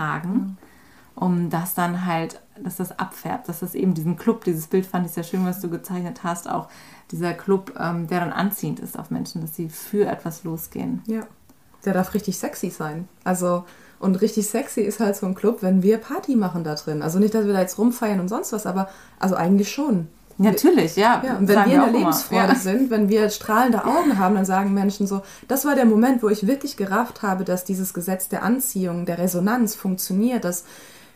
tragen, 0.00 0.56
um 1.14 1.50
das 1.50 1.74
dann 1.74 2.06
halt, 2.06 2.40
dass 2.62 2.76
das 2.76 2.98
abfärbt, 2.98 3.48
dass 3.48 3.60
das 3.60 3.74
eben 3.74 3.94
diesen 3.94 4.16
Club, 4.16 4.44
dieses 4.44 4.66
Bild 4.66 4.86
fand 4.86 5.06
ich 5.06 5.12
sehr 5.12 5.24
schön, 5.24 5.44
was 5.44 5.60
du 5.60 5.68
gezeichnet 5.68 6.20
hast, 6.24 6.48
auch 6.48 6.68
dieser 7.10 7.34
Club, 7.34 7.74
ähm, 7.78 8.06
der 8.06 8.20
dann 8.20 8.32
anziehend 8.32 8.80
ist 8.80 8.98
auf 8.98 9.10
Menschen, 9.10 9.40
dass 9.42 9.54
sie 9.54 9.68
für 9.68 10.06
etwas 10.06 10.44
losgehen. 10.44 11.02
Ja, 11.06 11.26
der 11.84 11.92
darf 11.94 12.14
richtig 12.14 12.38
sexy 12.38 12.70
sein. 12.70 13.08
Also 13.24 13.64
und 13.98 14.14
richtig 14.22 14.46
sexy 14.48 14.80
ist 14.80 15.00
halt 15.00 15.16
so 15.16 15.26
ein 15.26 15.34
Club, 15.34 15.58
wenn 15.60 15.82
wir 15.82 15.98
Party 15.98 16.36
machen 16.36 16.64
da 16.64 16.74
drin. 16.74 17.02
Also 17.02 17.18
nicht, 17.18 17.34
dass 17.34 17.44
wir 17.44 17.52
da 17.52 17.60
jetzt 17.60 17.76
rumfeiern 17.76 18.20
und 18.20 18.28
sonst 18.28 18.52
was, 18.52 18.64
aber 18.64 18.88
also 19.18 19.34
eigentlich 19.34 19.70
schon. 19.70 20.08
Natürlich, 20.42 20.96
ja. 20.96 21.22
ja 21.22 21.36
wenn 21.38 21.48
wir 21.48 21.64
in 21.66 21.70
der 21.70 21.92
Lebensfreude 21.92 22.52
ja. 22.52 22.54
sind, 22.54 22.88
wenn 22.88 23.10
wir 23.10 23.28
strahlende 23.28 23.84
Augen 23.84 24.18
haben, 24.18 24.36
dann 24.36 24.46
sagen 24.46 24.72
Menschen 24.72 25.06
so, 25.06 25.20
das 25.48 25.66
war 25.66 25.74
der 25.74 25.84
Moment, 25.84 26.22
wo 26.22 26.30
ich 26.30 26.46
wirklich 26.46 26.78
gerafft 26.78 27.20
habe, 27.20 27.44
dass 27.44 27.64
dieses 27.64 27.92
Gesetz 27.92 28.30
der 28.30 28.42
Anziehung, 28.42 29.04
der 29.04 29.18
Resonanz 29.18 29.74
funktioniert, 29.74 30.44
dass 30.44 30.64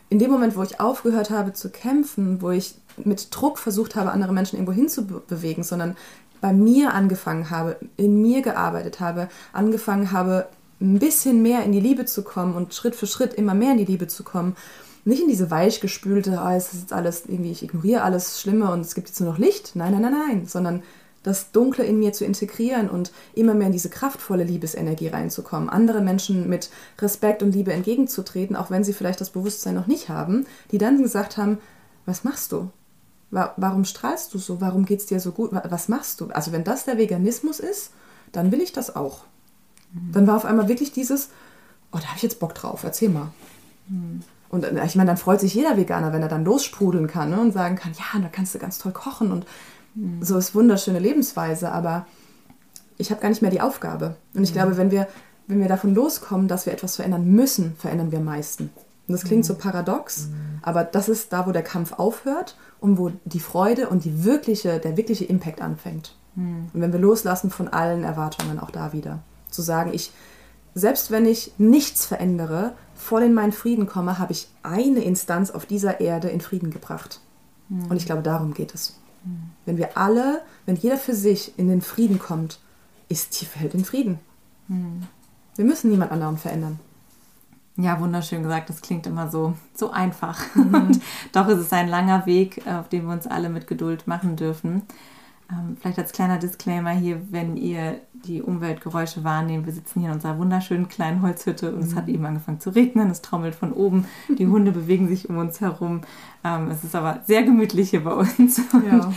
in 0.09 0.19
dem 0.19 0.29
Moment, 0.29 0.55
wo 0.55 0.61
ich 0.61 0.79
aufgehört 0.79 1.31
habe 1.31 1.53
zu 1.53 1.71
kämpfen, 1.71 2.39
wo 2.43 2.51
ich 2.51 2.75
mit 3.03 3.29
Druck 3.31 3.57
versucht 3.57 3.95
habe, 3.95 4.11
andere 4.11 4.31
Menschen 4.31 4.57
irgendwo 4.57 4.73
hinzubewegen, 4.73 5.63
sondern 5.63 5.97
bei 6.39 6.53
mir 6.53 6.93
angefangen 6.93 7.49
habe, 7.49 7.77
in 7.97 8.21
mir 8.21 8.43
gearbeitet 8.43 8.99
habe, 8.99 9.27
angefangen 9.53 10.11
habe, 10.11 10.47
ein 10.79 10.99
bisschen 10.99 11.41
mehr 11.41 11.63
in 11.63 11.71
die 11.71 11.79
Liebe 11.79 12.05
zu 12.05 12.21
kommen 12.21 12.53
und 12.53 12.75
Schritt 12.75 12.95
für 12.95 13.07
Schritt 13.07 13.33
immer 13.33 13.55
mehr 13.55 13.71
in 13.71 13.79
die 13.79 13.85
Liebe 13.85 14.07
zu 14.07 14.23
kommen 14.23 14.55
nicht 15.05 15.21
in 15.21 15.29
diese 15.29 15.51
weichgespülte, 15.51 16.41
oh, 16.43 16.49
es 16.49 16.73
ist 16.73 16.81
jetzt 16.81 16.93
alles 16.93 17.25
irgendwie, 17.27 17.51
ich 17.51 17.63
ignoriere 17.63 18.01
alles 18.01 18.41
Schlimme 18.41 18.71
und 18.71 18.81
es 18.81 18.95
gibt 18.95 19.07
jetzt 19.07 19.21
nur 19.21 19.31
noch 19.31 19.37
Licht. 19.37 19.75
Nein, 19.75 19.93
nein, 19.93 20.01
nein, 20.01 20.13
nein, 20.27 20.45
sondern 20.47 20.83
das 21.21 21.51
Dunkle 21.51 21.83
in 21.83 21.97
mir 21.97 22.13
zu 22.13 22.25
integrieren 22.25 22.89
und 22.89 23.11
immer 23.33 23.53
mehr 23.53 23.67
in 23.67 23.73
diese 23.73 23.89
kraftvolle 23.89 24.43
Liebesenergie 24.43 25.07
reinzukommen, 25.07 25.69
andere 25.69 26.01
Menschen 26.01 26.49
mit 26.49 26.69
Respekt 26.99 27.41
und 27.41 27.53
Liebe 27.53 27.73
entgegenzutreten, 27.73 28.55
auch 28.55 28.69
wenn 28.69 28.83
sie 28.83 28.93
vielleicht 28.93 29.21
das 29.21 29.31
Bewusstsein 29.31 29.73
noch 29.75 29.87
nicht 29.87 30.09
haben, 30.09 30.45
die 30.71 30.77
dann 30.77 31.01
gesagt 31.01 31.37
haben, 31.37 31.57
was 32.05 32.23
machst 32.23 32.51
du? 32.51 32.69
Warum 33.31 33.85
strahlst 33.85 34.33
du 34.33 34.37
so? 34.37 34.61
Warum 34.61 34.85
geht 34.85 34.99
es 34.99 35.07
dir 35.07 35.19
so 35.19 35.31
gut? 35.31 35.51
Was 35.51 35.89
machst 35.89 36.21
du? 36.21 36.27
Also 36.27 36.51
wenn 36.51 36.63
das 36.63 36.85
der 36.85 36.97
Veganismus 36.97 37.59
ist, 37.59 37.91
dann 38.31 38.51
will 38.51 38.61
ich 38.61 38.71
das 38.71 38.95
auch. 38.95 39.23
Mhm. 39.93 40.11
Dann 40.13 40.27
war 40.27 40.37
auf 40.37 40.45
einmal 40.45 40.67
wirklich 40.67 40.91
dieses, 40.91 41.29
oh, 41.91 41.97
da 41.97 42.05
habe 42.05 42.17
ich 42.17 42.23
jetzt 42.23 42.39
Bock 42.39 42.53
drauf, 42.53 42.83
erzähl 42.83 43.09
mal. 43.09 43.33
Mhm. 43.87 44.21
Und 44.55 44.63
äh, 44.63 44.85
ich 44.85 44.95
meine, 44.95 45.07
dann 45.07 45.17
freut 45.17 45.41
sich 45.41 45.53
jeder 45.53 45.77
Veganer, 45.77 46.13
wenn 46.13 46.21
er 46.21 46.29
dann 46.29 46.45
lossprudeln 46.45 47.07
kann 47.07 47.29
ne, 47.29 47.39
und 47.39 47.51
sagen 47.51 47.75
kann, 47.75 47.91
ja, 47.93 48.19
da 48.19 48.29
kannst 48.29 48.55
du 48.55 48.59
ganz 48.59 48.79
toll 48.79 48.93
kochen 48.93 49.31
und 49.31 49.45
mhm. 49.93 50.23
so 50.23 50.37
ist 50.37 50.55
wunderschöne 50.55 50.99
Lebensweise, 50.99 51.71
aber 51.71 52.07
ich 52.97 53.11
habe 53.11 53.21
gar 53.21 53.29
nicht 53.29 53.41
mehr 53.41 53.51
die 53.51 53.61
Aufgabe. 53.61 54.15
Und 54.33 54.43
ich 54.43 54.51
mhm. 54.51 54.55
glaube, 54.55 54.77
wenn 54.77 54.91
wir, 54.91 55.07
wenn 55.47 55.59
wir 55.59 55.67
davon 55.67 55.93
loskommen, 55.93 56.47
dass 56.47 56.65
wir 56.65 56.73
etwas 56.73 56.95
verändern 56.95 57.27
müssen, 57.27 57.75
verändern 57.77 58.11
wir 58.11 58.19
am 58.19 58.25
meisten. 58.25 58.69
Und 59.07 59.11
das 59.11 59.25
klingt 59.25 59.43
mhm. 59.43 59.47
so 59.47 59.55
paradox, 59.55 60.27
mhm. 60.27 60.59
aber 60.63 60.83
das 60.83 61.09
ist 61.09 61.31
da, 61.33 61.45
wo 61.45 61.51
der 61.51 61.61
Kampf 61.61 61.93
aufhört 61.93 62.55
und 62.79 62.97
wo 62.97 63.11
die 63.25 63.39
Freude 63.39 63.89
und 63.89 64.05
die 64.05 64.23
wirkliche, 64.23 64.79
der 64.79 64.97
wirkliche 64.97 65.25
Impact 65.25 65.61
anfängt. 65.61 66.15
Mhm. 66.35 66.69
Und 66.73 66.81
wenn 66.81 66.93
wir 66.93 66.99
loslassen 66.99 67.51
von 67.51 67.67
allen 67.67 68.03
Erwartungen, 68.03 68.57
auch 68.59 68.71
da 68.71 68.93
wieder. 68.93 69.19
Zu 69.51 69.61
sagen, 69.61 69.91
ich, 69.93 70.11
selbst 70.75 71.09
wenn 71.09 71.25
ich 71.25 71.53
nichts 71.57 72.05
verändere, 72.05 72.73
voll 72.95 73.23
in 73.23 73.33
meinen 73.33 73.53
Frieden 73.53 73.87
komme, 73.87 74.19
habe 74.19 74.33
ich 74.33 74.49
eine 74.61 75.03
Instanz 75.03 75.49
auf 75.49 75.65
dieser 75.65 76.01
Erde 76.01 76.29
in 76.29 76.41
Frieden 76.41 76.69
gebracht. 76.69 77.21
Mhm. 77.69 77.85
Und 77.85 77.97
ich 77.97 78.05
glaube, 78.05 78.21
darum 78.21 78.53
geht 78.53 78.73
es. 78.73 78.99
Mhm. 79.23 79.51
Wenn 79.65 79.77
wir 79.77 79.97
alle, 79.97 80.41
wenn 80.65 80.75
jeder 80.75 80.97
für 80.97 81.15
sich 81.15 81.57
in 81.57 81.69
den 81.69 81.81
Frieden 81.81 82.19
kommt, 82.19 82.59
ist 83.07 83.41
die 83.41 83.47
Welt 83.59 83.73
in 83.73 83.85
Frieden. 83.85 84.19
Mhm. 84.67 85.03
Wir 85.55 85.65
müssen 85.65 85.89
niemand 85.89 86.11
anderen 86.11 86.37
verändern. 86.37 86.79
Ja, 87.77 87.99
wunderschön 87.99 88.43
gesagt. 88.43 88.69
Das 88.69 88.81
klingt 88.81 89.05
immer 89.05 89.29
so, 89.29 89.53
so 89.73 89.91
einfach. 89.91 90.39
Mhm. 90.55 90.73
Und 90.73 91.01
doch 91.31 91.47
ist 91.47 91.59
es 91.59 91.73
ein 91.73 91.87
langer 91.87 92.25
Weg, 92.25 92.65
auf 92.67 92.89
den 92.89 93.05
wir 93.05 93.13
uns 93.13 93.27
alle 93.27 93.49
mit 93.49 93.67
Geduld 93.67 94.07
machen 94.07 94.35
dürfen. 94.35 94.83
Ähm, 95.51 95.77
vielleicht 95.79 95.99
als 95.99 96.11
kleiner 96.11 96.39
Disclaimer 96.39 96.91
hier, 96.91 97.21
wenn 97.31 97.55
ihr 97.55 98.01
die 98.13 98.41
Umweltgeräusche 98.41 99.23
wahrnehmt. 99.23 99.65
Wir 99.65 99.73
sitzen 99.73 99.99
hier 99.99 100.09
in 100.09 100.15
unserer 100.15 100.37
wunderschönen 100.39 100.89
kleinen 100.89 101.21
Holzhütte 101.21 101.71
und 101.71 101.81
mhm. 101.81 101.83
es 101.83 101.95
hat 101.95 102.07
eben 102.07 102.25
angefangen 102.25 102.59
zu 102.59 102.71
regnen. 102.71 103.11
Es 103.11 103.21
trommelt 103.21 103.53
von 103.53 103.71
oben. 103.71 104.05
Die 104.27 104.47
Hunde 104.47 104.71
bewegen 104.71 105.07
sich 105.07 105.29
um 105.29 105.37
uns 105.37 105.61
herum. 105.61 106.01
Ähm, 106.43 106.71
es 106.71 106.83
ist 106.83 106.95
aber 106.95 107.21
sehr 107.27 107.43
gemütlich 107.43 107.91
hier 107.91 108.03
bei 108.03 108.13
uns. 108.13 108.59
Ja. 108.73 109.11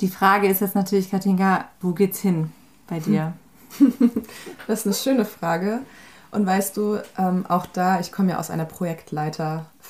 Die 0.00 0.08
Frage 0.08 0.48
ist 0.48 0.60
jetzt 0.60 0.74
natürlich, 0.74 1.10
Katinka, 1.10 1.66
wo 1.80 1.92
geht's 1.92 2.20
hin 2.20 2.52
bei 2.86 3.00
dir? 3.00 3.32
Das 4.66 4.80
ist 4.80 4.86
eine 4.86 4.94
schöne 4.94 5.24
Frage. 5.24 5.80
Und 6.30 6.46
weißt 6.46 6.76
du, 6.76 6.98
ähm, 7.18 7.44
auch 7.46 7.66
da, 7.66 8.00
ich 8.00 8.10
komme 8.10 8.30
ja 8.30 8.38
aus 8.38 8.50
einer 8.50 8.64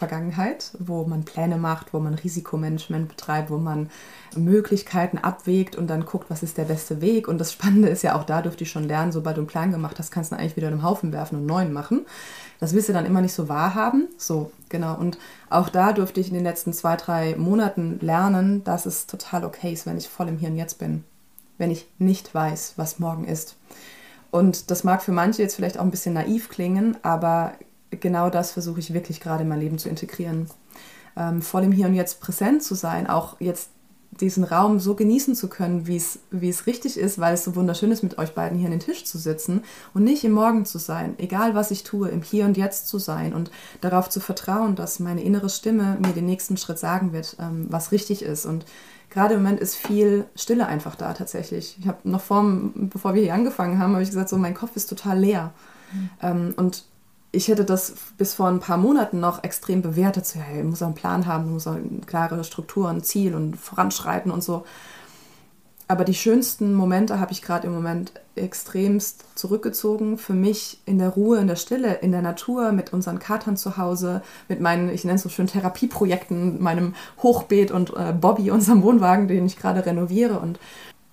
Projektleiter-Vergangenheit, 0.03 0.73
wo 0.79 1.05
man 1.05 1.25
Pläne 1.25 1.57
macht, 1.57 1.93
wo 1.93 2.01
man 2.01 2.15
Risikomanagement 2.15 3.09
betreibt, 3.09 3.51
wo 3.51 3.59
man 3.59 3.91
Möglichkeiten 4.37 5.19
abwägt 5.19 5.77
und 5.77 5.89
dann 5.89 6.05
guckt, 6.05 6.31
was 6.31 6.43
ist 6.43 6.59
der 6.59 6.65
beste 6.65 7.01
Weg. 7.01 7.29
Und 7.29 7.39
das 7.39 7.53
Spannende 7.53 7.89
ist 7.89 8.03
ja 8.03 8.17
auch 8.17 8.25
da, 8.25 8.43
durfte 8.43 8.65
ich 8.65 8.71
schon 8.71 8.85
lernen, 8.85 9.13
sobald 9.13 9.37
du 9.37 9.43
einen 9.43 9.49
Plan 9.49 9.71
gemacht 9.71 9.99
hast, 9.99 10.11
kannst 10.11 10.33
du 10.33 10.37
eigentlich 10.37 10.57
wieder 10.57 10.69
in 10.69 10.75
einen 10.75 10.83
Haufen 10.83 11.13
werfen 11.13 11.37
und 11.37 11.41
einen 11.43 11.49
neuen 11.49 11.73
machen. 11.73 12.07
Das 12.61 12.73
willst 12.73 12.89
du 12.89 12.93
dann 12.93 13.07
immer 13.07 13.21
nicht 13.21 13.35
so 13.35 13.49
wahrhaben. 13.49 14.09
So, 14.17 14.51
genau. 14.69 14.97
Und 14.97 15.19
auch 15.51 15.69
da 15.69 15.93
durfte 15.93 16.21
ich 16.21 16.29
in 16.29 16.35
den 16.35 16.45
letzten 16.45 16.73
zwei, 16.73 16.97
drei 16.97 17.37
Monaten 17.37 17.99
lernen, 18.01 18.65
dass 18.65 18.87
es 18.87 19.07
total 19.07 19.45
okay 19.45 19.73
ist, 19.73 19.87
wenn 19.87 19.99
ich 19.99 20.09
voll 20.09 20.29
im 20.29 20.39
Hier 20.39 20.51
und 20.51 20.57
Jetzt 20.57 20.79
bin. 20.79 21.05
Wenn 21.59 21.71
ich 21.71 21.89
nicht 21.99 22.35
weiß, 22.35 22.75
was 22.77 22.99
morgen 22.99 23.25
ist. 23.25 23.57
Und 24.31 24.71
das 24.71 24.83
mag 24.83 25.03
für 25.03 25.13
manche 25.13 25.43
jetzt 25.43 25.57
vielleicht 25.57 25.79
auch 25.79 25.85
ein 25.85 25.91
bisschen 25.91 26.15
naiv 26.15 26.49
klingen, 26.49 26.97
aber 27.03 27.53
genau 28.01 28.31
das 28.31 28.53
versuche 28.53 28.81
ich 28.81 28.95
wirklich 28.95 29.21
gerade 29.21 29.43
in 29.43 29.49
mein 29.49 29.61
Leben 29.61 29.79
zu 29.79 29.89
integrieren. 29.89 30.49
Ähm, 31.17 31.43
voll 31.43 31.65
im 31.65 31.73
Hier 31.73 31.87
und 31.87 31.95
Jetzt 31.95 32.21
präsent 32.21 32.63
zu 32.63 32.75
sein, 32.75 33.07
auch 33.07 33.41
jetzt 33.41 33.71
diesen 34.21 34.45
Raum 34.45 34.79
so 34.79 34.95
genießen 34.95 35.35
zu 35.35 35.49
können, 35.49 35.87
wie 35.87 35.97
es, 35.97 36.19
wie 36.31 36.51
es 36.51 36.67
richtig 36.67 36.99
ist, 36.99 37.19
weil 37.19 37.35
es 37.35 37.45
so 37.45 37.57
wunderschön 37.57 37.91
ist, 37.91 38.03
mit 38.03 38.19
euch 38.19 38.35
beiden 38.35 38.59
hier 38.59 38.67
an 38.67 38.73
den 38.73 38.81
Tisch 38.81 39.05
zu 39.05 39.17
sitzen 39.17 39.63
und 39.95 40.05
nicht 40.05 40.23
im 40.25 40.33
Morgen 40.33 40.67
zu 40.67 40.79
sein, 40.79 41.15
egal 41.19 41.55
was 41.55 41.71
ich 41.71 41.83
tue, 41.83 42.09
im 42.09 42.23
Hier 42.23 42.45
und 42.45 42.59
Jetzt 42.59 42.89
zu 42.89 42.99
sein 42.99 43.33
und 43.33 43.51
darauf 43.81 44.11
zu 44.11 44.21
vertrauen, 44.21 44.77
dass 44.77 45.01
meine 45.01 45.23
innere 45.23 45.49
Stimme 45.49 45.97
mir 46.01 46.13
den 46.13 46.27
nächsten 46.27 46.59
Schritt 46.59 46.79
sagen 46.79 47.13
wird, 47.13 47.37
ähm, 47.41 47.67
was 47.71 47.91
richtig 47.91 48.23
ist. 48.23 48.45
Und 48.45 48.67
gerade 49.09 49.35
im 49.35 49.43
Moment 49.43 49.61
ist 49.61 49.77
viel 49.77 50.27
Stille 50.37 50.67
einfach 50.67 50.95
da 50.95 51.15
tatsächlich. 51.15 51.79
Ich 51.81 51.89
habe 51.89 51.99
noch 52.05 52.21
vor, 52.21 52.45
bevor 52.75 53.15
wir 53.15 53.23
hier 53.23 53.35
angefangen 53.35 53.79
haben, 53.79 53.95
habe 53.95 54.03
ich 54.03 54.11
gesagt, 54.11 54.29
so 54.29 54.37
mein 54.37 54.55
Kopf 54.55 54.77
ist 54.77 54.91
total 54.91 55.19
leer. 55.19 55.55
Mhm. 55.93 56.11
Ähm, 56.21 56.55
und 56.59 56.85
ich 57.33 57.49
hätte 57.49 57.65
das 57.65 57.95
bis 58.19 58.35
vor 58.35 58.49
ein 58.49 58.61
paar 58.61 58.77
Monaten 58.77 59.19
noch 59.19 59.43
extrem 59.43 59.81
bewertet. 59.81 60.27
So, 60.27 60.39
ich 60.39 60.65
muss 60.65 60.83
auch 60.83 60.87
einen 60.87 60.95
Plan 60.95 61.27
haben, 61.27 61.53
muss 61.53 61.67
auch 61.67 61.77
eine 61.77 62.01
klare 62.07 62.45
Struktur, 62.45 62.89
ein 62.91 63.03
Ziel 63.03 63.35
und 63.35 63.57
voranschreiten 63.57 64.31
und 64.31 64.45
so. 64.45 64.65
aber 65.89 66.05
die 66.05 66.15
schönsten 66.15 66.75
Momente 66.75 67.21
habe 67.21 67.33
ich 67.33 67.43
gerade 67.43 67.67
im 67.67 67.75
Moment 67.75 68.13
extremst 68.35 69.25
zurückgezogen. 69.35 70.17
Für 70.19 70.33
mich 70.35 70.81
in 70.87 70.99
der 70.99 71.11
Ruhe, 71.11 71.39
in 71.39 71.49
der 71.49 71.57
Stille, 71.57 71.95
in 71.95 72.13
der 72.13 72.23
Natur, 72.23 72.73
mit 72.73 72.93
unseren 72.93 73.19
Katern 73.19 73.57
zu 73.57 73.77
Hause, 73.77 74.23
mit 74.49 74.61
meinen, 74.61 74.89
ich 74.91 75.05
nenne 75.05 75.17
es 75.17 75.23
so 75.23 75.29
schön, 75.29 75.47
Therapieprojekten, 75.47 76.63
meinem 76.63 76.95
Hochbeet 77.23 77.71
und 77.71 77.95
äh, 77.97 78.13
Bobby, 78.13 78.51
unserem 78.51 78.83
Wohnwagen, 78.83 79.29
den 79.29 79.47
ich 79.47 79.59
gerade 79.59 79.85
renoviere. 79.85 80.39
Und, 80.39 80.59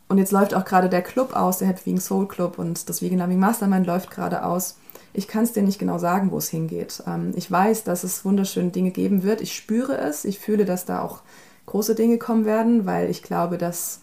und 0.10 0.18
jetzt 0.18 0.32
läuft 0.32 0.54
auch 0.54 0.66
gerade 0.66 0.90
der 0.90 1.02
Club 1.02 1.36
aus, 1.36 1.60
der 1.60 1.70
Vegan 1.70 2.00
Soul 2.00 2.28
Club 2.28 2.58
und 2.58 2.88
das 2.90 3.02
Vegan 3.02 3.20
Loving 3.20 3.40
Mastermind 3.40 3.88
läuft 3.88 4.12
gerade 4.12 4.46
aus. 4.46 4.78
Ich 5.14 5.28
kann 5.28 5.44
es 5.44 5.54
dir 5.54 5.64
nicht 5.64 5.80
genau 5.80 5.98
sagen, 5.98 6.32
wo 6.32 6.38
es 6.38 6.50
hingeht. 6.50 7.04
Ähm, 7.08 7.34
ich 7.36 7.50
weiß, 7.50 7.84
dass 7.84 8.04
es 8.04 8.26
wunderschöne 8.26 8.72
Dinge 8.72 8.92
geben 8.92 9.24
wird. 9.24 9.42
Ich 9.42 9.56
spüre 9.56 9.98
es. 9.98 10.26
Ich 10.26 10.40
fühle, 10.40 10.66
dass 10.66 10.86
da 10.86 11.02
auch 11.02 11.22
große 11.66 11.96
Dinge 11.96 12.18
kommen 12.18 12.46
werden, 12.46 12.86
weil 12.86 13.10
ich 13.10 13.24
glaube, 13.24 13.58
dass 13.58 14.02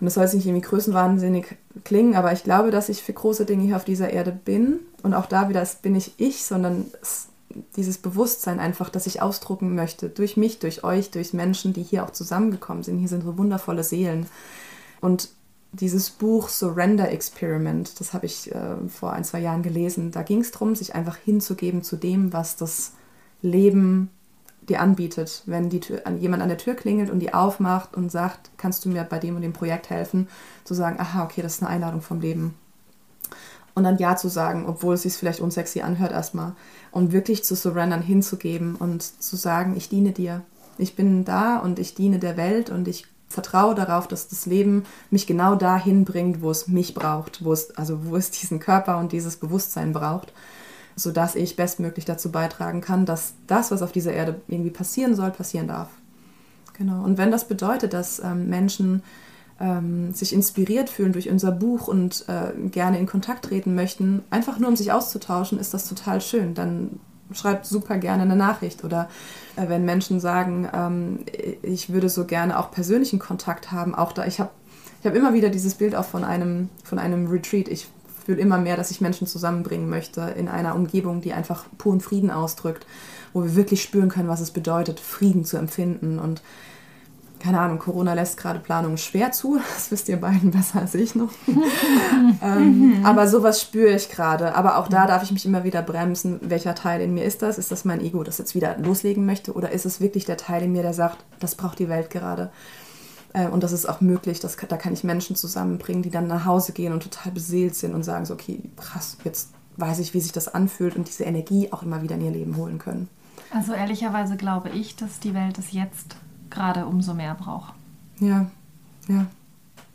und 0.00 0.06
das 0.06 0.14
soll 0.14 0.24
jetzt 0.24 0.34
nicht 0.34 0.46
irgendwie 0.46 0.66
größenwahnsinnig 0.66 1.56
klingen, 1.84 2.16
aber 2.16 2.32
ich 2.32 2.42
glaube, 2.42 2.70
dass 2.70 2.88
ich 2.88 3.02
für 3.02 3.12
große 3.12 3.44
Dinge 3.44 3.64
hier 3.64 3.76
auf 3.76 3.84
dieser 3.84 4.10
Erde 4.10 4.32
bin. 4.32 4.80
Und 5.02 5.12
auch 5.12 5.26
da 5.26 5.50
wieder 5.50 5.66
bin 5.82 5.94
ich 5.94 6.14
ich, 6.16 6.42
sondern 6.42 6.86
dieses 7.76 7.98
Bewusstsein 7.98 8.60
einfach, 8.60 8.88
das 8.88 9.06
ich 9.06 9.20
ausdrucken 9.20 9.74
möchte. 9.74 10.08
Durch 10.08 10.38
mich, 10.38 10.58
durch 10.58 10.84
euch, 10.84 11.10
durch 11.10 11.34
Menschen, 11.34 11.74
die 11.74 11.82
hier 11.82 12.04
auch 12.04 12.10
zusammengekommen 12.10 12.82
sind. 12.82 12.98
Hier 12.98 13.08
sind 13.08 13.24
so 13.24 13.36
wundervolle 13.36 13.84
Seelen. 13.84 14.26
Und 15.02 15.28
dieses 15.72 16.10
Buch 16.10 16.48
Surrender 16.48 17.10
Experiment, 17.10 18.00
das 18.00 18.12
habe 18.12 18.26
ich 18.26 18.52
äh, 18.52 18.76
vor 18.88 19.12
ein, 19.12 19.24
zwei 19.24 19.40
Jahren 19.40 19.62
gelesen. 19.62 20.10
Da 20.10 20.22
ging 20.22 20.40
es 20.40 20.50
darum, 20.50 20.74
sich 20.74 20.94
einfach 20.94 21.16
hinzugeben 21.16 21.82
zu 21.82 21.96
dem, 21.96 22.32
was 22.32 22.56
das 22.56 22.92
Leben 23.42 24.10
dir 24.68 24.80
anbietet, 24.80 25.42
wenn 25.46 25.68
die 25.68 25.80
Tür, 25.80 26.02
jemand 26.18 26.42
an 26.42 26.48
der 26.48 26.58
Tür 26.58 26.74
klingelt 26.74 27.10
und 27.10 27.20
die 27.20 27.34
aufmacht 27.34 27.96
und 27.96 28.10
sagt, 28.10 28.50
kannst 28.56 28.84
du 28.84 28.88
mir 28.88 29.04
bei 29.04 29.18
dem 29.18 29.36
und 29.36 29.42
dem 29.42 29.52
Projekt 29.52 29.90
helfen, 29.90 30.28
zu 30.64 30.74
sagen, 30.74 30.98
aha, 30.98 31.24
okay, 31.24 31.42
das 31.42 31.54
ist 31.54 31.62
eine 31.62 31.70
Einladung 31.70 32.02
vom 32.02 32.20
Leben. 32.20 32.54
Und 33.74 33.84
dann 33.84 33.98
Ja 33.98 34.16
zu 34.16 34.28
sagen, 34.28 34.66
obwohl 34.66 34.94
es 34.94 35.02
sich 35.02 35.14
vielleicht 35.14 35.40
unsexy 35.40 35.80
anhört 35.80 36.12
erstmal. 36.12 36.54
Und 36.90 37.12
wirklich 37.12 37.44
zu 37.44 37.54
surrendern, 37.54 38.02
hinzugeben 38.02 38.74
und 38.74 39.02
zu 39.02 39.36
sagen, 39.36 39.76
ich 39.76 39.88
diene 39.88 40.12
dir. 40.12 40.42
Ich 40.76 40.96
bin 40.96 41.24
da 41.24 41.58
und 41.58 41.78
ich 41.78 41.94
diene 41.94 42.18
der 42.18 42.36
Welt 42.36 42.70
und 42.70 42.88
ich 42.88 43.06
vertraue 43.30 43.74
darauf, 43.74 44.06
dass 44.06 44.28
das 44.28 44.44
Leben 44.44 44.84
mich 45.10 45.26
genau 45.26 45.54
dahin 45.54 46.04
bringt, 46.04 46.42
wo 46.42 46.50
es 46.50 46.68
mich 46.68 46.92
braucht, 46.92 47.42
wo 47.42 47.52
es, 47.52 47.70
also 47.76 48.04
wo 48.04 48.16
es 48.16 48.30
diesen 48.30 48.60
Körper 48.60 48.98
und 48.98 49.12
dieses 49.12 49.36
Bewusstsein 49.36 49.94
braucht 49.94 50.34
sodass 51.00 51.34
ich 51.34 51.56
bestmöglich 51.56 52.04
dazu 52.04 52.30
beitragen 52.30 52.80
kann, 52.80 53.06
dass 53.06 53.34
das, 53.46 53.70
was 53.70 53.82
auf 53.82 53.92
dieser 53.92 54.12
Erde 54.12 54.40
irgendwie 54.48 54.70
passieren 54.70 55.14
soll, 55.14 55.30
passieren 55.30 55.68
darf. 55.68 55.88
Genau. 56.74 57.02
Und 57.02 57.18
wenn 57.18 57.30
das 57.30 57.48
bedeutet, 57.48 57.92
dass 57.92 58.20
ähm, 58.20 58.48
Menschen 58.48 59.02
ähm, 59.58 60.14
sich 60.14 60.32
inspiriert 60.32 60.88
fühlen 60.88 61.12
durch 61.12 61.28
unser 61.28 61.52
Buch 61.52 61.88
und 61.88 62.24
äh, 62.28 62.68
gerne 62.68 62.98
in 62.98 63.06
Kontakt 63.06 63.46
treten 63.46 63.74
möchten, 63.74 64.22
einfach 64.30 64.58
nur 64.58 64.68
um 64.68 64.76
sich 64.76 64.92
auszutauschen, 64.92 65.58
ist 65.58 65.74
das 65.74 65.88
total 65.88 66.20
schön. 66.20 66.54
Dann 66.54 67.00
schreibt 67.32 67.66
super 67.66 67.98
gerne 67.98 68.22
eine 68.22 68.36
Nachricht. 68.36 68.84
Oder 68.84 69.08
äh, 69.56 69.68
wenn 69.68 69.84
Menschen 69.84 70.20
sagen, 70.20 70.68
ähm, 70.72 71.20
ich 71.62 71.92
würde 71.92 72.08
so 72.08 72.24
gerne 72.24 72.58
auch 72.58 72.70
persönlichen 72.70 73.18
Kontakt 73.18 73.72
haben, 73.72 73.94
auch 73.94 74.12
da, 74.12 74.26
ich 74.26 74.40
habe 74.40 74.50
ich 75.00 75.06
hab 75.06 75.14
immer 75.14 75.32
wieder 75.32 75.48
dieses 75.48 75.74
Bild 75.74 75.94
auch 75.94 76.04
von 76.04 76.24
einem, 76.24 76.68
von 76.84 76.98
einem 76.98 77.26
Retreat. 77.28 77.68
Ich 77.68 77.88
fühle 78.26 78.38
immer 78.38 78.58
mehr, 78.58 78.76
dass 78.76 78.90
ich 78.90 79.00
Menschen 79.00 79.26
zusammenbringen 79.26 79.88
möchte 79.88 80.20
in 80.20 80.48
einer 80.48 80.74
Umgebung, 80.74 81.22
die 81.22 81.32
einfach 81.32 81.64
puren 81.78 82.00
Frieden 82.00 82.30
ausdrückt, 82.30 82.86
wo 83.32 83.42
wir 83.42 83.56
wirklich 83.56 83.82
spüren 83.82 84.10
können, 84.10 84.28
was 84.28 84.40
es 84.40 84.50
bedeutet, 84.50 85.00
Frieden 85.00 85.44
zu 85.44 85.56
empfinden. 85.56 86.18
Und 86.18 86.42
keine 87.40 87.58
Ahnung, 87.58 87.78
Corona 87.78 88.14
lässt 88.14 88.36
gerade 88.36 88.60
Planungen 88.60 88.98
schwer 88.98 89.32
zu. 89.32 89.58
Das 89.74 89.90
wisst 89.90 90.08
ihr 90.08 90.20
beiden 90.20 90.50
besser 90.50 90.80
als 90.80 90.94
ich 90.94 91.14
noch. 91.14 91.30
ähm, 92.42 93.00
aber 93.02 93.26
sowas 93.26 93.60
spüre 93.60 93.94
ich 93.94 94.10
gerade. 94.10 94.54
Aber 94.54 94.78
auch 94.78 94.88
da 94.88 95.06
darf 95.06 95.22
ich 95.22 95.32
mich 95.32 95.46
immer 95.46 95.64
wieder 95.64 95.82
bremsen. 95.82 96.38
Welcher 96.42 96.74
Teil 96.74 97.00
in 97.00 97.14
mir 97.14 97.24
ist 97.24 97.42
das? 97.42 97.58
Ist 97.58 97.72
das 97.72 97.84
mein 97.84 98.00
Ego, 98.00 98.22
das 98.22 98.38
jetzt 98.38 98.54
wieder 98.54 98.76
loslegen 98.78 99.26
möchte? 99.26 99.54
Oder 99.54 99.72
ist 99.72 99.86
es 99.86 100.00
wirklich 100.00 100.26
der 100.26 100.36
Teil 100.36 100.64
in 100.64 100.72
mir, 100.72 100.82
der 100.82 100.92
sagt, 100.92 101.24
das 101.40 101.54
braucht 101.54 101.78
die 101.78 101.88
Welt 101.88 102.10
gerade? 102.10 102.50
Äh, 103.32 103.48
und 103.48 103.62
das 103.62 103.72
ist 103.72 103.86
auch 103.86 104.00
möglich, 104.00 104.40
dass, 104.40 104.56
da 104.56 104.76
kann 104.76 104.92
ich 104.92 105.04
Menschen 105.04 105.36
zusammenbringen, 105.36 106.02
die 106.02 106.10
dann 106.10 106.26
nach 106.26 106.44
Hause 106.44 106.72
gehen 106.72 106.92
und 106.92 107.02
total 107.02 107.32
beseelt 107.32 107.74
sind 107.74 107.94
und 107.94 108.02
sagen 108.02 108.26
so, 108.26 108.34
okay, 108.34 108.60
krass, 108.76 109.16
jetzt 109.24 109.50
weiß 109.76 109.98
ich, 110.00 110.14
wie 110.14 110.20
sich 110.20 110.32
das 110.32 110.48
anfühlt 110.48 110.96
und 110.96 111.08
diese 111.08 111.24
Energie 111.24 111.72
auch 111.72 111.82
immer 111.82 112.02
wieder 112.02 112.16
in 112.16 112.24
ihr 112.24 112.30
Leben 112.32 112.56
holen 112.56 112.78
können. 112.78 113.08
Also 113.52 113.72
ehrlicherweise 113.72 114.36
glaube 114.36 114.68
ich, 114.70 114.96
dass 114.96 115.18
die 115.20 115.34
Welt 115.34 115.58
es 115.58 115.72
jetzt 115.72 116.16
gerade 116.50 116.86
umso 116.86 117.14
mehr 117.14 117.34
braucht. 117.34 117.72
Ja, 118.18 118.46
ja, 119.08 119.26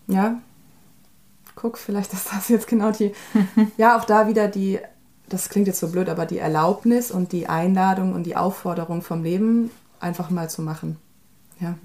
ja. 0.07 0.41
Guck, 1.55 1.77
vielleicht 1.77 2.11
ist 2.13 2.31
das 2.31 2.49
jetzt 2.49 2.67
genau 2.67 2.91
die, 2.91 3.13
ja, 3.77 3.97
auch 3.97 4.05
da 4.05 4.27
wieder 4.27 4.47
die, 4.47 4.79
das 5.29 5.49
klingt 5.49 5.67
jetzt 5.67 5.79
so 5.79 5.89
blöd, 5.89 6.09
aber 6.09 6.25
die 6.25 6.39
Erlaubnis 6.39 7.11
und 7.11 7.31
die 7.31 7.47
Einladung 7.47 8.13
und 8.13 8.23
die 8.23 8.35
Aufforderung 8.35 9.01
vom 9.01 9.23
Leben 9.23 9.71
einfach 9.99 10.29
mal 10.29 10.49
zu 10.49 10.61
machen. 10.61 10.97
Ja. 11.59 11.75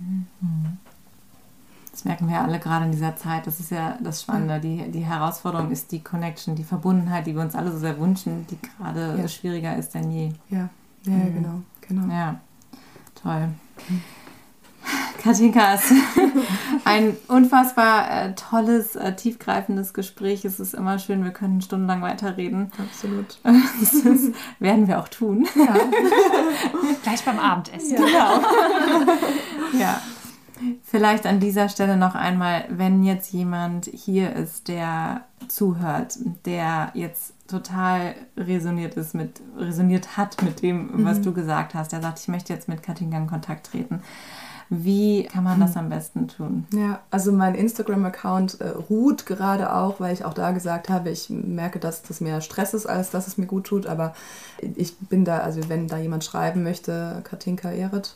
Das 1.92 2.04
merken 2.04 2.28
wir 2.28 2.36
ja 2.36 2.44
alle 2.44 2.58
gerade 2.58 2.86
in 2.86 2.92
dieser 2.92 3.16
Zeit. 3.16 3.46
Das 3.46 3.60
ist 3.60 3.70
ja 3.70 3.98
das 4.02 4.22
Spannende. 4.22 4.60
Die, 4.60 4.90
die 4.90 5.04
Herausforderung 5.04 5.70
ist 5.70 5.92
die 5.92 6.02
Connection, 6.02 6.56
die 6.56 6.64
Verbundenheit, 6.64 7.26
die 7.26 7.34
wir 7.34 7.42
uns 7.42 7.54
alle 7.54 7.70
so 7.70 7.78
sehr 7.78 7.98
wünschen, 8.00 8.46
die 8.48 8.58
gerade 8.58 9.16
ja. 9.18 9.28
schwieriger 9.28 9.76
ist 9.76 9.94
denn 9.94 10.10
je. 10.10 10.32
Ja, 10.48 10.68
ja, 11.04 11.12
mhm. 11.12 11.34
genau, 11.34 11.62
genau. 11.80 12.12
Ja, 12.12 12.40
toll. 13.22 13.48
Mhm. 13.88 14.02
Katinka, 15.20 15.74
es 15.74 15.90
ist 15.90 16.02
ein 16.84 17.16
unfassbar 17.28 18.10
äh, 18.10 18.34
tolles, 18.34 18.96
äh, 18.96 19.14
tiefgreifendes 19.14 19.94
Gespräch. 19.94 20.44
Es 20.44 20.58
ist 20.60 20.74
immer 20.74 20.98
schön, 20.98 21.22
wir 21.24 21.30
können 21.30 21.60
stundenlang 21.60 22.02
weiterreden. 22.02 22.72
Absolut. 22.78 23.38
das 23.42 24.32
werden 24.58 24.88
wir 24.88 24.98
auch 24.98 25.08
tun. 25.08 25.46
Ja. 25.54 25.74
Gleich 27.02 27.24
beim 27.24 27.38
Abendessen. 27.38 27.98
Ja. 27.98 27.98
Genau. 27.98 29.12
ja. 29.78 30.00
Vielleicht 30.82 31.26
an 31.26 31.40
dieser 31.40 31.68
Stelle 31.68 31.96
noch 31.96 32.14
einmal, 32.14 32.64
wenn 32.68 33.02
jetzt 33.02 33.32
jemand 33.32 33.86
hier 33.86 34.34
ist, 34.34 34.68
der 34.68 35.24
zuhört, 35.48 36.18
der 36.44 36.90
jetzt 36.92 37.32
total 37.48 38.14
resoniert 38.36 38.94
ist 38.94 39.14
mit, 39.14 39.40
resoniert 39.56 40.16
hat 40.16 40.42
mit 40.42 40.62
dem, 40.62 41.04
was 41.04 41.18
mhm. 41.18 41.22
du 41.22 41.32
gesagt 41.32 41.74
hast, 41.74 41.92
der 41.92 42.02
sagt, 42.02 42.20
ich 42.20 42.28
möchte 42.28 42.52
jetzt 42.52 42.68
mit 42.68 42.82
Katinka 42.82 43.16
in 43.16 43.26
Kontakt 43.26 43.68
treten. 43.68 44.02
Wie 44.72 45.24
kann 45.24 45.42
man 45.42 45.58
das 45.58 45.76
am 45.76 45.88
besten 45.88 46.28
tun? 46.28 46.64
Ja, 46.72 47.00
also 47.10 47.32
mein 47.32 47.56
Instagram-Account 47.56 48.60
äh, 48.60 48.68
ruht 48.68 49.26
gerade 49.26 49.74
auch, 49.74 49.98
weil 49.98 50.14
ich 50.14 50.24
auch 50.24 50.32
da 50.32 50.52
gesagt 50.52 50.88
habe, 50.88 51.10
ich 51.10 51.28
merke, 51.28 51.80
dass 51.80 52.02
das 52.02 52.20
mehr 52.20 52.40
Stress 52.40 52.72
ist, 52.72 52.86
als 52.86 53.10
dass 53.10 53.26
es 53.26 53.36
mir 53.36 53.46
gut 53.46 53.64
tut. 53.64 53.86
Aber 53.86 54.14
ich 54.76 54.96
bin 54.96 55.24
da, 55.24 55.38
also 55.38 55.68
wenn 55.68 55.88
da 55.88 55.98
jemand 55.98 56.22
schreiben 56.22 56.62
möchte, 56.62 57.20
Katinka 57.24 57.72
Ehret, 57.72 58.14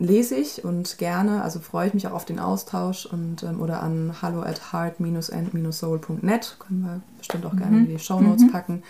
lese 0.00 0.34
ich 0.34 0.64
und 0.64 0.98
gerne, 0.98 1.42
also 1.42 1.60
freue 1.60 1.86
ich 1.86 1.94
mich 1.94 2.08
auch 2.08 2.12
auf 2.12 2.24
den 2.24 2.40
Austausch 2.40 3.06
und 3.06 3.44
ähm, 3.44 3.60
oder 3.60 3.80
an 3.80 4.16
hallo 4.20 4.42
at 4.42 4.72
heart-and-soul.net, 4.72 6.56
können 6.58 6.82
wir 6.82 7.00
bestimmt 7.18 7.46
auch 7.46 7.54
gerne 7.56 7.76
mhm. 7.76 7.84
in 7.84 7.88
die 7.90 7.98
Show 8.00 8.20
Notes 8.20 8.42
mhm. 8.42 8.50
packen. 8.50 8.82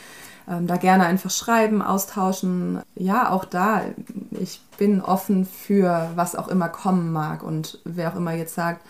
Ähm, 0.49 0.66
da 0.66 0.76
gerne 0.76 1.05
einfach 1.05 1.30
schreiben, 1.30 1.82
austauschen. 1.82 2.80
Ja, 2.94 3.30
auch 3.30 3.44
da, 3.44 3.82
ich 4.30 4.61
bin 4.78 5.03
offen 5.03 5.44
für 5.44 6.11
was 6.14 6.36
auch 6.36 6.49
immer 6.49 6.68
kommen 6.68 7.12
mag 7.12 7.42
und 7.42 7.80
wer 7.84 8.12
auch 8.12 8.16
immer 8.16 8.32
jetzt 8.32 8.55
sagt, 8.55 8.84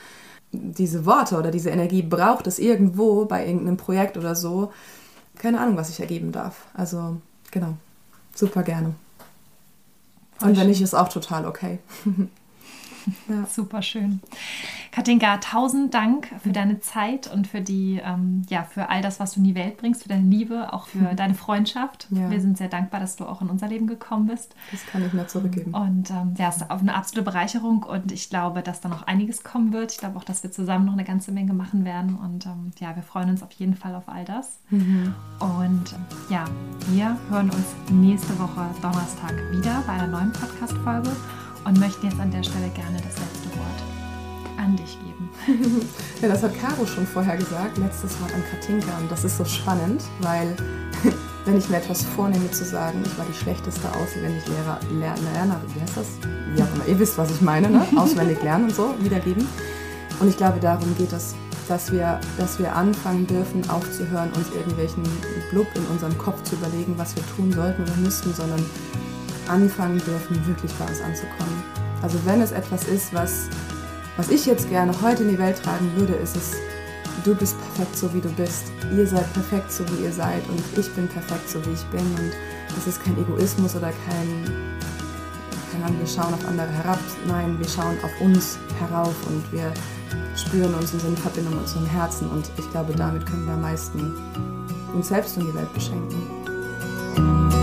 diese 0.52 1.04
Worte 1.04 1.36
oder 1.36 1.50
diese 1.50 1.70
Energie 1.70 2.02
braucht 2.02 2.46
es 2.46 2.59
irgendwo 2.59 3.24
bei 3.24 3.46
irgendeinem 3.46 3.76
Projekt 3.76 4.16
oder 4.16 4.34
so. 4.34 4.72
Keine 5.36 5.61
Ahnung, 5.61 5.76
was 5.76 5.90
ich 5.90 6.00
ergeben 6.00 6.32
darf. 6.32 6.66
Also, 6.74 7.20
genau, 7.50 7.74
super 8.34 8.62
gerne. 8.62 8.94
Und 10.40 10.56
wenn 10.56 10.68
nicht, 10.68 10.80
ist 10.80 10.94
auch 10.94 11.09
total 11.09 11.46
okay. 11.46 11.80
Ja. 13.28 13.46
Super 13.50 13.82
schön. 13.82 14.20
Katinka, 14.92 15.36
tausend 15.38 15.94
Dank 15.94 16.28
für 16.42 16.50
deine 16.50 16.80
Zeit 16.80 17.32
und 17.32 17.46
für 17.46 17.61
die, 17.61 18.00
ähm, 18.04 18.42
ja, 18.48 18.64
für 18.64 18.88
all 18.88 19.02
das, 19.02 19.20
was 19.20 19.32
du 19.32 19.40
in 19.40 19.44
die 19.44 19.54
Welt 19.54 19.76
bringst, 19.76 20.02
für 20.02 20.09
deine 20.09 20.28
Liebe, 20.28 20.72
auch 20.72 20.86
für 20.86 21.14
deine 21.16 21.34
Freundschaft. 21.34 22.09
Ja. 22.11 22.30
Wir 22.30 22.40
sind 22.40 22.59
sehr 22.59 22.68
dankbar, 22.68 23.00
dass 23.00 23.16
du 23.16 23.26
auch 23.26 23.42
in 23.42 23.48
unser 23.48 23.68
Leben 23.68 23.86
gekommen 23.86 24.26
bist. 24.26 24.54
Das 24.70 24.84
kann 24.86 25.04
ich 25.04 25.12
nur 25.12 25.28
zurückgeben. 25.28 25.74
Und 25.74 26.11
ähm, 26.11 26.34
ja, 26.36 26.48
es 26.48 26.56
ist 26.56 26.70
eine 26.70 26.94
absolute 26.94 27.30
Bereicherung 27.30 27.82
und 27.82 28.12
ich 28.12 28.30
glaube, 28.30 28.62
dass 28.62 28.80
da 28.80 28.88
noch 28.88 29.02
einiges 29.02 29.44
kommen 29.44 29.72
wird. 29.72 29.92
Ich 29.92 29.98
glaube 29.98 30.18
auch, 30.18 30.24
dass 30.24 30.42
wir 30.42 30.50
zusammen 30.50 30.86
noch 30.86 30.94
eine 30.94 31.04
ganze 31.04 31.32
Menge 31.32 31.52
machen 31.52 31.84
werden 31.84 32.16
und 32.16 32.46
ähm, 32.46 32.72
ja, 32.80 32.94
wir 32.96 33.02
freuen 33.02 33.30
uns 33.30 33.42
auf 33.42 33.52
jeden 33.52 33.74
Fall 33.74 33.94
auf 33.94 34.09
all 34.09 34.24
das. 34.24 34.59
Mhm. 34.70 35.14
Und 35.38 35.94
ja, 36.30 36.44
wir 36.88 37.16
hören 37.30 37.50
uns 37.50 37.66
nächste 37.90 38.38
Woche 38.38 38.66
Donnerstag 38.82 39.34
wieder 39.52 39.82
bei 39.86 39.92
einer 39.92 40.06
neuen 40.06 40.32
Podcast-Folge 40.32 41.11
und 41.68 41.78
möchten 41.78 42.06
jetzt 42.06 42.18
an 42.18 42.30
der 42.30 42.42
Stelle 42.42 42.70
gerne 42.70 42.96
das 42.96 43.14
letzte 43.18 43.48
Wort 43.58 43.82
an 44.56 44.74
dich 44.76 44.98
geben. 45.04 45.28
ja, 46.22 46.28
das 46.28 46.42
hat 46.42 46.58
Caro 46.58 46.86
schon 46.86 47.06
vorher 47.06 47.36
gesagt, 47.36 47.76
letztes 47.78 48.18
Wort 48.20 48.32
an 48.34 48.42
Katinka. 48.50 48.96
Und 48.98 49.10
das 49.10 49.24
ist 49.24 49.36
so 49.36 49.44
spannend, 49.44 50.02
weil 50.20 50.56
wenn 51.44 51.58
ich 51.58 51.68
mir 51.68 51.76
etwas 51.76 52.02
vornehme 52.02 52.50
zu 52.50 52.64
sagen, 52.64 53.02
ich 53.04 53.18
war 53.18 53.26
die 53.26 53.34
schlechteste 53.34 53.86
auswendig 53.92 54.42
Lehrer, 54.48 54.80
Ler 54.98 55.14
Lernerin, 55.32 55.62
wie 55.74 55.80
heißt 55.80 55.96
das? 55.96 56.06
Wie 56.54 56.62
auch 56.62 56.74
immer, 56.74 56.86
ihr 56.86 56.98
wisst, 56.98 57.18
was 57.18 57.30
ich 57.30 57.42
meine, 57.42 57.68
ne? 57.68 57.86
Auswendig 57.96 58.42
lernen 58.42 58.64
und 58.64 58.74
so, 58.74 58.94
wiedergeben. 59.00 59.46
Und 60.20 60.28
ich 60.28 60.36
glaube, 60.36 60.58
darum 60.60 60.96
geht 60.96 61.12
es, 61.12 61.34
dass 61.68 61.92
wir, 61.92 62.18
dass 62.38 62.58
wir 62.58 62.74
anfangen 62.74 63.26
dürfen, 63.26 63.68
aufzuhören, 63.68 64.32
uns 64.32 64.48
irgendwelchen 64.56 65.02
Blub 65.50 65.66
in 65.74 65.84
unserem 65.86 66.16
Kopf 66.16 66.42
zu 66.42 66.54
überlegen, 66.54 66.94
was 66.96 67.14
wir 67.14 67.22
tun 67.36 67.52
sollten 67.52 67.82
oder 67.82 67.96
müssten, 67.96 68.32
sondern 68.32 68.64
anfangen 69.49 69.99
dürfen, 69.99 70.46
wirklich 70.46 70.72
bei 70.74 70.86
uns 70.86 71.01
anzukommen. 71.01 71.62
Also 72.03 72.18
wenn 72.24 72.40
es 72.40 72.53
etwas 72.53 72.84
ist, 72.84 73.12
was, 73.12 73.49
was 74.16 74.30
ich 74.30 74.46
jetzt 74.46 74.68
gerne 74.68 74.92
heute 75.03 75.22
in 75.22 75.30
die 75.30 75.38
Welt 75.38 75.62
tragen 75.62 75.90
würde, 75.96 76.14
ist 76.14 76.36
es, 76.36 76.53
du 77.24 77.34
bist 77.34 77.57
perfekt 77.61 77.96
so 77.96 78.12
wie 78.14 78.20
du 78.20 78.28
bist. 78.30 78.64
Ihr 78.96 79.07
seid 79.07 79.32
perfekt 79.32 79.72
so 79.72 79.84
wie 79.90 80.05
ihr 80.05 80.12
seid 80.12 80.46
und 80.49 80.62
ich 80.78 80.92
bin 80.94 81.09
perfekt 81.09 81.49
so 81.49 81.64
wie 81.66 81.72
ich 81.72 81.84
bin. 81.86 82.01
Und 82.01 82.32
es 82.76 82.86
ist 82.86 83.03
kein 83.03 83.18
Egoismus 83.18 83.74
oder 83.74 83.92
kein, 84.09 84.76
keine 85.72 85.86
Ahnung, 85.86 85.99
wir 86.01 86.07
schauen 86.07 86.32
auf 86.32 86.46
andere 86.46 86.68
herab. 86.68 87.01
Nein, 87.26 87.59
wir 87.59 87.68
schauen 87.68 87.96
auf 88.03 88.20
uns 88.20 88.59
herauf 88.78 89.14
und 89.26 89.53
wir 89.53 89.72
spüren 90.36 90.72
uns 90.74 90.92
und 90.92 91.01
sind 91.01 91.11
in 91.11 91.16
Verbindung 91.16 91.55
mit 91.55 91.62
unserem 91.62 91.86
Herzen. 91.86 92.28
Und 92.30 92.51
ich 92.57 92.70
glaube, 92.70 92.94
damit 92.94 93.26
können 93.26 93.46
wir 93.46 93.55
am 93.55 93.62
meisten 93.62 94.14
uns 94.94 95.09
selbst 95.09 95.36
und 95.36 95.46
die 95.46 95.55
Welt 95.55 95.72
beschenken. 95.74 97.57